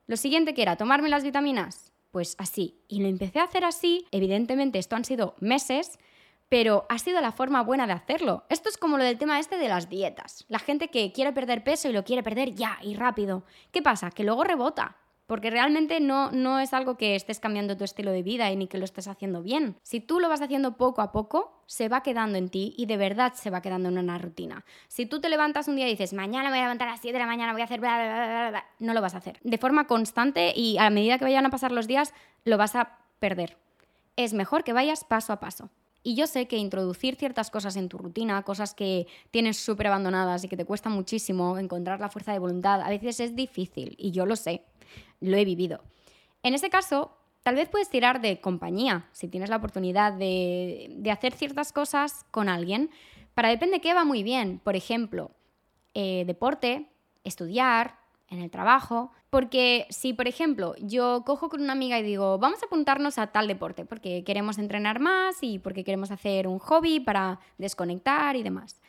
Lo 0.06 0.16
siguiente 0.16 0.54
que 0.54 0.62
era 0.62 0.76
tomarme 0.76 1.08
las 1.08 1.24
vitaminas, 1.24 1.92
pues 2.12 2.36
así. 2.38 2.78
Y 2.86 3.00
lo 3.00 3.08
empecé 3.08 3.40
a 3.40 3.44
hacer 3.44 3.64
así. 3.64 4.06
Evidentemente 4.12 4.78
esto 4.78 4.94
han 4.94 5.04
sido 5.04 5.34
meses, 5.40 5.98
pero 6.48 6.86
ha 6.88 6.98
sido 6.98 7.20
la 7.20 7.32
forma 7.32 7.62
buena 7.62 7.88
de 7.88 7.94
hacerlo. 7.94 8.44
Esto 8.48 8.68
es 8.68 8.78
como 8.78 8.98
lo 8.98 9.04
del 9.04 9.18
tema 9.18 9.40
este 9.40 9.58
de 9.58 9.68
las 9.68 9.88
dietas. 9.88 10.44
La 10.48 10.60
gente 10.60 10.88
que 10.88 11.12
quiere 11.12 11.32
perder 11.32 11.64
peso 11.64 11.88
y 11.88 11.92
lo 11.92 12.04
quiere 12.04 12.22
perder 12.22 12.54
ya 12.54 12.78
y 12.82 12.94
rápido. 12.94 13.44
¿Qué 13.72 13.82
pasa? 13.82 14.12
Que 14.12 14.22
luego 14.22 14.44
rebota. 14.44 14.96
Porque 15.26 15.50
realmente 15.50 16.00
no, 16.00 16.30
no 16.30 16.60
es 16.60 16.72
algo 16.72 16.96
que 16.96 17.16
estés 17.16 17.40
cambiando 17.40 17.76
tu 17.76 17.84
estilo 17.84 18.12
de 18.12 18.22
vida 18.22 18.50
y 18.50 18.56
ni 18.56 18.68
que 18.68 18.78
lo 18.78 18.84
estés 18.84 19.08
haciendo 19.08 19.42
bien. 19.42 19.76
Si 19.82 20.00
tú 20.00 20.20
lo 20.20 20.28
vas 20.28 20.40
haciendo 20.40 20.76
poco 20.76 21.02
a 21.02 21.12
poco, 21.12 21.62
se 21.66 21.88
va 21.88 22.02
quedando 22.02 22.38
en 22.38 22.48
ti 22.48 22.74
y 22.76 22.86
de 22.86 22.96
verdad 22.96 23.34
se 23.34 23.50
va 23.50 23.60
quedando 23.60 23.88
en 23.88 23.98
una 23.98 24.18
rutina. 24.18 24.64
Si 24.88 25.06
tú 25.06 25.20
te 25.20 25.28
levantas 25.28 25.68
un 25.68 25.76
día 25.76 25.88
y 25.88 25.90
dices, 25.90 26.12
mañana 26.12 26.48
voy 26.50 26.58
a 26.58 26.62
levantar 26.62 26.88
a 26.88 26.92
las 26.92 27.00
7 27.00 27.12
de 27.12 27.18
la 27.18 27.26
mañana, 27.26 27.52
voy 27.52 27.62
a 27.62 27.64
hacer 27.64 27.80
bla, 27.80 27.96
bla, 27.96 28.26
bla, 28.26 28.50
bla, 28.50 28.64
no 28.78 28.94
lo 28.94 29.00
vas 29.00 29.14
a 29.14 29.18
hacer. 29.18 29.40
De 29.42 29.58
forma 29.58 29.86
constante 29.86 30.52
y 30.54 30.78
a 30.78 30.90
medida 30.90 31.18
que 31.18 31.24
vayan 31.24 31.46
a 31.46 31.50
pasar 31.50 31.72
los 31.72 31.86
días, 31.86 32.14
lo 32.44 32.56
vas 32.56 32.76
a 32.76 32.98
perder. 33.18 33.58
Es 34.14 34.32
mejor 34.32 34.64
que 34.64 34.72
vayas 34.72 35.04
paso 35.04 35.32
a 35.32 35.40
paso. 35.40 35.70
Y 36.06 36.14
yo 36.14 36.28
sé 36.28 36.46
que 36.46 36.56
introducir 36.56 37.16
ciertas 37.16 37.50
cosas 37.50 37.74
en 37.74 37.88
tu 37.88 37.98
rutina, 37.98 38.40
cosas 38.44 38.74
que 38.74 39.08
tienes 39.32 39.56
súper 39.56 39.88
abandonadas 39.88 40.44
y 40.44 40.48
que 40.48 40.56
te 40.56 40.64
cuesta 40.64 40.88
muchísimo 40.88 41.58
encontrar 41.58 41.98
la 41.98 42.08
fuerza 42.08 42.32
de 42.32 42.38
voluntad, 42.38 42.80
a 42.80 42.88
veces 42.90 43.18
es 43.18 43.34
difícil 43.34 43.96
y 43.98 44.12
yo 44.12 44.24
lo 44.24 44.36
sé, 44.36 44.62
lo 45.18 45.36
he 45.36 45.44
vivido. 45.44 45.82
En 46.44 46.54
ese 46.54 46.70
caso, 46.70 47.10
tal 47.42 47.56
vez 47.56 47.68
puedes 47.68 47.90
tirar 47.90 48.20
de 48.20 48.40
compañía, 48.40 49.08
si 49.10 49.26
tienes 49.26 49.50
la 49.50 49.56
oportunidad 49.56 50.12
de, 50.12 51.02
hacer 51.10 51.32
ciertas 51.32 51.72
cosas 51.72 52.24
con 52.30 52.48
alguien. 52.48 52.88
Para 53.34 53.48
depende 53.48 53.80
qué 53.80 53.92
va 53.92 54.04
muy 54.04 54.22
bien. 54.22 54.60
Por 54.62 54.76
ejemplo, 54.76 55.32
eh, 55.94 56.22
deporte, 56.24 56.86
estudiar, 57.24 57.98
en 58.28 58.42
el 58.42 58.50
trabajo, 58.52 59.10
porque 59.36 59.86
si, 59.90 60.14
por 60.14 60.28
ejemplo, 60.28 60.74
yo 60.80 61.22
cojo 61.26 61.50
con 61.50 61.60
una 61.60 61.74
amiga 61.74 61.98
y 61.98 62.02
digo, 62.02 62.38
vamos 62.38 62.62
a 62.62 62.64
apuntarnos 62.64 63.18
a 63.18 63.26
tal 63.26 63.46
deporte, 63.46 63.84
porque 63.84 64.24
queremos 64.24 64.56
entrenar 64.56 64.98
más 64.98 65.42
y 65.42 65.58
porque 65.58 65.84
queremos 65.84 66.10
hacer 66.10 66.48
un 66.48 66.58
hobby 66.58 67.00
para 67.00 67.38
desconectar 67.58 68.34
y 68.36 68.42
demás, 68.42 68.80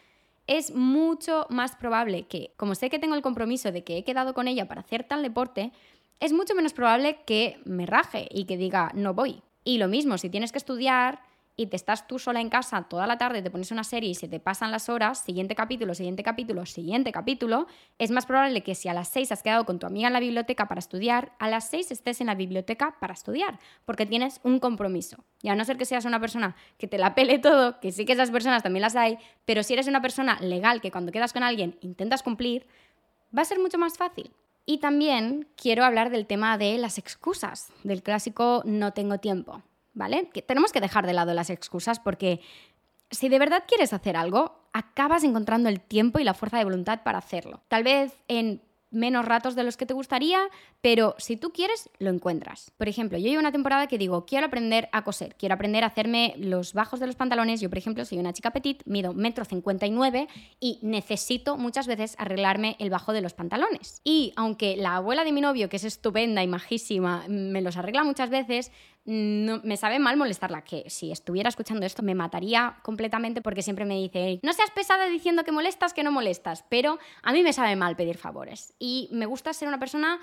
es 0.47 0.73
mucho 0.73 1.47
más 1.49 1.75
probable 1.75 2.27
que, 2.27 2.53
como 2.55 2.75
sé 2.75 2.89
que 2.89 2.97
tengo 2.97 3.15
el 3.15 3.21
compromiso 3.21 3.73
de 3.73 3.83
que 3.83 3.97
he 3.97 4.05
quedado 4.05 4.33
con 4.33 4.47
ella 4.47 4.69
para 4.69 4.79
hacer 4.79 5.03
tal 5.03 5.21
deporte, 5.21 5.73
es 6.21 6.31
mucho 6.31 6.55
menos 6.55 6.71
probable 6.71 7.19
que 7.25 7.59
me 7.65 7.85
raje 7.85 8.29
y 8.31 8.45
que 8.45 8.55
diga, 8.55 8.93
no 8.93 9.13
voy. 9.13 9.41
Y 9.65 9.79
lo 9.79 9.89
mismo, 9.89 10.17
si 10.17 10.29
tienes 10.29 10.53
que 10.53 10.59
estudiar, 10.59 11.19
y 11.57 11.65
te 11.65 11.75
estás 11.75 12.07
tú 12.07 12.19
sola 12.19 12.39
en 12.39 12.49
casa 12.49 12.83
toda 12.83 13.07
la 13.07 13.17
tarde, 13.17 13.41
te 13.41 13.49
pones 13.49 13.71
una 13.71 13.83
serie 13.83 14.11
y 14.11 14.15
se 14.15 14.27
te 14.27 14.39
pasan 14.39 14.71
las 14.71 14.89
horas, 14.89 15.19
siguiente 15.19 15.55
capítulo, 15.55 15.95
siguiente 15.95 16.21
capítulo, 16.21 16.65
siguiente 16.67 17.11
capítulo, 17.11 17.65
es 17.97 18.11
más 18.11 18.27
probable 18.27 18.61
que 18.61 18.75
si 18.75 18.87
a 18.87 18.93
las 18.93 19.09
6 19.09 19.31
has 19.31 19.41
quedado 19.41 19.65
con 19.65 19.79
tu 19.79 19.87
amiga 19.87 20.07
en 20.07 20.13
la 20.13 20.19
biblioteca 20.19 20.67
para 20.67 20.79
estudiar, 20.79 21.33
a 21.39 21.49
las 21.49 21.67
6 21.69 21.91
estés 21.91 22.21
en 22.21 22.27
la 22.27 22.35
biblioteca 22.35 22.95
para 22.99 23.15
estudiar, 23.15 23.59
porque 23.85 24.05
tienes 24.05 24.39
un 24.43 24.59
compromiso. 24.59 25.25
Y 25.41 25.49
a 25.49 25.55
no 25.55 25.65
ser 25.65 25.77
que 25.77 25.85
seas 25.85 26.05
una 26.05 26.19
persona 26.19 26.55
que 26.77 26.87
te 26.87 26.99
la 26.99 27.15
pele 27.15 27.39
todo, 27.39 27.79
que 27.79 27.91
sí 27.91 28.05
que 28.05 28.13
esas 28.13 28.29
personas 28.29 28.61
también 28.61 28.83
las 28.83 28.95
hay, 28.95 29.17
pero 29.45 29.63
si 29.63 29.73
eres 29.73 29.87
una 29.87 30.01
persona 30.01 30.37
legal 30.39 30.79
que 30.79 30.91
cuando 30.91 31.11
quedas 31.11 31.33
con 31.33 31.41
alguien 31.41 31.75
intentas 31.81 32.21
cumplir, 32.21 32.67
va 33.35 33.41
a 33.41 33.45
ser 33.45 33.57
mucho 33.57 33.79
más 33.79 33.97
fácil. 33.97 34.31
Y 34.67 34.77
también 34.77 35.47
quiero 35.55 35.83
hablar 35.83 36.11
del 36.11 36.27
tema 36.27 36.57
de 36.59 36.77
las 36.77 36.99
excusas, 36.99 37.71
del 37.83 38.03
clásico 38.03 38.61
no 38.65 38.93
tengo 38.93 39.17
tiempo. 39.17 39.63
¿Vale? 39.97 40.29
Que 40.29 40.41
tenemos 40.41 40.71
que 40.71 40.81
dejar 40.81 41.05
de 41.05 41.13
lado 41.13 41.33
las 41.33 41.49
excusas 41.49 41.99
porque 41.99 42.39
si 43.11 43.29
de 43.29 43.39
verdad 43.39 43.63
quieres 43.67 43.93
hacer 43.93 44.15
algo, 44.15 44.69
acabas 44.73 45.23
encontrando 45.23 45.69
el 45.69 45.81
tiempo 45.81 46.19
y 46.19 46.23
la 46.23 46.33
fuerza 46.33 46.57
de 46.57 46.63
voluntad 46.63 47.03
para 47.03 47.17
hacerlo. 47.17 47.61
Tal 47.67 47.83
vez 47.83 48.13
en 48.27 48.61
menos 48.89 49.25
ratos 49.25 49.55
de 49.55 49.63
los 49.63 49.75
que 49.75 49.85
te 49.85 49.93
gustaría, 49.93 50.39
pero 50.81 51.15
si 51.17 51.35
tú 51.35 51.51
quieres, 51.51 51.89
lo 51.99 52.09
encuentras. 52.09 52.71
Por 52.77 52.87
ejemplo, 52.87 53.17
yo 53.17 53.27
llevo 53.27 53.39
una 53.39 53.51
temporada 53.51 53.87
que 53.87 53.97
digo, 53.97 54.25
quiero 54.25 54.45
aprender 54.45 54.87
a 54.91 55.03
coser, 55.03 55.35
quiero 55.35 55.55
aprender 55.55 55.83
a 55.83 55.87
hacerme 55.87 56.33
los 56.37 56.73
bajos 56.73 56.99
de 56.99 57.07
los 57.07 57.15
pantalones. 57.15 57.59
Yo, 57.59 57.69
por 57.69 57.77
ejemplo, 57.77 58.05
soy 58.05 58.19
una 58.19 58.33
chica 58.33 58.51
petit, 58.51 58.83
mido 58.85 59.13
metro 59.13 59.45
cincuenta 59.45 59.85
y 60.59 60.79
necesito 60.81 61.57
muchas 61.57 61.87
veces 61.87 62.15
arreglarme 62.17 62.75
el 62.79 62.89
bajo 62.89 63.13
de 63.13 63.21
los 63.21 63.33
pantalones. 63.33 64.01
Y 64.03 64.33
aunque 64.35 64.77
la 64.77 64.95
abuela 64.95 65.23
de 65.23 65.31
mi 65.31 65.41
novio, 65.41 65.69
que 65.69 65.77
es 65.77 65.83
estupenda 65.83 66.43
y 66.43 66.47
majísima, 66.47 67.25
me 67.27 67.61
los 67.61 67.77
arregla 67.77 68.03
muchas 68.03 68.29
veces, 68.29 68.71
no, 69.07 69.61
me 69.63 69.77
sabe 69.77 69.99
mal 69.99 70.17
molestarla, 70.17 70.63
que 70.63 70.89
si 70.89 71.11
estuviera 71.11 71.47
escuchando 71.47 71.85
esto 71.85 72.03
me 72.03 72.13
mataría 72.13 72.75
completamente 72.83 73.41
porque 73.41 73.61
siempre 73.61 73.85
me 73.85 73.95
dice, 73.95 74.39
no 74.43 74.51
seas 74.51 74.69
pesada 74.71 75.05
diciendo 75.05 75.45
que 75.45 75.53
molestas, 75.53 75.93
que 75.93 76.03
no 76.03 76.11
molestas, 76.11 76.65
pero 76.69 76.99
a 77.23 77.31
mí 77.31 77.41
me 77.41 77.53
sabe 77.53 77.75
mal 77.77 77.95
pedir 77.95 78.17
favores 78.17 78.73
y 78.79 79.07
me 79.13 79.25
gusta 79.25 79.53
ser 79.53 79.69
una 79.69 79.79
persona 79.79 80.19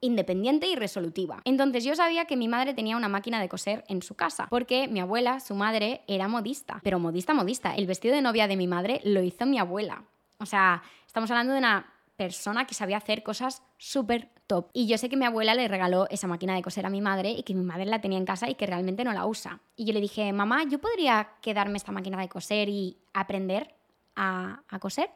independiente 0.00 0.66
y 0.66 0.76
resolutiva. 0.76 1.42
Entonces 1.44 1.84
yo 1.84 1.94
sabía 1.94 2.24
que 2.24 2.36
mi 2.36 2.48
madre 2.48 2.72
tenía 2.72 2.96
una 2.96 3.08
máquina 3.08 3.38
de 3.38 3.50
coser 3.50 3.84
en 3.88 4.02
su 4.02 4.14
casa, 4.14 4.46
porque 4.48 4.88
mi 4.88 5.00
abuela, 5.00 5.38
su 5.38 5.54
madre, 5.54 6.00
era 6.08 6.26
modista, 6.26 6.80
pero 6.82 6.98
modista, 6.98 7.34
modista. 7.34 7.74
El 7.74 7.86
vestido 7.86 8.14
de 8.14 8.22
novia 8.22 8.48
de 8.48 8.56
mi 8.56 8.66
madre 8.66 9.00
lo 9.04 9.22
hizo 9.22 9.44
mi 9.44 9.58
abuela. 9.58 10.04
O 10.38 10.46
sea, 10.46 10.82
estamos 11.06 11.30
hablando 11.30 11.52
de 11.52 11.58
una 11.58 11.86
persona 12.22 12.68
que 12.68 12.74
sabía 12.74 12.98
hacer 12.98 13.24
cosas 13.24 13.64
súper 13.78 14.28
top. 14.46 14.68
Y 14.72 14.86
yo 14.86 14.96
sé 14.96 15.08
que 15.08 15.16
mi 15.16 15.24
abuela 15.24 15.56
le 15.56 15.66
regaló 15.66 16.06
esa 16.08 16.28
máquina 16.28 16.54
de 16.54 16.62
coser 16.62 16.86
a 16.86 16.88
mi 16.88 17.00
madre 17.00 17.32
y 17.32 17.42
que 17.42 17.52
mi 17.52 17.64
madre 17.64 17.84
la 17.84 18.00
tenía 18.00 18.16
en 18.16 18.24
casa 18.24 18.48
y 18.48 18.54
que 18.54 18.64
realmente 18.64 19.02
no 19.02 19.12
la 19.12 19.26
usa. 19.26 19.60
Y 19.74 19.86
yo 19.86 19.92
le 19.92 20.00
dije, 20.00 20.32
mamá, 20.32 20.62
¿yo 20.70 20.78
podría 20.78 21.30
quedarme 21.40 21.78
esta 21.78 21.90
máquina 21.90 22.20
de 22.20 22.28
coser 22.28 22.68
y 22.68 22.96
aprender 23.12 23.74
a, 24.14 24.62
coser? 24.80 25.10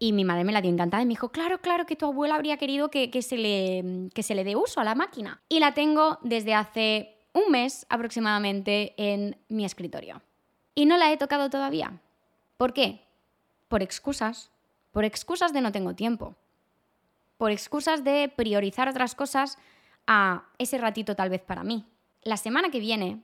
Y 0.00 0.12
mi 0.12 0.24
madre 0.24 0.42
me 0.42 0.50
la 0.50 0.60
dio 0.60 0.72
encantada 0.72 1.04
y 1.04 1.06
me 1.06 1.10
dijo, 1.10 1.28
claro, 1.28 1.60
claro 1.60 1.86
que 1.86 1.94
tu 1.94 2.06
abuela 2.06 2.34
habría 2.34 2.56
querido 2.56 2.90
que, 2.90 3.22
se 3.22 3.36
le, 3.36 4.10
que 4.12 4.24
se 4.24 4.34
le 4.34 4.42
dé 4.42 4.56
uso 4.56 4.80
a 4.80 4.84
la 4.84 4.96
máquina. 4.96 5.40
Y 5.48 5.60
la 5.60 5.72
tengo 5.72 6.18
desde 6.22 6.54
hace 6.54 7.16
un 7.32 7.52
mes 7.52 7.86
aproximadamente 7.88 8.94
en 8.96 9.36
mi 9.48 9.64
escritorio. 9.64 10.20
y 10.74 10.86
no 10.86 10.96
la 10.96 11.12
he 11.12 11.16
tocado 11.16 11.48
todavía. 11.48 12.00
¿Por 12.56 12.72
qué? 12.72 13.04
Por 13.68 13.84
excusas, 13.84 14.50
por 14.94 15.04
excusas 15.04 15.52
de 15.52 15.60
no 15.60 15.72
tengo 15.72 15.94
tiempo, 15.94 16.36
por 17.36 17.50
excusas 17.50 18.04
de 18.04 18.32
priorizar 18.34 18.88
otras 18.88 19.16
cosas 19.16 19.58
a 20.06 20.44
ese 20.56 20.78
ratito 20.78 21.16
tal 21.16 21.30
vez 21.30 21.42
para 21.42 21.64
mí. 21.64 21.84
La 22.22 22.36
semana 22.36 22.70
que 22.70 22.78
viene, 22.78 23.20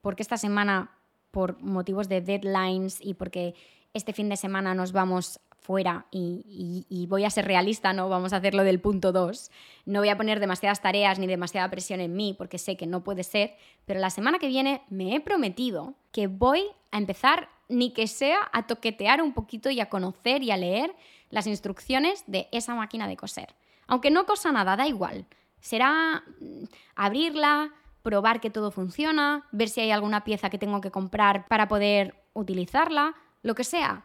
porque 0.00 0.24
esta 0.24 0.36
semana 0.36 0.90
por 1.30 1.62
motivos 1.62 2.08
de 2.08 2.22
deadlines 2.22 2.98
y 3.00 3.14
porque 3.14 3.54
este 3.94 4.12
fin 4.12 4.28
de 4.28 4.36
semana 4.36 4.74
nos 4.74 4.90
vamos 4.90 5.38
fuera 5.60 6.06
y, 6.10 7.06
voy 7.08 7.24
a 7.24 7.30
ser 7.30 7.44
realista, 7.44 7.92
no 7.92 8.08
vamos 8.08 8.32
a 8.32 8.38
hacerlo 8.38 8.64
del 8.64 8.80
punto 8.80 9.12
2. 9.12 9.52
No 9.86 10.00
voy 10.00 10.08
a 10.08 10.16
poner 10.16 10.40
demasiadas 10.40 10.82
tareas 10.82 11.20
ni 11.20 11.28
demasiada 11.28 11.70
presión 11.70 12.00
en 12.00 12.16
mí 12.16 12.34
porque 12.36 12.58
sé 12.58 12.76
que 12.76 12.88
no 12.88 13.04
puede 13.04 13.22
ser, 13.22 13.54
pero 13.86 14.00
la 14.00 14.10
semana 14.10 14.40
que 14.40 14.48
viene 14.48 14.82
me 14.90 15.14
he 15.14 15.20
prometido 15.20 15.94
que 16.10 16.26
voy 16.26 16.64
a 16.90 16.98
empezar 16.98 17.48
ni 17.72 17.92
que 17.92 18.06
sea 18.06 18.50
a 18.52 18.66
toquetear 18.66 19.22
un 19.22 19.32
poquito 19.32 19.70
y 19.70 19.80
a 19.80 19.88
conocer 19.88 20.42
y 20.42 20.50
a 20.50 20.56
leer 20.56 20.94
las 21.30 21.46
instrucciones 21.46 22.24
de 22.26 22.48
esa 22.52 22.74
máquina 22.74 23.08
de 23.08 23.16
coser. 23.16 23.54
Aunque 23.86 24.10
no 24.10 24.26
cosa 24.26 24.52
nada, 24.52 24.76
da 24.76 24.86
igual. 24.86 25.26
Será 25.60 26.22
mm, 26.40 26.64
abrirla, 26.94 27.72
probar 28.02 28.40
que 28.40 28.50
todo 28.50 28.70
funciona, 28.70 29.46
ver 29.52 29.68
si 29.68 29.80
hay 29.80 29.90
alguna 29.90 30.24
pieza 30.24 30.50
que 30.50 30.58
tengo 30.58 30.80
que 30.80 30.90
comprar 30.90 31.48
para 31.48 31.68
poder 31.68 32.14
utilizarla, 32.34 33.14
lo 33.42 33.54
que 33.54 33.64
sea. 33.64 34.04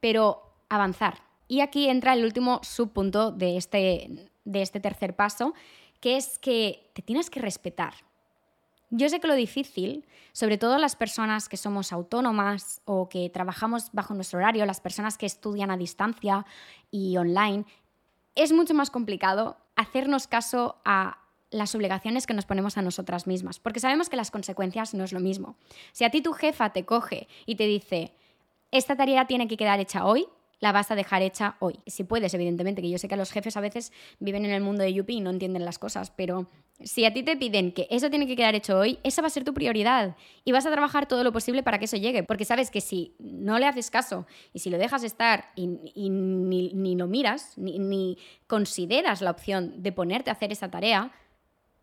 Pero 0.00 0.42
avanzar. 0.68 1.22
Y 1.48 1.60
aquí 1.60 1.88
entra 1.88 2.14
el 2.14 2.24
último 2.24 2.60
subpunto 2.62 3.32
de 3.32 3.56
este, 3.56 4.30
de 4.44 4.62
este 4.62 4.78
tercer 4.78 5.16
paso, 5.16 5.54
que 6.00 6.16
es 6.16 6.38
que 6.38 6.90
te 6.94 7.02
tienes 7.02 7.28
que 7.28 7.40
respetar. 7.40 7.94
Yo 8.90 9.08
sé 9.08 9.20
que 9.20 9.28
lo 9.28 9.34
difícil, 9.34 10.04
sobre 10.32 10.58
todo 10.58 10.76
las 10.76 10.96
personas 10.96 11.48
que 11.48 11.56
somos 11.56 11.92
autónomas 11.92 12.82
o 12.84 13.08
que 13.08 13.30
trabajamos 13.30 13.90
bajo 13.92 14.14
nuestro 14.14 14.40
horario, 14.40 14.66
las 14.66 14.80
personas 14.80 15.16
que 15.16 15.26
estudian 15.26 15.70
a 15.70 15.76
distancia 15.76 16.44
y 16.90 17.16
online, 17.16 17.64
es 18.34 18.52
mucho 18.52 18.74
más 18.74 18.90
complicado 18.90 19.56
hacernos 19.76 20.26
caso 20.26 20.76
a 20.84 21.18
las 21.50 21.74
obligaciones 21.74 22.26
que 22.26 22.34
nos 22.34 22.46
ponemos 22.46 22.78
a 22.78 22.82
nosotras 22.82 23.26
mismas, 23.26 23.58
porque 23.60 23.80
sabemos 23.80 24.08
que 24.08 24.16
las 24.16 24.30
consecuencias 24.30 24.94
no 24.94 25.04
es 25.04 25.12
lo 25.12 25.20
mismo. 25.20 25.56
Si 25.92 26.04
a 26.04 26.10
ti 26.10 26.20
tu 26.20 26.32
jefa 26.32 26.72
te 26.72 26.84
coge 26.84 27.28
y 27.46 27.56
te 27.56 27.66
dice, 27.66 28.12
esta 28.70 28.96
tarea 28.96 29.26
tiene 29.26 29.48
que 29.48 29.56
quedar 29.56 29.80
hecha 29.80 30.04
hoy, 30.04 30.26
la 30.60 30.72
vas 30.72 30.90
a 30.90 30.94
dejar 30.94 31.22
hecha 31.22 31.56
hoy. 31.58 31.80
Si 31.86 32.04
puedes, 32.04 32.32
evidentemente, 32.34 32.82
que 32.82 32.90
yo 32.90 32.98
sé 32.98 33.08
que 33.08 33.16
los 33.16 33.32
jefes 33.32 33.56
a 33.56 33.60
veces 33.60 33.92
viven 34.18 34.44
en 34.44 34.52
el 34.52 34.62
mundo 34.62 34.82
de 34.82 34.92
Yupi 34.92 35.16
y 35.16 35.20
no 35.20 35.30
entienden 35.30 35.64
las 35.64 35.78
cosas, 35.78 36.10
pero 36.10 36.48
si 36.82 37.04
a 37.04 37.12
ti 37.12 37.22
te 37.22 37.36
piden 37.36 37.72
que 37.72 37.86
eso 37.90 38.10
tiene 38.10 38.26
que 38.26 38.36
quedar 38.36 38.54
hecho 38.54 38.78
hoy, 38.78 38.98
esa 39.02 39.22
va 39.22 39.28
a 39.28 39.30
ser 39.30 39.44
tu 39.44 39.54
prioridad 39.54 40.16
y 40.44 40.52
vas 40.52 40.66
a 40.66 40.70
trabajar 40.70 41.06
todo 41.06 41.24
lo 41.24 41.32
posible 41.32 41.62
para 41.62 41.78
que 41.78 41.86
eso 41.86 41.96
llegue, 41.96 42.22
porque 42.22 42.44
sabes 42.44 42.70
que 42.70 42.80
si 42.80 43.14
no 43.18 43.58
le 43.58 43.66
haces 43.66 43.90
caso 43.90 44.26
y 44.52 44.60
si 44.60 44.70
lo 44.70 44.78
dejas 44.78 45.02
estar 45.02 45.50
y, 45.56 45.66
ni, 45.66 46.94
lo 46.94 47.06
miras, 47.06 47.56
ni, 47.56 47.78
ni 47.78 48.18
consideras 48.46 49.22
la 49.22 49.30
opción 49.30 49.82
de 49.82 49.92
ponerte 49.92 50.30
a 50.30 50.34
hacer 50.34 50.52
esa 50.52 50.70
tarea, 50.70 51.10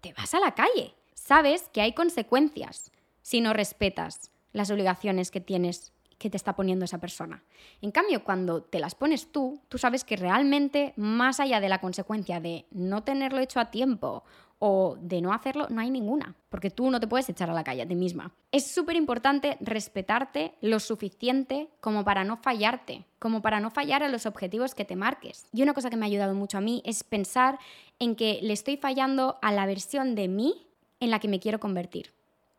te 0.01 0.13
vas 0.13 0.33
a 0.33 0.39
la 0.39 0.53
calle. 0.53 0.93
Sabes 1.13 1.69
que 1.73 1.81
hay 1.81 1.93
consecuencias 1.93 2.91
si 3.21 3.41
no 3.41 3.53
respetas 3.53 4.31
las 4.53 4.71
obligaciones 4.71 5.31
que 5.31 5.41
tienes 5.41 5.93
que 6.17 6.30
te 6.30 6.38
está 6.38 6.56
poniendo 6.56 6.86
esa 6.86 6.99
persona. 6.99 7.43
En 7.82 7.91
cambio, 7.91 8.23
cuando 8.23 8.63
te 8.63 8.80
las 8.80 8.95
pones 8.95 9.32
tú, 9.32 9.62
tú 9.67 9.77
sabes 9.77 10.03
que 10.03 10.15
realmente, 10.15 10.93
más 10.95 11.39
allá 11.39 11.60
de 11.60 11.69
la 11.69 11.80
consecuencia 11.80 12.39
de 12.39 12.65
no 12.71 13.03
tenerlo 13.03 13.39
hecho 13.39 13.60
a 13.60 13.71
tiempo 13.71 14.23
o 14.60 14.97
de 14.99 15.21
no 15.21 15.34
hacerlo, 15.34 15.67
no 15.69 15.82
hay 15.82 15.91
ninguna, 15.91 16.36
porque 16.49 16.71
tú 16.71 16.89
no 16.89 16.99
te 16.99 17.08
puedes 17.08 17.30
echar 17.30 17.49
a 17.49 17.53
la 17.53 17.63
calle 17.63 17.84
a 17.84 17.88
ti 17.88 17.93
misma. 17.93 18.34
Es 18.51 18.71
súper 18.71 18.95
importante 18.95 19.58
respetarte 19.60 20.56
lo 20.62 20.80
suficiente 20.80 21.69
como 21.80 22.03
para 22.03 22.23
no 22.23 22.38
fallarte, 22.38 23.06
como 23.19 23.43
para 23.43 23.60
no 23.60 23.69
fallar 23.69 24.01
a 24.01 24.10
los 24.10 24.25
objetivos 24.25 24.73
que 24.73 24.86
te 24.86 24.95
marques. 24.95 25.45
Y 25.53 25.62
una 25.62 25.73
cosa 25.73 25.91
que 25.91 25.97
me 25.97 26.06
ha 26.06 26.08
ayudado 26.08 26.34
mucho 26.34 26.58
a 26.58 26.62
mí 26.62 26.82
es 26.86 27.03
pensar 27.03 27.60
en 27.99 28.15
que 28.15 28.39
le 28.41 28.53
estoy 28.53 28.77
fallando 28.77 29.38
a 29.43 29.51
la 29.51 29.67
versión 29.67 30.15
de 30.15 30.27
mí 30.27 30.67
en 30.99 31.12
la 31.12 31.19
que 31.19 31.27
me 31.27 31.39
quiero 31.39 31.60
convertir 31.60 32.16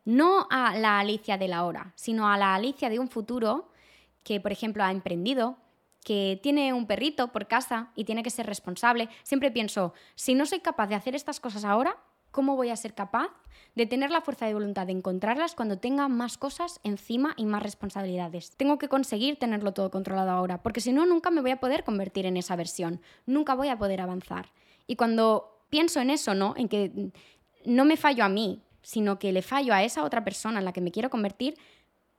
no 0.09 0.47
a 0.49 0.75
la 0.75 0.99
Alicia 0.99 1.37
de 1.37 1.49
la 1.49 1.67
hora, 1.67 1.93
sino 1.95 2.31
a 2.31 2.39
la 2.39 2.55
Alicia 2.55 2.89
de 2.89 2.99
un 2.99 3.09
futuro 3.09 3.69
que, 4.23 4.41
por 4.41 4.53
ejemplo, 4.53 4.83
ha 4.83 4.91
emprendido, 4.91 5.59
que 6.03 6.41
tiene 6.43 6.73
un 6.73 6.87
perrito 6.87 7.29
por 7.29 7.47
casa 7.47 7.91
y 7.95 8.05
tiene 8.05 8.23
que 8.23 8.31
ser 8.31 8.47
responsable. 8.47 9.11
Siempre 9.23 9.51
pienso, 9.51 9.93
si 10.15 10.35
no 10.35 10.47
soy 10.47 10.61
capaz 10.61 10.87
de 10.87 10.95
hacer 10.95 11.15
estas 11.15 11.41
cosas 11.41 11.63
ahora, 11.63 11.99
¿cómo 12.31 12.57
voy 12.57 12.71
a 12.71 12.77
ser 12.77 12.95
capaz 12.95 13.29
de 13.75 13.85
tener 13.85 14.11
la 14.11 14.23
fuerza 14.23 14.47
de 14.47 14.55
voluntad 14.55 14.87
de 14.87 14.93
encontrarlas 14.93 15.55
cuando 15.55 15.79
tenga 15.79 16.09
más 16.09 16.39
cosas 16.39 16.81
encima 16.85 17.35
y 17.37 17.45
más 17.45 17.63
responsabilidades? 17.63 18.57
Tengo 18.57 18.79
que 18.79 18.89
conseguir 18.89 19.39
tenerlo 19.39 19.75
todo 19.75 19.91
controlado 19.91 20.31
ahora, 20.31 20.63
porque 20.63 20.81
si 20.81 20.91
no, 20.91 21.05
nunca 21.05 21.31
me 21.31 21.43
voy 21.43 21.51
a 21.51 21.61
poder 21.61 21.85
convertir 21.85 22.25
en 22.25 22.39
esa 22.39 22.57
versión, 22.57 23.03
nunca 23.27 23.55
voy 23.55 23.69
a 23.69 23.77
poder 23.77 24.01
avanzar. 24.01 24.53
Y 24.87 24.97
cuando 24.97 25.67
pienso 25.69 26.01
en 26.01 26.09
eso, 26.09 26.33
¿no? 26.33 26.55
En 26.57 26.71
que 26.71 27.13
no 27.67 27.85
me 27.85 27.99
fallo 27.99 28.25
a 28.25 28.31
mí, 28.31 28.63
sino 28.83 29.19
que 29.19 29.33
le 29.33 29.43
fallo 29.43 29.75
a 29.75 29.83
esa 29.83 30.05
otra 30.05 30.25
persona 30.25 30.59
en 30.59 30.65
la 30.65 30.73
que 30.73 30.81
me 30.81 30.91
quiero 30.91 31.11
convertir, 31.11 31.57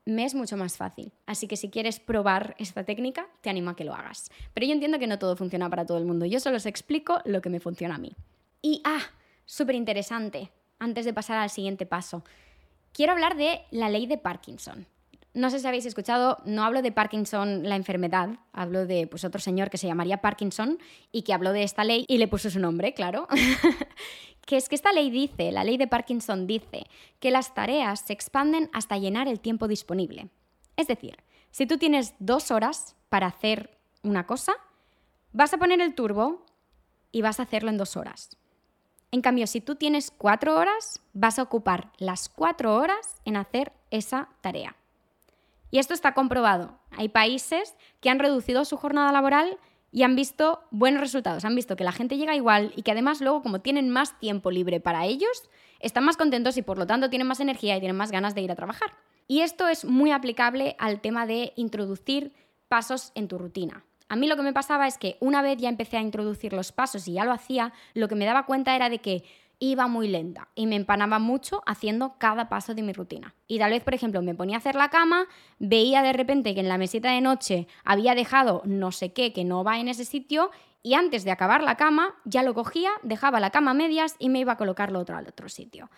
me 0.05 0.25
es 0.25 0.35
mucho 0.35 0.57
más 0.57 0.77
fácil. 0.77 1.11
Así 1.25 1.47
que 1.47 1.57
si 1.57 1.69
quieres 1.69 1.99
probar 1.99 2.55
esta 2.57 2.83
técnica, 2.83 3.27
te 3.41 3.49
animo 3.49 3.69
a 3.69 3.75
que 3.75 3.83
lo 3.83 3.93
hagas. 3.93 4.31
Pero 4.53 4.65
yo 4.65 4.73
entiendo 4.73 4.99
que 4.99 5.07
no 5.07 5.19
todo 5.19 5.35
funciona 5.35 5.69
para 5.69 5.85
todo 5.85 5.97
el 5.97 6.05
mundo. 6.05 6.25
Yo 6.25 6.39
solo 6.39 6.57
os 6.57 6.65
explico 6.65 7.21
lo 7.25 7.41
que 7.41 7.49
me 7.49 7.59
funciona 7.59 7.95
a 7.95 7.99
mí. 7.99 8.15
Y, 8.61 8.81
ah, 8.83 9.01
súper 9.45 9.75
interesante, 9.75 10.51
antes 10.79 11.05
de 11.05 11.13
pasar 11.13 11.37
al 11.37 11.49
siguiente 11.49 11.85
paso. 11.85 12.23
Quiero 12.91 13.13
hablar 13.13 13.35
de 13.35 13.61
la 13.71 13.89
ley 13.89 14.07
de 14.07 14.17
Parkinson. 14.17 14.87
No 15.39 15.49
sé 15.49 15.59
si 15.59 15.67
habéis 15.67 15.85
escuchado, 15.85 16.39
no 16.43 16.65
hablo 16.65 16.81
de 16.81 16.91
Parkinson 16.91 17.63
la 17.63 17.77
enfermedad, 17.77 18.31
hablo 18.51 18.85
de 18.85 19.07
pues, 19.07 19.23
otro 19.23 19.39
señor 19.39 19.69
que 19.69 19.77
se 19.77 19.87
llamaría 19.87 20.17
Parkinson 20.17 20.79
y 21.13 21.21
que 21.21 21.33
habló 21.33 21.53
de 21.53 21.63
esta 21.63 21.85
ley 21.85 22.03
y 22.09 22.17
le 22.17 22.27
puso 22.27 22.49
su 22.49 22.59
nombre, 22.59 22.93
claro. 22.93 23.25
que 24.45 24.57
es 24.57 24.67
que 24.67 24.75
esta 24.75 24.91
ley 24.91 25.09
dice, 25.09 25.53
la 25.53 25.63
ley 25.63 25.77
de 25.77 25.87
Parkinson 25.87 26.45
dice, 26.45 26.87
que 27.21 27.31
las 27.31 27.53
tareas 27.53 28.01
se 28.01 28.11
expanden 28.11 28.69
hasta 28.73 28.97
llenar 28.97 29.29
el 29.29 29.39
tiempo 29.39 29.69
disponible. 29.69 30.27
Es 30.75 30.87
decir, 30.87 31.15
si 31.51 31.65
tú 31.65 31.77
tienes 31.77 32.15
dos 32.19 32.51
horas 32.51 32.97
para 33.07 33.27
hacer 33.27 33.77
una 34.03 34.27
cosa, 34.27 34.51
vas 35.31 35.53
a 35.53 35.57
poner 35.57 35.79
el 35.79 35.95
turbo 35.95 36.45
y 37.13 37.21
vas 37.21 37.39
a 37.39 37.43
hacerlo 37.43 37.69
en 37.69 37.77
dos 37.77 37.95
horas. 37.95 38.35
En 39.11 39.21
cambio, 39.21 39.47
si 39.47 39.61
tú 39.61 39.75
tienes 39.77 40.11
cuatro 40.11 40.57
horas, 40.57 41.01
vas 41.13 41.39
a 41.39 41.43
ocupar 41.43 41.93
las 41.97 42.27
cuatro 42.27 42.75
horas 42.75 43.21
en 43.23 43.37
hacer 43.37 43.71
esa 43.89 44.27
tarea. 44.41 44.75
Y 45.71 45.79
esto 45.79 45.93
está 45.93 46.13
comprobado. 46.13 46.79
Hay 46.91 47.09
países 47.09 47.75
que 47.99 48.09
han 48.09 48.19
reducido 48.19 48.65
su 48.65 48.77
jornada 48.77 49.11
laboral 49.11 49.57
y 49.91 50.03
han 50.03 50.15
visto 50.15 50.61
buenos 50.71 51.01
resultados. 51.01 51.45
Han 51.45 51.55
visto 51.55 51.75
que 51.75 51.83
la 51.83 51.91
gente 51.91 52.17
llega 52.17 52.35
igual 52.35 52.73
y 52.75 52.83
que 52.83 52.91
además 52.91 53.21
luego, 53.21 53.41
como 53.41 53.61
tienen 53.61 53.89
más 53.89 54.19
tiempo 54.19 54.51
libre 54.51 54.79
para 54.79 55.05
ellos, 55.05 55.49
están 55.79 56.05
más 56.05 56.17
contentos 56.17 56.57
y 56.57 56.61
por 56.61 56.77
lo 56.77 56.87
tanto 56.87 57.09
tienen 57.09 57.27
más 57.27 57.39
energía 57.39 57.77
y 57.77 57.79
tienen 57.79 57.97
más 57.97 58.11
ganas 58.11 58.35
de 58.35 58.41
ir 58.41 58.51
a 58.51 58.55
trabajar. 58.55 58.93
Y 59.27 59.41
esto 59.41 59.67
es 59.67 59.85
muy 59.85 60.11
aplicable 60.11 60.75
al 60.79 61.01
tema 61.01 61.25
de 61.25 61.53
introducir 61.55 62.33
pasos 62.67 63.11
en 63.15 63.27
tu 63.27 63.37
rutina. 63.37 63.83
A 64.07 64.15
mí 64.15 64.27
lo 64.27 64.35
que 64.35 64.41
me 64.41 64.53
pasaba 64.53 64.87
es 64.87 64.97
que 64.97 65.17
una 65.19 65.43
vez 65.43 65.57
ya 65.57 65.69
empecé 65.69 65.97
a 65.97 66.01
introducir 66.01 66.51
los 66.53 66.71
pasos 66.71 67.07
y 67.07 67.13
ya 67.13 67.25
lo 67.25 67.31
hacía, 67.31 67.73
lo 67.93 68.07
que 68.07 68.15
me 68.15 68.25
daba 68.25 68.47
cuenta 68.47 68.75
era 68.75 68.89
de 68.89 68.99
que 68.99 69.23
iba 69.59 69.87
muy 69.87 70.07
lenta 70.07 70.47
y 70.55 70.67
me 70.67 70.75
empanaba 70.75 71.19
mucho 71.19 71.61
haciendo 71.65 72.15
cada 72.17 72.49
paso 72.49 72.73
de 72.73 72.81
mi 72.81 72.93
rutina. 72.93 73.35
Y 73.47 73.59
tal 73.59 73.71
vez, 73.71 73.83
por 73.83 73.93
ejemplo, 73.93 74.21
me 74.21 74.35
ponía 74.35 74.55
a 74.55 74.59
hacer 74.59 74.75
la 74.75 74.89
cama, 74.89 75.27
veía 75.59 76.01
de 76.01 76.13
repente 76.13 76.53
que 76.53 76.61
en 76.61 76.69
la 76.69 76.77
mesita 76.77 77.11
de 77.11 77.21
noche 77.21 77.67
había 77.83 78.15
dejado 78.15 78.61
no 78.65 78.91
sé 78.91 79.13
qué 79.13 79.33
que 79.33 79.43
no 79.43 79.63
va 79.63 79.79
en 79.79 79.89
ese 79.89 80.05
sitio 80.05 80.51
y 80.81 80.93
antes 80.93 81.25
de 81.25 81.31
acabar 81.31 81.61
la 81.61 81.75
cama 81.75 82.15
ya 82.23 82.41
lo 82.41 82.53
cogía, 82.53 82.91
dejaba 83.03 83.39
la 83.39 83.49
cama 83.49 83.71
a 83.71 83.73
medias 83.75 84.15
y 84.17 84.29
me 84.29 84.39
iba 84.39 84.53
a 84.53 84.57
colocarlo 84.57 84.99
otro 84.99 85.17
al 85.17 85.27
otro 85.27 85.49
sitio. 85.49 85.89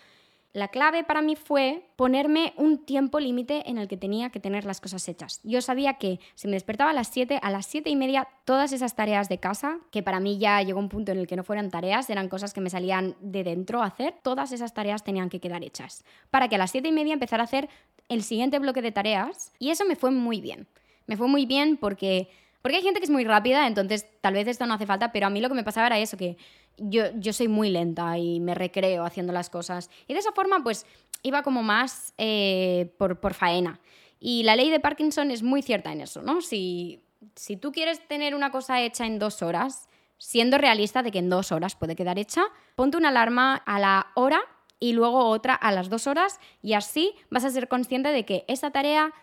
La 0.54 0.68
clave 0.68 1.06
para 1.06 1.22
mí 1.22 1.38
fue 1.38 1.88
ponerme 1.96 2.54
un 2.58 2.80
tiempo 2.86 3.22
límite 3.22 3.70
en 3.70 3.78
el 3.78 3.88
que 3.88 3.96
tenía 3.96 4.32
que 4.32 4.42
tener 4.42 4.66
las 4.66 4.82
cosas 4.82 5.08
hechas. 5.08 5.40
Yo 5.44 5.62
sabía 5.62 5.94
que 5.94 6.20
si 6.36 6.50
me 6.50 6.56
despertaba 6.56 6.90
a 6.90 6.94
las 6.94 7.08
7, 7.08 7.40
a 7.42 7.50
las 7.52 7.66
7 7.68 7.90
y 7.90 7.96
media, 7.96 8.28
todas 8.44 8.74
esas 8.74 8.94
tareas 8.94 9.30
de 9.30 9.38
casa, 9.38 9.80
que 9.92 10.04
para 10.04 10.20
mí 10.20 10.40
ya 10.40 10.62
llegó 10.62 10.80
un 10.80 10.90
punto 10.90 11.14
en 11.14 11.20
el 11.20 11.28
que 11.28 11.38
no 11.38 11.46
fueran 11.46 11.70
tareas, 11.72 12.10
eran 12.10 12.28
cosas 12.28 12.54
que 12.54 12.60
me 12.60 12.70
salían 12.70 13.16
de 13.22 13.46
dentro 13.46 13.82
a 13.82 13.86
hacer, 13.86 14.14
todas 14.24 14.52
esas 14.52 14.74
tareas 14.74 15.06
tenían 15.06 15.30
que 15.30 15.40
quedar 15.40 15.64
hechas. 15.64 16.04
Para 16.32 16.50
que 16.50 16.56
a 16.56 16.58
las 16.58 16.72
7 16.72 16.86
y 16.90 16.92
media 16.92 17.14
empezara 17.14 17.44
a 17.44 17.46
hacer 17.46 17.70
el 18.10 18.22
siguiente 18.22 18.60
bloque 18.60 18.82
de 18.82 18.92
tareas. 18.92 19.54
Y 19.58 19.70
eso 19.70 19.86
me 19.86 19.96
fue 19.96 20.12
muy 20.12 20.42
bien. 20.42 20.68
Me 21.08 21.16
fue 21.16 21.30
muy 21.30 21.46
bien 21.46 21.78
porque 21.78 22.28
porque 22.62 22.78
hay 22.78 22.84
gente 22.84 23.00
que 23.00 23.06
es 23.06 23.10
muy 23.10 23.24
rápida, 23.24 23.66
entonces 23.66 24.06
tal 24.22 24.36
vez 24.36 24.48
esto 24.48 24.66
no 24.66 24.76
hace 24.76 24.86
falta, 24.86 25.12
pero 25.12 25.28
a 25.28 25.30
mí 25.30 25.42
lo 25.42 25.50
que 25.50 25.56
me 25.56 25.64
pasaba 25.64 25.88
era 25.88 25.98
eso, 25.98 26.16
que 26.16 26.38
yo, 26.78 27.06
yo 27.16 27.34
soy 27.34 27.48
muy 27.48 27.70
lenta 27.70 28.18
y 28.18 28.40
me 28.40 28.56
recreo 28.56 29.06
haciendo 29.06 29.34
las 29.34 29.50
cosas. 29.50 29.90
Y 30.08 30.14
de 30.14 30.20
esa 30.20 30.32
forma, 30.32 30.64
pues 30.64 30.86
iba 31.24 31.44
como 31.44 31.64
más 31.64 32.14
eh, 32.18 32.94
por, 32.98 33.20
por 33.20 33.34
faena. 33.34 33.80
Y 34.20 34.44
la 34.44 34.56
ley 34.56 34.70
de 34.70 34.80
Parkinson 34.80 35.32
es 35.32 35.44
muy 35.44 35.62
cierta 35.62 35.92
en 35.92 36.02
eso, 36.02 36.22
¿no? 36.22 36.42
Si, 36.42 37.02
si 37.36 37.58
tú 37.58 37.72
quieres 37.72 38.08
tener 38.08 38.36
una 38.36 38.52
cosa 38.52 38.82
hecha 38.82 39.06
en 39.06 39.20
dos 39.20 39.42
horas, 39.42 39.90
siendo 40.18 40.58
realista 40.58 41.02
de 41.02 41.12
que 41.12 41.20
en 41.20 41.30
dos 41.30 41.52
horas 41.52 41.76
puede 41.76 41.96
quedar 41.96 42.20
hecha, 42.20 42.44
ponte 42.76 42.98
una 42.98 43.10
alarma 43.10 43.56
a 43.56 43.80
la 43.80 44.08
hora 44.16 44.42
y 44.80 44.94
luego 44.94 45.26
otra 45.26 45.56
a 45.56 45.72
las 45.72 45.90
dos 45.90 46.08
horas 46.08 46.40
y 46.62 46.74
así 46.74 47.14
vas 47.30 47.46
a 47.46 47.50
ser 47.50 47.68
consciente 47.68 48.10
de 48.10 48.26
que 48.26 48.46
esa 48.48 48.72
tarea 48.72 49.14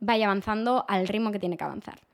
vaya 0.00 0.26
avanzando 0.26 0.84
al 0.88 1.06
ritmo 1.08 1.32
que 1.32 1.38
tiene 1.38 1.56
que 1.56 1.64
avanzar 1.64 2.07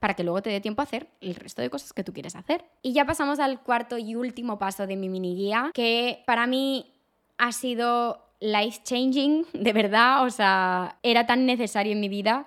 para 0.00 0.14
que 0.14 0.24
luego 0.24 0.42
te 0.42 0.50
dé 0.50 0.60
tiempo 0.60 0.82
a 0.82 0.84
hacer 0.84 1.06
el 1.20 1.34
resto 1.34 1.62
de 1.62 1.70
cosas 1.70 1.92
que 1.92 2.02
tú 2.02 2.12
quieres 2.12 2.34
hacer. 2.34 2.64
Y 2.82 2.92
ya 2.92 3.04
pasamos 3.04 3.38
al 3.38 3.62
cuarto 3.62 3.98
y 3.98 4.16
último 4.16 4.58
paso 4.58 4.86
de 4.86 4.96
mi 4.96 5.08
mini 5.08 5.36
guía, 5.36 5.70
que 5.74 6.24
para 6.26 6.46
mí 6.46 6.92
ha 7.38 7.52
sido 7.52 8.26
life 8.40 8.80
changing, 8.82 9.46
de 9.52 9.72
verdad, 9.72 10.24
o 10.24 10.30
sea, 10.30 10.98
era 11.02 11.26
tan 11.26 11.46
necesario 11.46 11.92
en 11.92 12.00
mi 12.00 12.08
vida, 12.08 12.46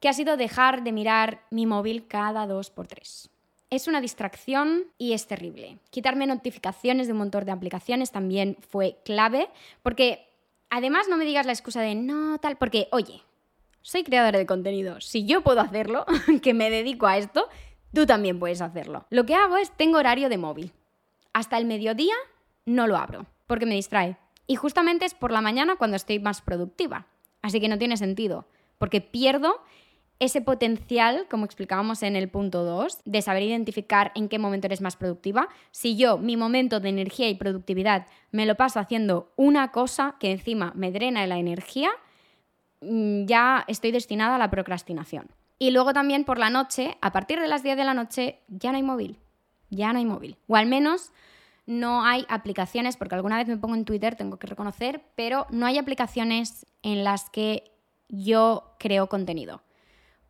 que 0.00 0.08
ha 0.08 0.12
sido 0.12 0.36
dejar 0.36 0.84
de 0.84 0.92
mirar 0.92 1.42
mi 1.50 1.66
móvil 1.66 2.06
cada 2.06 2.46
dos 2.46 2.70
por 2.70 2.86
tres. 2.86 3.30
Es 3.68 3.88
una 3.88 4.00
distracción 4.00 4.84
y 4.96 5.12
es 5.12 5.26
terrible. 5.26 5.78
Quitarme 5.90 6.26
notificaciones 6.28 7.08
de 7.08 7.14
un 7.14 7.18
montón 7.18 7.44
de 7.44 7.52
aplicaciones 7.52 8.12
también 8.12 8.56
fue 8.60 8.98
clave, 9.04 9.48
porque 9.82 10.28
además 10.70 11.08
no 11.08 11.16
me 11.16 11.24
digas 11.24 11.46
la 11.46 11.52
excusa 11.52 11.80
de 11.80 11.96
no 11.96 12.38
tal, 12.38 12.56
porque 12.56 12.86
oye, 12.92 13.22
soy 13.86 14.02
creadora 14.02 14.36
de 14.36 14.46
contenido. 14.46 15.00
Si 15.00 15.26
yo 15.26 15.42
puedo 15.42 15.60
hacerlo, 15.60 16.06
que 16.42 16.54
me 16.54 16.70
dedico 16.70 17.06
a 17.06 17.18
esto, 17.18 17.48
tú 17.94 18.04
también 18.04 18.40
puedes 18.40 18.60
hacerlo. 18.60 19.06
Lo 19.10 19.24
que 19.26 19.36
hago 19.36 19.56
es, 19.58 19.70
tengo 19.70 19.98
horario 19.98 20.28
de 20.28 20.38
móvil. 20.38 20.72
Hasta 21.32 21.56
el 21.56 21.66
mediodía 21.66 22.14
no 22.64 22.88
lo 22.88 22.96
abro, 22.96 23.26
porque 23.46 23.64
me 23.64 23.76
distrae. 23.76 24.16
Y 24.48 24.56
justamente 24.56 25.04
es 25.04 25.14
por 25.14 25.30
la 25.30 25.40
mañana 25.40 25.76
cuando 25.76 25.96
estoy 25.96 26.18
más 26.18 26.42
productiva. 26.42 27.06
Así 27.42 27.60
que 27.60 27.68
no 27.68 27.78
tiene 27.78 27.96
sentido, 27.96 28.48
porque 28.78 29.00
pierdo 29.00 29.62
ese 30.18 30.40
potencial, 30.40 31.28
como 31.30 31.44
explicábamos 31.44 32.02
en 32.02 32.16
el 32.16 32.28
punto 32.28 32.64
2, 32.64 33.02
de 33.04 33.22
saber 33.22 33.44
identificar 33.44 34.10
en 34.16 34.28
qué 34.28 34.40
momento 34.40 34.66
eres 34.66 34.80
más 34.80 34.96
productiva. 34.96 35.48
Si 35.70 35.96
yo 35.96 36.18
mi 36.18 36.36
momento 36.36 36.80
de 36.80 36.88
energía 36.88 37.28
y 37.28 37.36
productividad 37.36 38.08
me 38.32 38.46
lo 38.46 38.56
paso 38.56 38.80
haciendo 38.80 39.32
una 39.36 39.70
cosa 39.70 40.16
que 40.18 40.32
encima 40.32 40.72
me 40.74 40.90
drena 40.90 41.24
la 41.28 41.38
energía, 41.38 41.90
ya 43.26 43.64
estoy 43.68 43.92
destinada 43.92 44.36
a 44.36 44.38
la 44.38 44.50
procrastinación. 44.50 45.28
Y 45.58 45.70
luego 45.70 45.92
también 45.92 46.24
por 46.24 46.38
la 46.38 46.50
noche, 46.50 46.98
a 47.00 47.12
partir 47.12 47.40
de 47.40 47.48
las 47.48 47.62
10 47.62 47.76
de 47.76 47.84
la 47.84 47.94
noche, 47.94 48.40
ya 48.48 48.70
no 48.70 48.76
hay 48.76 48.82
móvil. 48.82 49.18
Ya 49.70 49.92
no 49.92 49.98
hay 49.98 50.04
móvil. 50.04 50.36
O 50.46 50.56
al 50.56 50.66
menos 50.66 51.12
no 51.66 52.04
hay 52.04 52.24
aplicaciones, 52.28 52.96
porque 52.96 53.14
alguna 53.14 53.36
vez 53.36 53.48
me 53.48 53.56
pongo 53.56 53.74
en 53.74 53.84
Twitter, 53.84 54.14
tengo 54.14 54.38
que 54.38 54.46
reconocer, 54.46 55.02
pero 55.16 55.46
no 55.50 55.66
hay 55.66 55.78
aplicaciones 55.78 56.66
en 56.82 57.04
las 57.04 57.30
que 57.30 57.72
yo 58.08 58.76
creo 58.78 59.08
contenido 59.08 59.62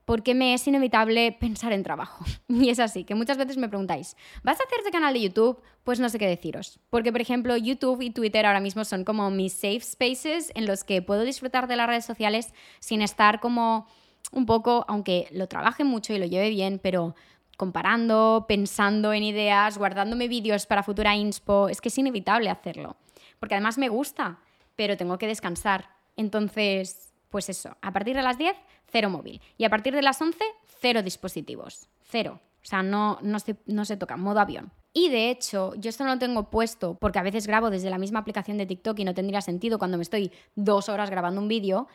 porque 0.07 0.35
me 0.35 0.55
es 0.55 0.66
inevitable 0.66 1.33
pensar 1.33 1.75
en 1.75 1.83
trabajo. 1.83 2.25
Y 2.49 2.71
es 2.71 2.79
así, 2.79 3.05
que 3.05 3.14
muchas 3.14 3.37
veces 3.37 3.59
me 3.59 3.69
preguntáis, 3.69 4.16
¿vas 4.42 4.59
a 4.61 4.64
hacerte 4.64 4.90
canal 4.90 5.12
de 5.12 5.21
YouTube? 5.21 5.61
Pues 5.85 6.01
no 6.01 6.09
sé 6.09 6.19
qué 6.19 6.27
deciros. 6.27 6.79
Porque, 6.88 7.12
por 7.12 7.21
ejemplo, 7.21 7.57
YouTube 7.57 8.01
y 8.01 8.11
Twitter 8.11 8.47
ahora 8.47 8.61
mismo 8.61 8.85
son 8.85 9.05
como 9.05 9.31
mis 9.31 9.53
safe 9.53 9.81
spaces 9.81 10.53
en 10.55 10.64
los 10.64 10.85
que 10.85 11.03
puedo 11.03 11.23
disfrutar 11.23 11.66
de 11.66 11.77
las 11.77 11.88
redes 11.88 12.05
sociales 12.07 12.55
sin 12.79 13.03
estar 13.03 13.40
como 13.40 13.87
un 14.33 14.47
poco, 14.47 14.85
aunque 14.88 15.29
lo 15.33 15.49
trabaje 15.49 15.85
mucho 15.85 16.14
y 16.14 16.19
lo 16.19 16.25
lleve 16.25 16.51
bien, 16.51 16.81
pero 16.83 17.14
comparando, 17.57 18.47
pensando 18.49 19.12
en 19.12 19.25
ideas, 19.25 19.77
guardándome 19.77 20.29
vídeos 20.29 20.66
para 20.66 20.83
futura 20.83 21.16
inspo, 21.16 21.69
es 21.69 21.81
que 21.81 21.88
es 21.88 21.99
inevitable 21.99 22.49
hacerlo. 22.49 22.97
Porque 23.40 23.55
además 23.55 23.77
me 23.77 23.88
gusta, 23.88 24.38
pero 24.77 24.97
tengo 24.97 25.19
que 25.19 25.27
descansar. 25.27 25.90
Entonces, 26.16 27.12
pues 27.29 27.49
eso, 27.49 27.77
a 27.83 27.92
partir 27.92 28.16
de 28.16 28.23
las 28.23 28.38
10 28.38 28.57
cero 28.96 29.11
móvil. 29.11 29.42
Y 29.59 29.64
a 29.64 29.70
partir 29.70 29.94
de 29.94 30.00
las 30.00 30.22
11, 30.22 30.42
cero 30.80 31.02
dispositivos. 31.02 31.87
Cero. 32.02 32.40
O 32.62 32.66
sea, 32.66 32.82
no, 32.82 33.18
no, 33.20 33.38
se, 33.38 33.56
no 33.66 33.85
se 33.85 33.98
toca, 33.98 34.16
modo 34.16 34.40
avión. 34.40 34.72
Y 34.94 35.11
de 35.11 35.28
hecho, 35.28 35.74
yo 35.74 35.90
esto 35.90 36.02
no 36.04 36.14
lo 36.14 36.18
tengo 36.18 36.48
puesto 36.48 36.94
porque 36.94 37.18
a 37.18 37.22
veces 37.22 37.46
grabo 37.46 37.68
desde 37.68 37.90
la 37.90 37.98
misma 37.98 38.20
aplicación 38.20 38.56
de 38.56 38.64
TikTok 38.64 38.98
y 38.98 39.04
no 39.04 39.12
tendría 39.12 39.42
sentido 39.42 39.78
cuando 39.78 39.98
me 39.98 40.02
estoy 40.02 40.32
dos 40.54 40.88
horas 40.88 41.11
grabando 41.11 41.42
un 41.42 41.48
vídeo, 41.48 41.88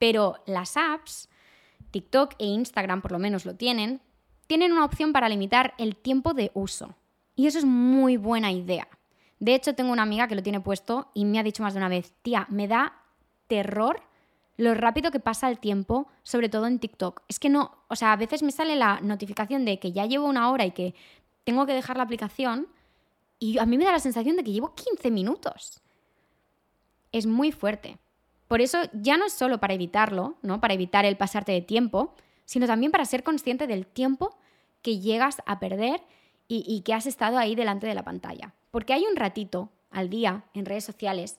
pero 0.00 0.42
las 0.46 0.76
apps, 0.76 1.28
TikTok 1.92 2.34
e 2.40 2.46
Instagram 2.46 3.02
por 3.02 3.12
lo 3.12 3.20
menos 3.20 3.46
lo 3.46 3.54
tienen, 3.54 4.00
tienen 4.48 4.72
una 4.72 4.84
opción 4.84 5.12
para 5.12 5.28
limitar 5.28 5.74
el 5.78 5.94
tiempo 5.94 6.34
de 6.34 6.50
uso. 6.54 6.96
Y 7.36 7.46
eso 7.46 7.58
es 7.58 7.64
muy 7.64 8.16
buena 8.16 8.50
idea. 8.50 8.88
De 9.38 9.54
hecho, 9.54 9.76
tengo 9.76 9.92
una 9.92 10.02
amiga 10.02 10.26
que 10.26 10.34
lo 10.34 10.42
tiene 10.42 10.58
puesto 10.58 11.12
y 11.14 11.24
me 11.24 11.38
ha 11.38 11.44
dicho 11.44 11.62
más 11.62 11.74
de 11.74 11.78
una 11.78 11.88
vez, 11.88 12.12
tía, 12.22 12.48
me 12.50 12.66
da 12.66 13.04
terror 13.46 14.07
lo 14.58 14.74
rápido 14.74 15.12
que 15.12 15.20
pasa 15.20 15.48
el 15.48 15.60
tiempo, 15.60 16.08
sobre 16.24 16.48
todo 16.48 16.66
en 16.66 16.80
TikTok. 16.80 17.22
Es 17.28 17.38
que 17.38 17.48
no, 17.48 17.78
o 17.86 17.94
sea, 17.94 18.12
a 18.12 18.16
veces 18.16 18.42
me 18.42 18.50
sale 18.50 18.74
la 18.74 19.00
notificación 19.00 19.64
de 19.64 19.78
que 19.78 19.92
ya 19.92 20.04
llevo 20.04 20.26
una 20.26 20.50
hora 20.50 20.66
y 20.66 20.72
que 20.72 20.94
tengo 21.44 21.64
que 21.64 21.72
dejar 21.72 21.96
la 21.96 22.02
aplicación 22.02 22.66
y 23.38 23.58
a 23.58 23.66
mí 23.66 23.78
me 23.78 23.84
da 23.84 23.92
la 23.92 24.00
sensación 24.00 24.36
de 24.36 24.42
que 24.42 24.50
llevo 24.50 24.74
15 24.74 25.12
minutos. 25.12 25.80
Es 27.12 27.24
muy 27.24 27.52
fuerte. 27.52 27.98
Por 28.48 28.60
eso 28.60 28.78
ya 28.92 29.16
no 29.16 29.26
es 29.26 29.32
solo 29.32 29.60
para 29.60 29.74
evitarlo, 29.74 30.36
¿no? 30.42 30.60
Para 30.60 30.74
evitar 30.74 31.04
el 31.04 31.16
pasarte 31.16 31.52
de 31.52 31.62
tiempo, 31.62 32.14
sino 32.44 32.66
también 32.66 32.90
para 32.90 33.04
ser 33.04 33.22
consciente 33.22 33.68
del 33.68 33.86
tiempo 33.86 34.36
que 34.82 34.98
llegas 34.98 35.40
a 35.46 35.60
perder 35.60 36.02
y, 36.48 36.64
y 36.66 36.80
que 36.80 36.94
has 36.94 37.06
estado 37.06 37.38
ahí 37.38 37.54
delante 37.54 37.86
de 37.86 37.94
la 37.94 38.04
pantalla. 38.04 38.54
Porque 38.72 38.92
hay 38.92 39.04
un 39.04 39.14
ratito 39.14 39.70
al 39.92 40.10
día 40.10 40.46
en 40.52 40.66
redes 40.66 40.84
sociales 40.84 41.38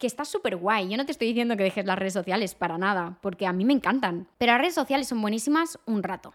que 0.00 0.06
está 0.06 0.24
súper 0.24 0.56
guay. 0.56 0.88
Yo 0.88 0.96
no 0.96 1.04
te 1.04 1.12
estoy 1.12 1.28
diciendo 1.28 1.56
que 1.56 1.62
dejes 1.62 1.84
las 1.84 1.98
redes 1.98 2.14
sociales 2.14 2.54
para 2.54 2.78
nada, 2.78 3.18
porque 3.20 3.46
a 3.46 3.52
mí 3.52 3.66
me 3.66 3.74
encantan. 3.74 4.26
Pero 4.38 4.52
las 4.52 4.60
redes 4.62 4.74
sociales 4.74 5.06
son 5.06 5.20
buenísimas 5.20 5.78
un 5.84 6.02
rato. 6.02 6.32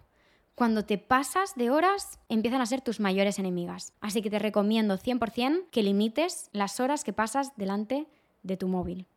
Cuando 0.53 0.85
te 0.85 0.99
pasas 0.99 1.55
de 1.55 1.71
horas, 1.71 2.19
empiezan 2.29 2.61
a 2.61 2.67
ser 2.67 2.81
tus 2.81 2.99
mayores 2.99 3.39
enemigas. 3.39 3.91
Así 4.01 4.21
que 4.21 4.29
te 4.29 4.37
recomiendo 4.37 4.97
100% 4.97 5.65
que 5.71 5.81
limites 5.81 6.49
las 6.53 6.79
horas 6.79 7.03
que 7.03 7.11
pasas 7.11 7.57
delante 7.57 8.05
de 8.43 8.55
tu 8.55 8.67
móvil. 8.67 9.07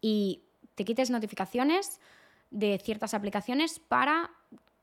Y 0.00 0.42
te 0.74 0.84
quites 0.84 1.10
notificaciones 1.10 2.00
de 2.50 2.78
ciertas 2.82 3.14
aplicaciones 3.14 3.78
para 3.78 4.32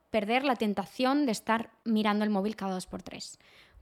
perder 0.10 0.46
la 0.46 0.56
tentación 0.56 1.26
de 1.26 1.34
estar 1.34 1.70
mirando 1.84 2.24
el 2.24 2.30
móvil 2.32 2.56
cada 2.56 2.76
dos 2.76 2.88
por 2.88 3.04
tres. 3.04 3.40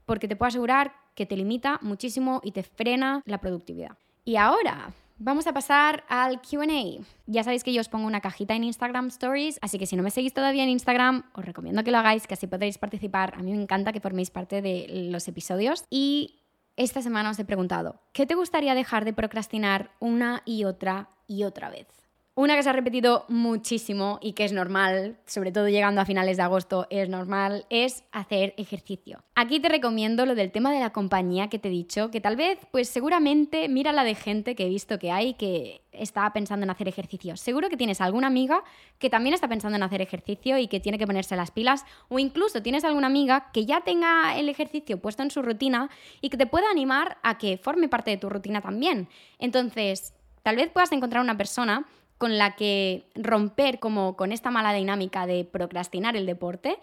Porque 0.08 0.28
te 0.28 0.36
puedo 0.36 0.48
asegurar 0.48 0.96
que 1.14 1.28
te 1.28 1.38
limita 1.38 1.78
muchísimo 1.84 2.42
y 2.44 2.52
te 2.52 2.64
frena 2.64 3.22
la 3.26 3.40
productividad. 3.40 3.96
Y 4.26 4.36
ahora, 4.36 4.92
Vamos 5.22 5.48
a 5.48 5.54
pasar 5.54 6.06
al 6.08 6.40
QA. 6.42 7.04
Ya 7.26 7.44
sabéis 7.44 7.66
que 7.66 7.74
yo 7.74 7.82
os 7.82 7.90
pongo 7.90 8.08
una 8.08 8.22
cajita 8.22 8.56
en 8.56 8.64
Instagram 8.64 9.08
Stories, 9.08 9.60
así 9.62 9.78
que 9.78 9.86
si 9.86 9.98
no 9.98 10.04
me 10.04 10.12
seguís 10.12 10.34
todavía 10.34 10.64
en 10.64 10.70
Instagram, 10.70 11.24
os 11.34 11.44
recomiendo 11.44 11.84
que 11.84 11.92
lo 11.92 11.98
hagáis, 11.98 12.26
que 12.26 12.36
así 12.36 12.48
podréis 12.48 12.78
participar. 12.78 13.34
A 13.36 13.44
mí 13.44 13.52
me 13.52 13.62
encanta 13.62 13.92
que 13.92 14.00
forméis 14.00 14.32
parte 14.32 14.62
de 14.62 15.10
los 15.12 15.28
episodios. 15.28 15.84
Y 15.90 16.40
esta 16.78 17.02
semana 17.02 17.32
os 17.32 17.40
he 17.40 17.44
preguntado, 17.44 18.00
¿qué 18.14 18.26
te 18.26 18.36
gustaría 18.36 18.74
dejar 18.76 19.04
de 19.04 19.12
procrastinar 19.12 19.92
una 20.00 20.42
y 20.46 20.64
otra 20.64 21.10
y 21.28 21.44
otra 21.44 21.70
vez? 21.70 22.09
Una 22.36 22.56
que 22.56 22.64
se 22.64 22.70
ha 22.70 22.74
repetido 22.74 23.26
muchísimo 23.28 24.18
y 24.22 24.32
que 24.32 24.46
es 24.46 24.54
normal, 24.54 25.18
sobre 25.26 25.52
todo 25.52 25.68
llegando 25.68 26.00
a 26.00 26.06
finales 26.06 26.38
de 26.38 26.44
agosto, 26.44 26.88
es 26.90 27.10
normal, 27.10 27.66
es 27.70 28.06
hacer 28.14 28.54
ejercicio. 28.56 29.22
Aquí 29.36 29.60
te 29.60 29.68
recomiendo 29.68 30.26
lo 30.26 30.36
del 30.36 30.52
tema 30.52 30.72
de 30.72 30.80
la 30.80 30.92
compañía 30.92 31.50
que 31.50 31.60
te 31.60 31.68
he 31.68 31.72
dicho, 31.72 32.12
que 32.12 32.22
tal 32.22 32.38
vez, 32.38 32.58
pues 32.72 32.88
seguramente, 32.88 33.68
mira 33.68 33.92
la 33.92 34.06
de 34.06 34.16
gente 34.16 34.56
que 34.56 34.66
he 34.66 34.70
visto 34.70 35.00
que 35.00 35.12
hay 35.12 35.34
que 35.34 35.82
está 35.92 36.32
pensando 36.32 36.64
en 36.64 36.70
hacer 36.70 36.88
ejercicio. 36.88 37.36
Seguro 37.36 37.68
que 37.68 37.76
tienes 37.76 38.00
alguna 38.00 38.28
amiga 38.28 38.64
que 39.00 39.10
también 39.10 39.34
está 39.34 39.50
pensando 39.50 39.76
en 39.76 39.84
hacer 39.84 40.02
ejercicio 40.02 40.58
y 40.58 40.68
que 40.68 40.80
tiene 40.80 40.98
que 40.98 41.08
ponerse 41.08 41.36
las 41.36 41.52
pilas, 41.52 41.84
o 42.08 42.20
incluso 42.20 42.62
tienes 42.62 42.86
alguna 42.86 43.08
amiga 43.08 43.52
que 43.52 43.66
ya 43.66 43.82
tenga 43.82 44.38
el 44.40 44.48
ejercicio 44.48 45.02
puesto 45.02 45.24
en 45.24 45.32
su 45.32 45.42
rutina 45.42 45.90
y 46.22 46.30
que 46.30 46.38
te 46.38 46.48
pueda 46.48 46.72
animar 46.72 47.18
a 47.22 47.38
que 47.38 47.58
forme 47.58 47.90
parte 47.90 48.12
de 48.12 48.18
tu 48.18 48.30
rutina 48.30 48.62
también. 48.62 49.10
Entonces, 49.40 50.14
tal 50.42 50.56
vez 50.56 50.70
puedas 50.70 50.94
encontrar 50.94 51.22
una 51.22 51.36
persona 51.36 51.86
con 52.20 52.38
la 52.38 52.56
que 52.56 53.10
romper 53.16 53.80
como 53.80 54.16
con 54.16 54.32
esta 54.32 54.52
mala 54.52 54.74
dinámica 54.74 55.26
de 55.26 55.46
procrastinar 55.46 56.16
el 56.16 56.26
deporte. 56.26 56.78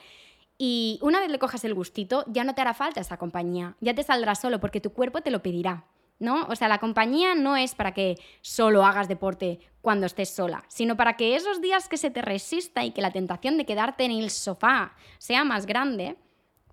Y 0.58 0.98
una 1.02 1.20
vez 1.20 1.30
le 1.30 1.38
cojas 1.38 1.62
el 1.64 1.74
gustito, 1.74 2.24
ya 2.26 2.42
no 2.42 2.54
te 2.54 2.62
hará 2.62 2.72
falta 2.72 3.00
esa 3.00 3.18
compañía, 3.18 3.76
ya 3.80 3.94
te 3.94 4.02
saldrá 4.02 4.34
solo 4.34 4.58
porque 4.58 4.80
tu 4.80 4.92
cuerpo 4.92 5.20
te 5.20 5.30
lo 5.30 5.42
pedirá. 5.42 5.84
¿No? 6.18 6.46
O 6.48 6.56
sea, 6.56 6.68
la 6.68 6.78
compañía 6.78 7.34
no 7.34 7.58
es 7.58 7.74
para 7.74 7.92
que 7.92 8.16
solo 8.40 8.86
hagas 8.86 9.06
deporte 9.06 9.60
cuando 9.82 10.06
estés 10.06 10.30
sola, 10.30 10.64
sino 10.68 10.96
para 10.96 11.14
que 11.18 11.36
esos 11.36 11.60
días 11.60 11.90
que 11.90 11.98
se 11.98 12.10
te 12.10 12.22
resista 12.22 12.86
y 12.86 12.92
que 12.92 13.02
la 13.02 13.10
tentación 13.10 13.58
de 13.58 13.66
quedarte 13.66 14.04
en 14.04 14.12
el 14.12 14.30
sofá 14.30 14.94
sea 15.18 15.44
más 15.44 15.66
grande, 15.66 16.16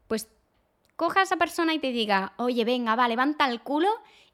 pues 0.07 0.29
coja 0.95 1.19
a 1.19 1.23
esa 1.23 1.35
persona 1.35 1.73
y 1.73 1.79
te 1.79 1.91
diga, 1.91 2.31
oye, 2.37 2.63
venga, 2.63 2.95
va, 2.95 3.09
levanta 3.09 3.45
el 3.49 3.59
culo 3.59 3.89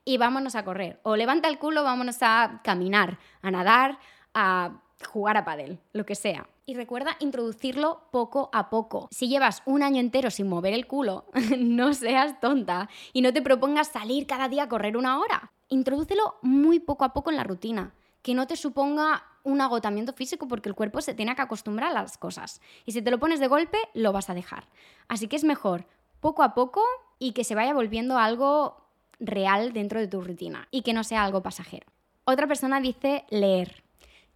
y 0.05 0.17
vámonos 0.19 0.53
a 0.53 0.63
correr. 0.63 0.99
O 1.01 1.15
levanta 1.15 1.47
el 1.47 1.57
culo, 1.57 1.83
vámonos 1.83 2.17
a 2.21 2.61
caminar, 2.63 3.17
a 3.41 3.49
nadar, 3.49 3.97
a 4.39 4.81
jugar 5.07 5.37
a 5.37 5.45
pádel, 5.45 5.79
lo 5.93 6.05
que 6.05 6.15
sea. 6.15 6.47
Y 6.65 6.75
recuerda 6.75 7.15
introducirlo 7.19 8.03
poco 8.11 8.49
a 8.53 8.69
poco. 8.69 9.07
Si 9.11 9.27
llevas 9.27 9.63
un 9.65 9.81
año 9.81 9.99
entero 9.99 10.29
sin 10.29 10.47
mover 10.47 10.73
el 10.73 10.87
culo, 10.87 11.25
no 11.57 11.93
seas 11.93 12.39
tonta 12.39 12.89
y 13.13 13.21
no 13.21 13.33
te 13.33 13.41
propongas 13.41 13.87
salir 13.87 14.27
cada 14.27 14.49
día 14.49 14.63
a 14.63 14.69
correr 14.69 14.97
una 14.97 15.19
hora. 15.19 15.51
Introdúcelo 15.69 16.35
muy 16.41 16.79
poco 16.79 17.05
a 17.05 17.13
poco 17.13 17.31
en 17.31 17.37
la 17.37 17.43
rutina, 17.43 17.93
que 18.21 18.33
no 18.33 18.47
te 18.47 18.55
suponga 18.55 19.23
un 19.43 19.61
agotamiento 19.61 20.13
físico 20.13 20.47
porque 20.47 20.69
el 20.69 20.75
cuerpo 20.75 21.01
se 21.01 21.13
tiene 21.13 21.35
que 21.35 21.41
acostumbrar 21.41 21.91
a 21.91 21.93
las 21.93 22.17
cosas. 22.17 22.61
Y 22.85 22.91
si 22.91 23.01
te 23.01 23.11
lo 23.11 23.19
pones 23.19 23.39
de 23.39 23.47
golpe, 23.47 23.77
lo 23.93 24.11
vas 24.11 24.29
a 24.29 24.33
dejar. 24.33 24.67
Así 25.07 25.27
que 25.27 25.35
es 25.37 25.43
mejor 25.43 25.85
poco 26.19 26.43
a 26.43 26.53
poco 26.53 26.83
y 27.17 27.31
que 27.31 27.43
se 27.43 27.55
vaya 27.55 27.73
volviendo 27.73 28.17
algo 28.17 28.77
real 29.19 29.73
dentro 29.73 29.99
de 29.99 30.07
tu 30.07 30.21
rutina 30.21 30.67
y 30.71 30.81
que 30.81 30.93
no 30.93 31.03
sea 31.03 31.23
algo 31.23 31.41
pasajero. 31.41 31.87
Otra 32.25 32.47
persona 32.47 32.79
dice 32.79 33.25
leer. 33.29 33.83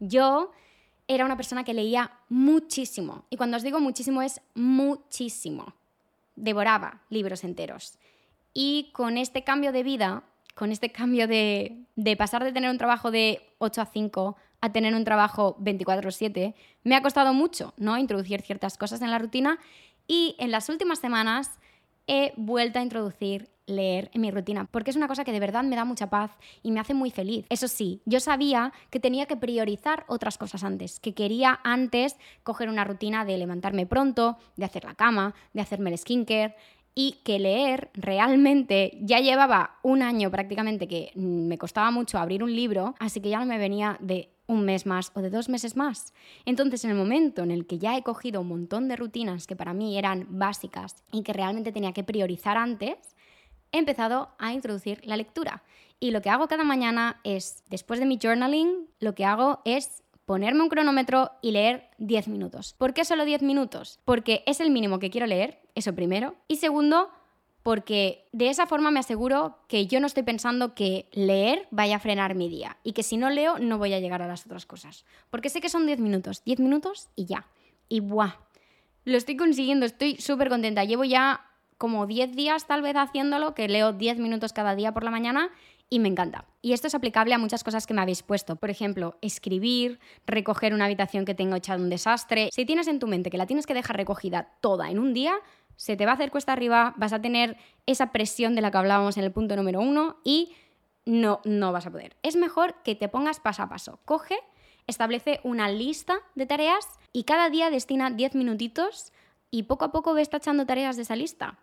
Yo 0.08 0.52
era 1.08 1.26
una 1.26 1.38
persona 1.38 1.64
que 1.64 1.74
leía 1.74 2.12
muchísimo. 2.30 3.26
Y 3.30 3.38
cuando 3.38 3.58
os 3.58 3.64
digo 3.64 3.80
muchísimo 3.80 4.22
es 4.22 4.42
muchísimo. 4.54 5.74
Devoraba 6.36 7.02
libros 7.10 7.44
enteros. 7.44 7.98
Y 8.54 8.92
con 8.94 9.18
este 9.18 9.44
cambio 9.44 9.72
de 9.72 9.84
vida, 9.84 10.24
con 10.56 10.72
este 10.72 10.92
cambio 10.92 11.28
de, 11.28 11.86
de 11.96 12.18
pasar 12.18 12.44
de 12.44 12.52
tener 12.52 12.70
un 12.70 12.78
trabajo 12.78 13.12
de 13.12 13.42
8 13.60 13.82
a 13.82 13.86
5 13.86 14.36
a 14.62 14.72
tener 14.72 14.94
un 14.96 15.04
trabajo 15.04 15.58
24/7, 15.60 16.54
me 16.84 16.96
ha 16.96 17.02
costado 17.02 17.34
mucho, 17.34 17.74
¿no? 17.78 17.98
Introducir 17.98 18.42
ciertas 18.42 18.78
cosas 18.78 19.02
en 19.02 19.12
la 19.12 19.20
rutina 19.20 19.60
y 20.08 20.36
en 20.40 20.52
las 20.52 20.70
últimas 20.70 21.00
semanas 21.00 21.60
he 22.08 22.34
vuelto 22.38 22.80
a 22.80 22.84
introducir 22.84 23.50
leer 23.66 24.10
en 24.14 24.22
mi 24.22 24.32
rutina, 24.32 24.68
porque 24.70 24.90
es 24.90 24.98
una 24.98 25.08
cosa 25.08 25.24
que 25.24 25.32
de 25.32 25.40
verdad 25.40 25.64
me 25.64 25.76
da 25.76 25.86
mucha 25.86 26.10
paz 26.10 26.32
y 26.62 26.72
me 26.72 26.80
hace 26.80 26.94
muy 26.94 27.12
feliz. 27.12 27.46
Eso 27.50 27.68
sí, 27.68 28.02
yo 28.06 28.20
sabía 28.20 28.74
que 28.90 29.00
tenía 29.00 29.26
que 29.26 29.38
priorizar 29.38 30.04
otras 30.08 30.38
cosas 30.38 30.64
antes, 30.64 31.00
que 31.00 31.14
quería 31.14 31.60
antes 31.64 32.18
coger 32.44 32.70
una 32.70 32.84
rutina 32.84 33.26
de 33.26 33.38
levantarme 33.38 33.86
pronto, 33.86 34.38
de 34.58 34.66
hacer 34.66 34.84
la 34.84 34.96
cama, 34.96 35.34
de 35.54 35.62
hacerme 35.62 35.92
el 35.92 35.98
skincare 35.98 36.56
y 36.96 37.20
que 37.24 37.40
leer 37.40 37.90
realmente 37.94 38.98
ya 39.02 39.20
llevaba 39.20 39.78
un 39.82 40.02
año 40.02 40.30
prácticamente 40.30 40.88
que 40.88 41.12
me 41.16 41.58
costaba 41.58 41.90
mucho 41.90 42.20
abrir 42.20 42.44
un 42.44 42.56
libro, 42.56 42.96
así 43.00 43.20
que 43.22 43.30
ya 43.30 43.40
no 43.40 43.46
me 43.46 43.58
venía 43.58 43.98
de 44.00 44.30
un 44.48 44.66
mes 44.66 44.86
más 44.86 45.12
o 45.16 45.22
de 45.22 45.30
dos 45.30 45.50
meses 45.50 45.76
más. 45.76 46.14
Entonces, 46.46 46.84
en 46.84 46.92
el 46.92 46.98
momento 46.98 47.44
en 47.44 47.52
el 47.52 47.66
que 47.66 47.80
ya 47.80 47.98
he 47.98 48.04
cogido 48.04 48.42
un 48.42 48.48
montón 48.48 48.88
de 48.88 48.96
rutinas 48.96 49.48
que 49.48 49.56
para 49.56 49.74
mí 49.74 49.98
eran 49.98 50.28
básicas 50.30 51.04
y 51.12 51.24
que 51.24 51.34
realmente 51.34 51.72
tenía 51.72 51.94
que 51.94 52.04
priorizar 52.04 52.58
antes, 52.58 53.16
he 53.72 53.80
empezado 53.80 54.30
a 54.38 54.54
introducir 54.54 55.02
la 55.06 55.18
lectura. 55.18 55.64
Y 56.00 56.12
lo 56.12 56.22
que 56.22 56.30
hago 56.30 56.48
cada 56.48 56.64
mañana 56.64 57.20
es, 57.24 57.64
después 57.70 58.00
de 58.00 58.06
mi 58.06 58.20
journaling, 58.22 58.88
lo 59.00 59.16
que 59.16 59.26
hago 59.26 59.62
es 59.66 60.04
ponerme 60.26 60.62
un 60.62 60.70
cronómetro 60.70 61.32
y 61.42 61.52
leer 61.52 61.90
10 61.98 62.28
minutos. 62.28 62.74
¿Por 62.78 62.94
qué 62.94 63.06
solo 63.06 63.26
10 63.26 63.42
minutos? 63.42 64.00
Porque 64.06 64.44
es 64.46 64.60
el 64.60 64.72
mínimo 64.72 65.00
que 65.00 65.10
quiero 65.10 65.28
leer, 65.28 65.62
eso 65.76 65.94
primero. 65.94 66.36
Y 66.48 66.58
segundo, 66.58 67.10
porque 67.64 68.28
de 68.34 68.50
esa 68.50 68.68
forma 68.68 68.92
me 68.92 69.00
aseguro 69.00 69.58
que 69.68 69.88
yo 69.88 70.00
no 70.02 70.08
estoy 70.08 70.24
pensando 70.24 70.76
que 70.76 71.08
leer 71.14 71.68
vaya 71.72 71.96
a 71.96 72.00
frenar 72.00 72.36
mi 72.36 72.50
día 72.50 72.78
y 72.84 72.92
que 72.92 73.04
si 73.04 73.18
no 73.18 73.30
leo 73.30 73.58
no 73.58 73.78
voy 73.78 73.94
a 73.94 74.00
llegar 74.00 74.22
a 74.22 74.28
las 74.28 74.46
otras 74.46 74.66
cosas. 74.66 75.06
Porque 75.30 75.50
sé 75.50 75.62
que 75.62 75.70
son 75.70 75.86
10 75.86 76.00
minutos, 76.00 76.44
10 76.44 76.60
minutos 76.60 77.10
y 77.16 77.26
ya. 77.26 77.48
Y 77.88 78.02
¡buah! 78.02 78.36
Lo 79.06 79.18
estoy 79.18 79.38
consiguiendo, 79.38 79.86
estoy 79.86 80.18
súper 80.18 80.50
contenta. 80.50 80.84
Llevo 80.84 81.06
ya 81.06 81.46
como 81.78 82.06
10 82.06 82.36
días 82.36 82.68
tal 82.68 82.82
vez 82.82 82.96
haciéndolo, 82.96 83.54
que 83.54 83.68
leo 83.68 83.94
10 83.94 84.20
minutos 84.20 84.54
cada 84.54 84.76
día 84.76 84.94
por 84.94 85.04
la 85.04 85.12
mañana 85.12 85.50
y 85.90 86.00
me 86.00 86.08
encanta. 86.08 86.46
Y 86.62 86.74
esto 86.74 86.88
es 86.88 86.96
aplicable 86.96 87.36
a 87.36 87.38
muchas 87.38 87.64
cosas 87.64 87.86
que 87.86 87.94
me 87.94 88.02
habéis 88.02 88.24
puesto. 88.24 88.56
Por 88.56 88.70
ejemplo, 88.70 89.18
escribir, 89.22 90.00
recoger 90.26 90.74
una 90.74 90.86
habitación 90.86 91.24
que 91.24 91.36
tengo 91.36 91.56
echado 91.56 91.84
un 91.84 91.90
desastre. 91.90 92.50
Si 92.52 92.66
tienes 92.66 92.88
en 92.88 93.00
tu 93.00 93.08
mente 93.08 93.30
que 93.30 93.38
la 93.38 93.46
tienes 93.46 93.68
que 93.68 93.74
dejar 93.74 93.98
recogida 93.98 94.54
toda 94.60 94.90
en 94.90 94.98
un 94.98 95.14
día, 95.14 95.36
se 95.76 95.96
te 95.96 96.06
va 96.06 96.12
a 96.12 96.16
hacer 96.16 96.32
cuesta 96.32 96.54
arriba, 96.54 96.94
vas 96.98 97.14
a 97.14 97.22
tener 97.22 97.58
esa 97.86 98.12
presión 98.12 98.56
de 98.56 98.62
la 98.62 98.72
que 98.72 98.78
hablábamos 98.78 99.18
en 99.18 99.24
el 99.24 99.32
punto 99.32 99.56
número 99.56 99.82
uno 99.82 100.18
y 100.24 100.54
no, 101.06 101.42
no 101.44 101.72
vas 101.72 101.86
a 101.86 101.92
poder. 101.92 102.16
Es 102.24 102.36
mejor 102.36 102.76
que 102.84 102.96
te 102.96 103.10
pongas 103.10 103.40
paso 103.40 103.64
a 103.64 103.70
paso. 103.70 104.00
Coge, 104.06 104.38
establece 104.88 105.40
una 105.44 105.70
lista 105.70 106.16
de 106.36 106.46
tareas 106.46 106.88
y 107.12 107.24
cada 107.24 107.50
día 107.50 107.70
destina 107.70 108.10
10 108.10 108.36
minutitos 108.36 109.12
y 109.52 109.64
poco 109.64 109.86
a 109.86 109.92
poco 109.92 110.14
ves 110.14 110.30
tachando 110.30 110.66
tareas 110.66 110.96
de 110.96 111.04
esa 111.04 111.16
lista. 111.16 111.60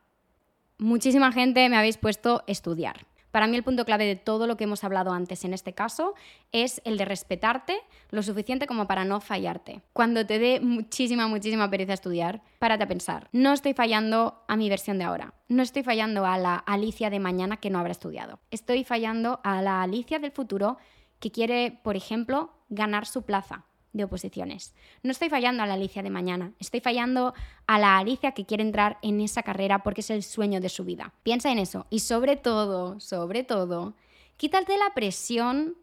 Muchísima 0.79 1.33
gente 1.33 1.69
me 1.69 1.77
habéis 1.77 1.99
puesto 1.99 2.43
estudiar. 2.47 3.07
Para 3.31 3.47
mí 3.47 3.57
el 3.57 3.63
punto 3.63 3.85
clave 3.85 4.07
de 4.07 4.17
todo 4.17 4.47
lo 4.47 4.57
que 4.57 4.65
hemos 4.65 4.85
hablado 4.85 5.13
antes 5.13 5.45
en 5.45 5.55
este 5.55 5.73
caso 5.73 6.15
es 6.53 6.81
el 6.85 6.97
de 6.99 7.05
respetarte 7.05 7.81
lo 8.11 8.23
suficiente 8.23 8.67
como 8.67 8.87
para 8.87 9.05
no 9.05 9.21
fallarte. 9.21 9.83
Cuando 9.93 10.27
te 10.27 10.39
dé 10.39 10.61
muchísima, 10.61 11.29
muchísima 11.29 11.71
pereza 11.71 11.93
estudiar, 11.93 12.43
párate 12.59 12.85
a 12.85 12.89
pensar, 12.89 13.29
no 13.33 13.53
estoy 13.53 13.75
fallando 13.75 14.43
a 14.49 14.57
mi 14.57 14.69
versión 14.69 14.99
de 14.99 15.05
ahora, 15.05 15.35
no 15.49 15.63
estoy 15.63 15.83
fallando 15.83 16.27
a 16.27 16.39
la 16.39 16.57
Alicia 16.57 17.11
de 17.11 17.21
mañana 17.21 17.59
que 17.59 17.71
no 17.71 17.79
habrá 17.79 17.93
estudiado, 17.93 18.41
estoy 18.51 18.85
fallando 18.85 19.41
a 19.45 19.63
la 19.63 19.83
Alicia 19.83 20.19
del 20.19 20.33
futuro 20.33 20.77
que 21.21 21.31
quiere, 21.31 21.79
por 21.85 21.97
ejemplo, 21.97 22.51
ganar 22.69 23.07
su 23.07 23.23
plaza, 23.23 23.67
de 23.93 24.05
oposiciones. 24.05 24.75
No 25.03 25.11
estoy 25.11 25.29
fallando 25.29 25.63
a 25.63 25.67
la 25.67 25.75
Alicia 25.75 26.03
de 26.03 26.11
mañana, 26.11 26.53
estoy 26.59 26.81
fallando 26.81 27.35
a 27.67 27.79
la 27.79 27.99
Alicia 27.99 28.33
que 28.33 28.47
quiere 28.47 28.63
entrar 28.63 28.99
en 29.03 29.21
esa 29.21 29.43
carrera 29.43 29.83
porque 29.83 30.01
es 30.01 30.11
el 30.11 30.23
sueño 30.23 30.61
de 30.61 30.69
su 30.69 30.85
vida. 30.85 31.13
Piensa 31.23 31.51
en 31.51 31.59
eso 31.59 31.87
y 31.91 32.01
sobre 32.01 32.37
todo, 32.37 33.01
sobre 33.01 33.43
todo, 33.43 33.95
quítate 34.37 34.77
la 34.79 34.95
presión 34.95 35.77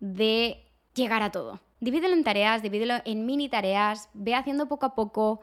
de 0.00 0.64
llegar 0.94 1.22
a 1.22 1.30
todo. 1.30 1.60
Divídelo 1.80 2.14
en 2.14 2.24
tareas, 2.24 2.62
divídelo 2.62 2.94
en 3.04 3.26
mini 3.26 3.48
tareas, 3.48 4.08
ve 4.12 4.34
haciendo 4.34 4.66
poco 4.66 4.86
a 4.86 4.94
poco, 4.94 5.40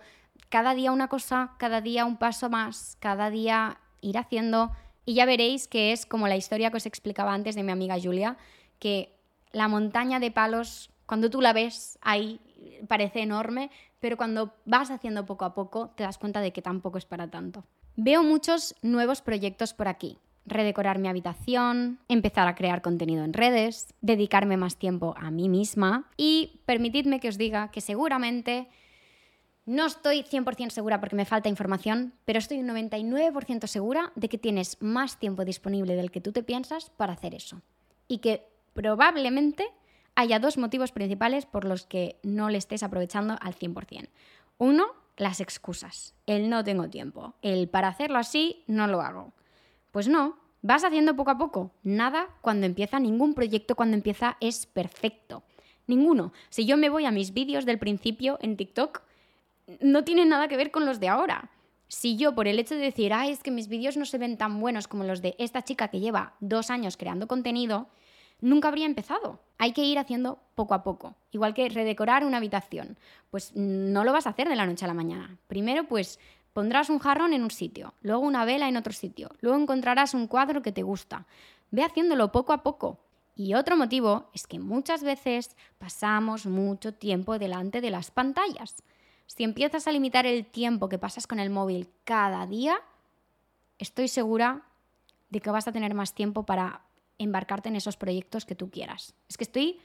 cada 0.49 0.73
día 0.73 0.91
una 0.91 1.07
cosa, 1.07 1.53
cada 1.57 1.81
día 1.81 2.05
un 2.05 2.17
paso 2.17 2.49
más, 2.49 2.97
cada 2.99 3.29
día 3.29 3.79
ir 4.01 4.17
haciendo 4.17 4.71
y 5.05 5.13
ya 5.15 5.25
veréis 5.25 5.67
que 5.67 5.91
es 5.93 6.05
como 6.05 6.27
la 6.27 6.35
historia 6.35 6.69
que 6.69 6.77
os 6.77 6.85
explicaba 6.85 7.33
antes 7.33 7.55
de 7.55 7.63
mi 7.63 7.71
amiga 7.71 7.97
Julia, 8.01 8.37
que 8.79 9.15
la 9.51 9.67
montaña 9.67 10.19
de 10.19 10.31
palos 10.31 10.89
cuando 11.07 11.31
tú 11.31 11.41
la 11.41 11.53
ves 11.53 11.97
ahí 12.01 12.39
parece 12.87 13.21
enorme, 13.21 13.71
pero 13.99 14.17
cuando 14.17 14.53
vas 14.65 14.91
haciendo 14.91 15.25
poco 15.25 15.45
a 15.45 15.55
poco 15.55 15.89
te 15.95 16.03
das 16.03 16.19
cuenta 16.19 16.41
de 16.41 16.53
que 16.53 16.61
tampoco 16.61 16.99
es 16.99 17.05
para 17.05 17.29
tanto. 17.29 17.63
Veo 17.95 18.21
muchos 18.21 18.75
nuevos 18.83 19.21
proyectos 19.21 19.73
por 19.73 19.87
aquí. 19.87 20.19
Redecorar 20.45 20.99
mi 20.99 21.07
habitación, 21.07 21.99
empezar 22.07 22.47
a 22.47 22.55
crear 22.55 22.81
contenido 22.81 23.23
en 23.23 23.33
redes, 23.33 23.87
dedicarme 24.01 24.55
más 24.55 24.77
tiempo 24.77 25.15
a 25.17 25.31
mí 25.31 25.49
misma 25.49 26.09
y 26.15 26.61
permitidme 26.65 27.19
que 27.19 27.29
os 27.29 27.37
diga 27.37 27.71
que 27.71 27.81
seguramente 27.81 28.67
no 29.65 29.85
estoy 29.85 30.23
100% 30.23 30.69
segura 30.69 31.01
porque 31.01 31.17
me 31.17 31.25
falta 31.25 31.49
información, 31.49 32.13
pero 32.23 32.39
estoy 32.39 32.59
un 32.59 32.69
99% 32.69 33.67
segura 33.67 34.13
de 34.15 34.29
que 34.29 34.37
tienes 34.37 34.77
más 34.81 35.19
tiempo 35.19 35.43
disponible 35.43 35.95
del 35.95 36.11
que 36.11 36.21
tú 36.21 36.31
te 36.31 36.43
piensas 36.43 36.89
para 36.91 37.13
hacer 37.13 37.35
eso. 37.35 37.61
Y 38.07 38.19
que 38.19 38.47
probablemente 38.73 39.67
haya 40.17 40.39
dos 40.39 40.57
motivos 40.57 40.91
principales 40.91 41.45
por 41.45 41.63
los 41.63 41.85
que 41.85 42.19
no 42.23 42.49
le 42.49 42.57
estés 42.57 42.81
aprovechando 42.81 43.37
al 43.39 43.53
100%. 43.53 44.09
Uno, 44.57 44.87
las 45.15 45.39
excusas. 45.39 46.15
El 46.25 46.49
no 46.49 46.63
tengo 46.63 46.89
tiempo. 46.89 47.35
El 47.43 47.69
para 47.69 47.87
hacerlo 47.87 48.17
así 48.17 48.63
no 48.65 48.87
lo 48.87 49.01
hago. 49.01 49.33
Pues 49.91 50.07
no, 50.07 50.39
vas 50.63 50.83
haciendo 50.83 51.15
poco 51.15 51.29
a 51.29 51.37
poco. 51.37 51.71
Nada 51.83 52.29
cuando 52.41 52.65
empieza, 52.65 52.99
ningún 52.99 53.35
proyecto 53.35 53.75
cuando 53.75 53.95
empieza 53.95 54.37
es 54.41 54.65
perfecto. 54.65 55.43
Ninguno. 55.85 56.33
Si 56.49 56.65
yo 56.65 56.77
me 56.77 56.89
voy 56.89 57.05
a 57.05 57.11
mis 57.11 57.31
vídeos 57.31 57.65
del 57.65 57.77
principio 57.77 58.39
en 58.41 58.57
TikTok, 58.57 59.03
no 59.81 60.03
tiene 60.03 60.25
nada 60.25 60.47
que 60.47 60.57
ver 60.57 60.71
con 60.71 60.87
los 60.87 60.99
de 60.99 61.09
ahora. 61.09 61.51
Si 61.89 62.17
yo, 62.17 62.33
por 62.33 62.47
el 62.47 62.57
hecho 62.57 62.73
de 62.73 62.81
decir, 62.81 63.13
ay, 63.13 63.29
es 63.29 63.43
que 63.43 63.51
mis 63.51 63.67
vídeos 63.67 63.97
no 63.97 64.05
se 64.05 64.17
ven 64.17 64.35
tan 64.35 64.59
buenos 64.59 64.87
como 64.87 65.03
los 65.03 65.21
de 65.21 65.35
esta 65.37 65.61
chica 65.61 65.89
que 65.89 65.99
lleva 65.99 66.33
dos 66.39 66.71
años 66.71 66.97
creando 66.97 67.27
contenido, 67.27 67.87
nunca 68.41 68.67
habría 68.67 68.85
empezado. 68.85 69.39
Hay 69.57 69.73
que 69.73 69.83
ir 69.83 69.99
haciendo 69.99 70.39
poco 70.55 70.73
a 70.73 70.83
poco. 70.83 71.15
Igual 71.31 71.53
que 71.53 71.69
redecorar 71.69 72.23
una 72.23 72.37
habitación. 72.37 72.97
Pues 73.31 73.55
no 73.55 74.03
lo 74.03 74.13
vas 74.13 74.27
a 74.27 74.31
hacer 74.31 74.49
de 74.49 74.55
la 74.55 74.65
noche 74.65 74.85
a 74.85 74.87
la 74.87 74.93
mañana. 74.93 75.37
Primero, 75.47 75.87
pues 75.87 76.19
pondrás 76.53 76.89
un 76.89 76.99
jarrón 76.99 77.33
en 77.33 77.43
un 77.43 77.51
sitio, 77.51 77.93
luego 78.01 78.25
una 78.25 78.43
vela 78.43 78.67
en 78.67 78.77
otro 78.77 78.91
sitio, 78.91 79.29
luego 79.41 79.59
encontrarás 79.59 80.15
un 80.15 80.25
cuadro 80.25 80.63
que 80.63 80.71
te 80.71 80.81
gusta. 80.81 81.27
Ve 81.69 81.83
haciéndolo 81.83 82.31
poco 82.31 82.51
a 82.51 82.63
poco. 82.63 82.99
Y 83.35 83.53
otro 83.53 83.77
motivo 83.77 84.31
es 84.33 84.47
que 84.47 84.57
muchas 84.57 85.03
veces 85.03 85.55
pasamos 85.77 86.47
mucho 86.47 86.95
tiempo 86.95 87.37
delante 87.37 87.79
de 87.79 87.91
las 87.91 88.09
pantallas. 88.09 88.81
Si 89.27 89.43
empiezas 89.43 89.87
a 89.87 89.91
limitar 89.91 90.25
el 90.25 90.47
tiempo 90.47 90.89
que 90.89 90.97
pasas 90.97 91.27
con 91.27 91.39
el 91.39 91.51
móvil 91.51 91.89
cada 92.03 92.47
día, 92.47 92.81
estoy 93.77 94.07
segura 94.07 94.63
de 95.29 95.41
que 95.41 95.51
vas 95.51 95.67
a 95.67 95.71
tener 95.71 95.93
más 95.93 96.15
tiempo 96.15 96.43
para 96.47 96.81
embarcarte 97.17 97.69
en 97.69 97.75
esos 97.75 97.97
proyectos 97.97 98.45
que 98.45 98.55
tú 98.55 98.69
quieras. 98.69 99.15
Es 99.29 99.37
que 99.37 99.43
estoy, 99.43 99.79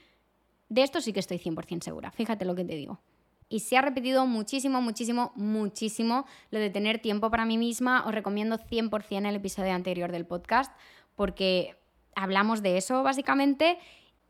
de 0.69 0.83
esto 0.83 1.01
sí 1.01 1.13
que 1.13 1.19
estoy 1.19 1.37
100% 1.39 1.81
segura, 1.81 2.11
fíjate 2.11 2.45
lo 2.45 2.55
que 2.55 2.65
te 2.65 2.75
digo. 2.75 3.01
Y 3.49 3.59
se 3.59 3.77
ha 3.77 3.81
repetido 3.81 4.25
muchísimo, 4.25 4.81
muchísimo, 4.81 5.31
muchísimo 5.35 6.25
lo 6.49 6.59
de 6.59 6.69
tener 6.69 6.99
tiempo 6.99 7.29
para 7.29 7.45
mí 7.45 7.57
misma. 7.57 8.03
Os 8.07 8.13
recomiendo 8.13 8.57
100% 8.57 9.29
el 9.29 9.35
episodio 9.35 9.73
anterior 9.73 10.11
del 10.11 10.25
podcast 10.25 10.75
porque 11.15 11.75
hablamos 12.15 12.63
de 12.63 12.77
eso 12.77 13.03
básicamente. 13.03 13.77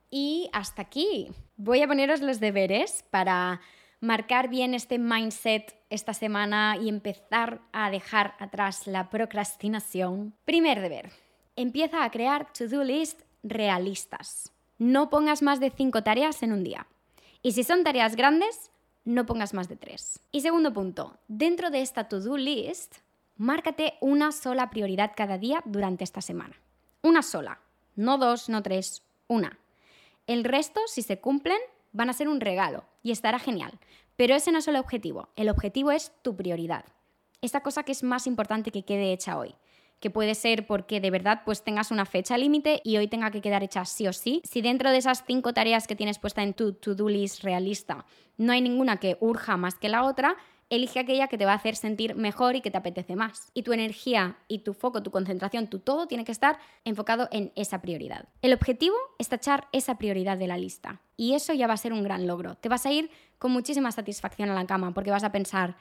Y 0.10 0.50
hasta 0.52 0.82
aquí. 0.82 1.30
Voy 1.56 1.82
a 1.82 1.88
poneros 1.88 2.22
los 2.22 2.40
deberes 2.40 3.06
para 3.10 3.62
marcar 4.00 4.50
bien 4.50 4.74
este 4.74 5.00
mindset 5.00 5.74
esta 5.90 6.14
semana 6.14 6.76
y 6.80 6.90
empezar 6.90 7.62
a 7.72 7.90
dejar 7.90 8.36
atrás 8.40 8.88
la 8.88 9.10
procrastinación. 9.10 10.36
Primer 10.44 10.82
deber, 10.82 11.12
Empieza 11.56 12.04
a 12.04 12.10
crear 12.10 12.52
to-do 12.52 12.84
list 12.84 13.22
realistas. 13.44 14.52
No 14.80 15.12
pongas 15.12 15.44
más 15.44 15.60
de 15.60 15.70
cinco 15.70 16.02
tareas 16.02 16.42
en 16.42 16.52
un 16.52 16.64
día. 16.64 16.88
Y 17.44 17.52
si 17.52 17.64
son 17.64 17.84
tareas 17.84 18.16
grandes, 18.16 18.72
no 19.06 19.28
pongas 19.28 19.54
más 19.54 19.70
de 19.70 19.76
tres. 19.76 20.20
Y 20.32 20.42
segundo 20.42 20.74
punto, 20.74 21.20
dentro 21.28 21.70
de 21.70 21.82
esta 21.82 22.10
to-do 22.10 22.38
list, 22.38 22.96
márcate 23.38 23.94
una 24.02 24.32
sola 24.32 24.72
prioridad 24.72 25.12
cada 25.16 25.38
día 25.38 25.62
durante 25.66 26.04
esta 26.04 26.22
semana. 26.22 26.56
Una 27.04 27.22
sola. 27.22 27.60
No 27.96 28.18
dos, 28.18 28.50
no 28.50 28.64
tres, 28.64 29.04
una. 29.28 29.60
El 30.26 30.46
resto, 30.46 30.82
si 30.88 31.04
se 31.04 31.20
cumplen, 31.20 31.60
van 31.92 32.10
a 32.10 32.14
ser 32.14 32.30
un 32.30 32.42
regalo 32.42 32.84
y 33.04 33.12
estará 33.12 33.38
genial. 33.38 33.78
Pero 34.16 34.34
ese 34.34 34.52
no 34.52 34.58
es 34.58 34.68
el 34.68 34.78
objetivo, 34.78 35.30
el 35.36 35.50
objetivo 35.50 35.92
es 35.92 36.14
tu 36.24 36.36
prioridad. 36.36 36.86
Esta 37.42 37.62
cosa 37.62 37.84
que 37.84 37.92
es 37.92 38.02
más 38.02 38.26
importante 38.26 38.72
que 38.72 38.86
quede 38.86 39.14
hecha 39.14 39.38
hoy 39.38 39.54
que 40.04 40.10
puede 40.10 40.36
ser 40.36 40.68
porque 40.68 41.00
de 41.00 41.10
verdad 41.12 41.44
pues 41.46 41.64
tengas 41.64 41.90
una 41.90 42.04
fecha 42.04 42.38
límite 42.38 42.82
y 42.84 42.98
hoy 42.98 43.08
tenga 43.08 43.32
que 43.32 43.40
quedar 43.40 43.64
hecha 43.64 43.86
sí 43.86 44.06
o 44.06 44.12
sí. 44.12 44.42
Si 44.44 44.62
dentro 44.62 44.92
de 44.92 44.98
esas 44.98 45.24
cinco 45.26 45.54
tareas 45.54 45.88
que 45.88 45.96
tienes 45.96 46.20
puesta 46.20 46.44
en 46.44 46.54
tu 46.54 46.74
to-do 46.74 47.08
list 47.08 47.42
realista 47.42 48.06
no 48.38 48.52
hay 48.52 48.60
ninguna 48.60 48.98
que 48.98 49.16
urja 49.22 49.56
más 49.56 49.76
que 49.76 49.88
la 49.88 50.04
otra, 50.04 50.36
elige 50.70 51.00
aquella 51.00 51.30
que 51.30 51.38
te 51.38 51.46
va 51.46 51.54
a 51.54 51.56
hacer 51.56 51.78
sentir 51.78 52.16
mejor 52.16 52.58
y 52.58 52.62
que 52.62 52.70
te 52.70 52.78
apetece 52.78 53.16
más. 53.16 53.50
Y 53.54 53.64
tu 53.64 53.72
energía 53.72 54.36
y 54.50 54.60
tu 54.60 54.74
foco, 54.74 55.04
tu 55.04 55.10
concentración, 55.10 55.68
tu 55.68 55.80
todo 55.80 56.06
tiene 56.06 56.26
que 56.26 56.34
estar 56.34 56.60
enfocado 56.84 57.30
en 57.32 57.54
esa 57.56 57.82
prioridad. 57.82 58.28
El 58.42 58.52
objetivo 58.52 58.98
es 59.20 59.30
tachar 59.30 59.70
esa 59.72 59.98
prioridad 59.98 60.38
de 60.38 60.48
la 60.48 60.58
lista. 60.58 61.00
Y 61.16 61.34
eso 61.34 61.54
ya 61.54 61.68
va 61.68 61.76
a 61.76 61.78
ser 61.78 61.94
un 61.94 62.04
gran 62.04 62.28
logro. 62.28 62.56
Te 62.56 62.68
vas 62.68 62.86
a 62.86 62.92
ir 62.92 63.10
con 63.40 63.52
muchísima 63.52 63.94
satisfacción 63.94 64.50
a 64.50 64.54
la 64.54 64.68
cama 64.68 64.94
porque 64.94 65.12
vas 65.12 65.24
a 65.24 65.32
pensar, 65.32 65.78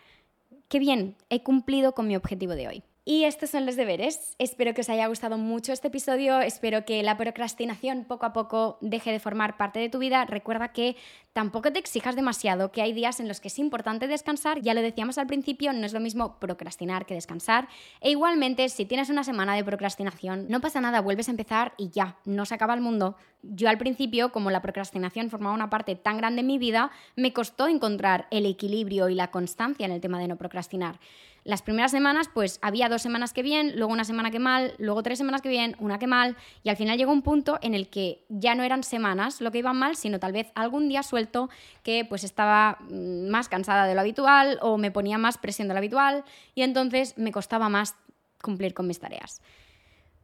qué 0.68 0.78
bien, 0.78 1.16
he 1.28 1.42
cumplido 1.42 1.92
con 1.92 2.06
mi 2.06 2.14
objetivo 2.14 2.54
de 2.54 2.68
hoy. 2.68 2.84
Y 3.04 3.24
estos 3.24 3.50
son 3.50 3.66
los 3.66 3.74
deberes. 3.74 4.36
Espero 4.38 4.74
que 4.74 4.82
os 4.82 4.88
haya 4.88 5.08
gustado 5.08 5.36
mucho 5.36 5.72
este 5.72 5.88
episodio. 5.88 6.40
Espero 6.40 6.84
que 6.84 7.02
la 7.02 7.16
procrastinación 7.16 8.04
poco 8.04 8.26
a 8.26 8.32
poco 8.32 8.78
deje 8.80 9.10
de 9.10 9.18
formar 9.18 9.56
parte 9.56 9.80
de 9.80 9.88
tu 9.88 9.98
vida. 9.98 10.24
Recuerda 10.24 10.68
que 10.68 10.94
tampoco 11.32 11.72
te 11.72 11.80
exijas 11.80 12.14
demasiado, 12.14 12.70
que 12.70 12.80
hay 12.80 12.92
días 12.92 13.18
en 13.18 13.26
los 13.26 13.40
que 13.40 13.48
es 13.48 13.58
importante 13.58 14.06
descansar. 14.06 14.60
Ya 14.60 14.72
lo 14.72 14.82
decíamos 14.82 15.18
al 15.18 15.26
principio, 15.26 15.72
no 15.72 15.84
es 15.84 15.92
lo 15.92 15.98
mismo 15.98 16.38
procrastinar 16.38 17.04
que 17.04 17.14
descansar. 17.14 17.66
E 18.00 18.10
igualmente, 18.12 18.68
si 18.68 18.84
tienes 18.84 19.10
una 19.10 19.24
semana 19.24 19.56
de 19.56 19.64
procrastinación, 19.64 20.46
no 20.48 20.60
pasa 20.60 20.80
nada, 20.80 21.00
vuelves 21.00 21.26
a 21.26 21.32
empezar 21.32 21.74
y 21.78 21.90
ya, 21.90 22.18
no 22.24 22.44
se 22.44 22.54
acaba 22.54 22.74
el 22.74 22.82
mundo. 22.82 23.16
Yo 23.42 23.68
al 23.68 23.78
principio, 23.78 24.30
como 24.30 24.52
la 24.52 24.62
procrastinación 24.62 25.28
formaba 25.28 25.56
una 25.56 25.70
parte 25.70 25.96
tan 25.96 26.18
grande 26.18 26.42
en 26.42 26.46
mi 26.46 26.58
vida, 26.58 26.92
me 27.16 27.32
costó 27.32 27.66
encontrar 27.66 28.28
el 28.30 28.46
equilibrio 28.46 29.08
y 29.08 29.16
la 29.16 29.32
constancia 29.32 29.86
en 29.86 29.90
el 29.90 30.00
tema 30.00 30.20
de 30.20 30.28
no 30.28 30.36
procrastinar. 30.36 31.00
Las 31.44 31.60
primeras 31.60 31.90
semanas, 31.90 32.30
pues 32.32 32.60
había 32.62 32.88
dos 32.92 33.02
semanas 33.02 33.32
que 33.32 33.42
bien, 33.42 33.72
luego 33.76 33.92
una 33.92 34.04
semana 34.04 34.30
que 34.30 34.38
mal, 34.38 34.74
luego 34.78 35.02
tres 35.02 35.18
semanas 35.18 35.42
que 35.42 35.48
bien, 35.48 35.76
una 35.80 35.98
que 35.98 36.06
mal, 36.06 36.36
y 36.62 36.68
al 36.68 36.76
final 36.76 36.96
llegó 36.96 37.12
un 37.12 37.22
punto 37.22 37.58
en 37.62 37.74
el 37.74 37.88
que 37.88 38.24
ya 38.28 38.54
no 38.54 38.62
eran 38.62 38.84
semanas 38.84 39.40
lo 39.40 39.50
que 39.50 39.58
iban 39.58 39.76
mal, 39.76 39.96
sino 39.96 40.20
tal 40.20 40.32
vez 40.32 40.52
algún 40.54 40.88
día 40.88 41.02
suelto 41.02 41.50
que 41.82 42.04
pues 42.08 42.22
estaba 42.24 42.78
mm, 42.80 43.28
más 43.28 43.48
cansada 43.48 43.86
de 43.86 43.94
lo 43.94 44.00
habitual 44.00 44.58
o 44.62 44.78
me 44.78 44.90
ponía 44.90 45.18
más 45.18 45.38
presión 45.38 45.68
de 45.68 45.74
lo 45.74 45.78
habitual 45.78 46.24
y 46.54 46.62
entonces 46.62 47.18
me 47.18 47.32
costaba 47.32 47.68
más 47.68 47.96
cumplir 48.40 48.74
con 48.74 48.86
mis 48.86 49.00
tareas. 49.00 49.42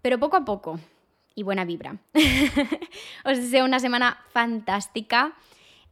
Pero 0.02 0.18
poco 0.18 0.36
a 0.36 0.44
poco, 0.44 0.78
y 1.34 1.44
buena 1.44 1.64
vibra. 1.64 1.96
Os 3.24 3.38
deseo 3.38 3.64
una 3.64 3.78
semana 3.78 4.18
fantástica. 4.32 5.34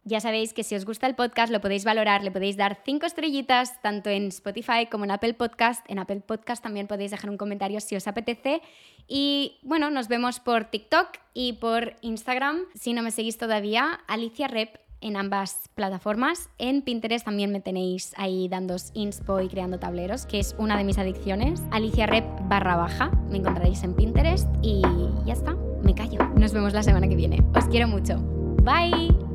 Ya 0.09 0.21
sabéis 0.21 0.55
que 0.55 0.63
si 0.63 0.77
os 0.77 0.85
gusta 0.85 1.09
el 1.09 1.17
podcast 1.17 1.53
lo 1.53 1.61
podéis 1.61 1.85
valorar, 1.85 2.23
le 2.23 2.31
podéis 2.31 2.57
dar 2.57 2.79
cinco 2.85 3.07
estrellitas 3.07 3.83
tanto 3.83 4.09
en 4.09 4.29
Spotify 4.29 4.87
como 4.89 5.05
en 5.05 5.11
Apple 5.11 5.35
Podcast. 5.35 5.85
En 5.91 5.99
Apple 5.99 6.21
Podcast 6.25 6.63
también 6.63 6.87
podéis 6.87 7.11
dejar 7.11 7.29
un 7.29 7.37
comentario 7.37 7.81
si 7.81 7.97
os 7.97 8.07
apetece. 8.07 8.63
Y 9.09 9.59
bueno, 9.63 9.91
nos 9.91 10.07
vemos 10.07 10.39
por 10.39 10.67
TikTok 10.67 11.09
y 11.35 11.55
por 11.55 11.97
Instagram. 12.03 12.61
Si 12.77 12.93
no 12.93 13.03
me 13.03 13.11
seguís 13.11 13.37
todavía, 13.37 13.99
Alicia 14.07 14.47
Rep 14.47 14.77
en 15.01 15.17
ambas 15.17 15.71
plataformas. 15.75 16.51
En 16.59 16.83
Pinterest 16.83 17.25
también 17.25 17.51
me 17.51 17.61
tenéis 17.61 18.13
ahí 18.17 18.47
dando 18.47 18.77
inspo 18.95 19.41
y 19.41 19.49
creando 19.49 19.81
tableros, 19.81 20.25
que 20.25 20.39
es 20.39 20.55
una 20.57 20.79
de 20.79 20.85
mis 20.85 20.99
adicciones. 20.99 21.65
Alicia 21.73 22.07
Rep 22.07 22.25
barra 22.49 22.77
baja, 22.77 23.11
me 23.29 23.39
encontraréis 23.39 23.83
en 23.83 23.95
Pinterest 23.95 24.49
y 24.63 24.83
ya 25.25 25.33
está, 25.33 25.57
me 25.83 25.97
callo. 25.97 26.21
Nos 26.37 26.53
vemos 26.53 26.75
la 26.75 26.85
semana 26.85 27.09
que 27.09 27.17
viene. 27.17 27.43
Os 27.57 27.65
quiero 27.65 27.89
mucho. 27.89 28.19
Bye. 28.63 29.26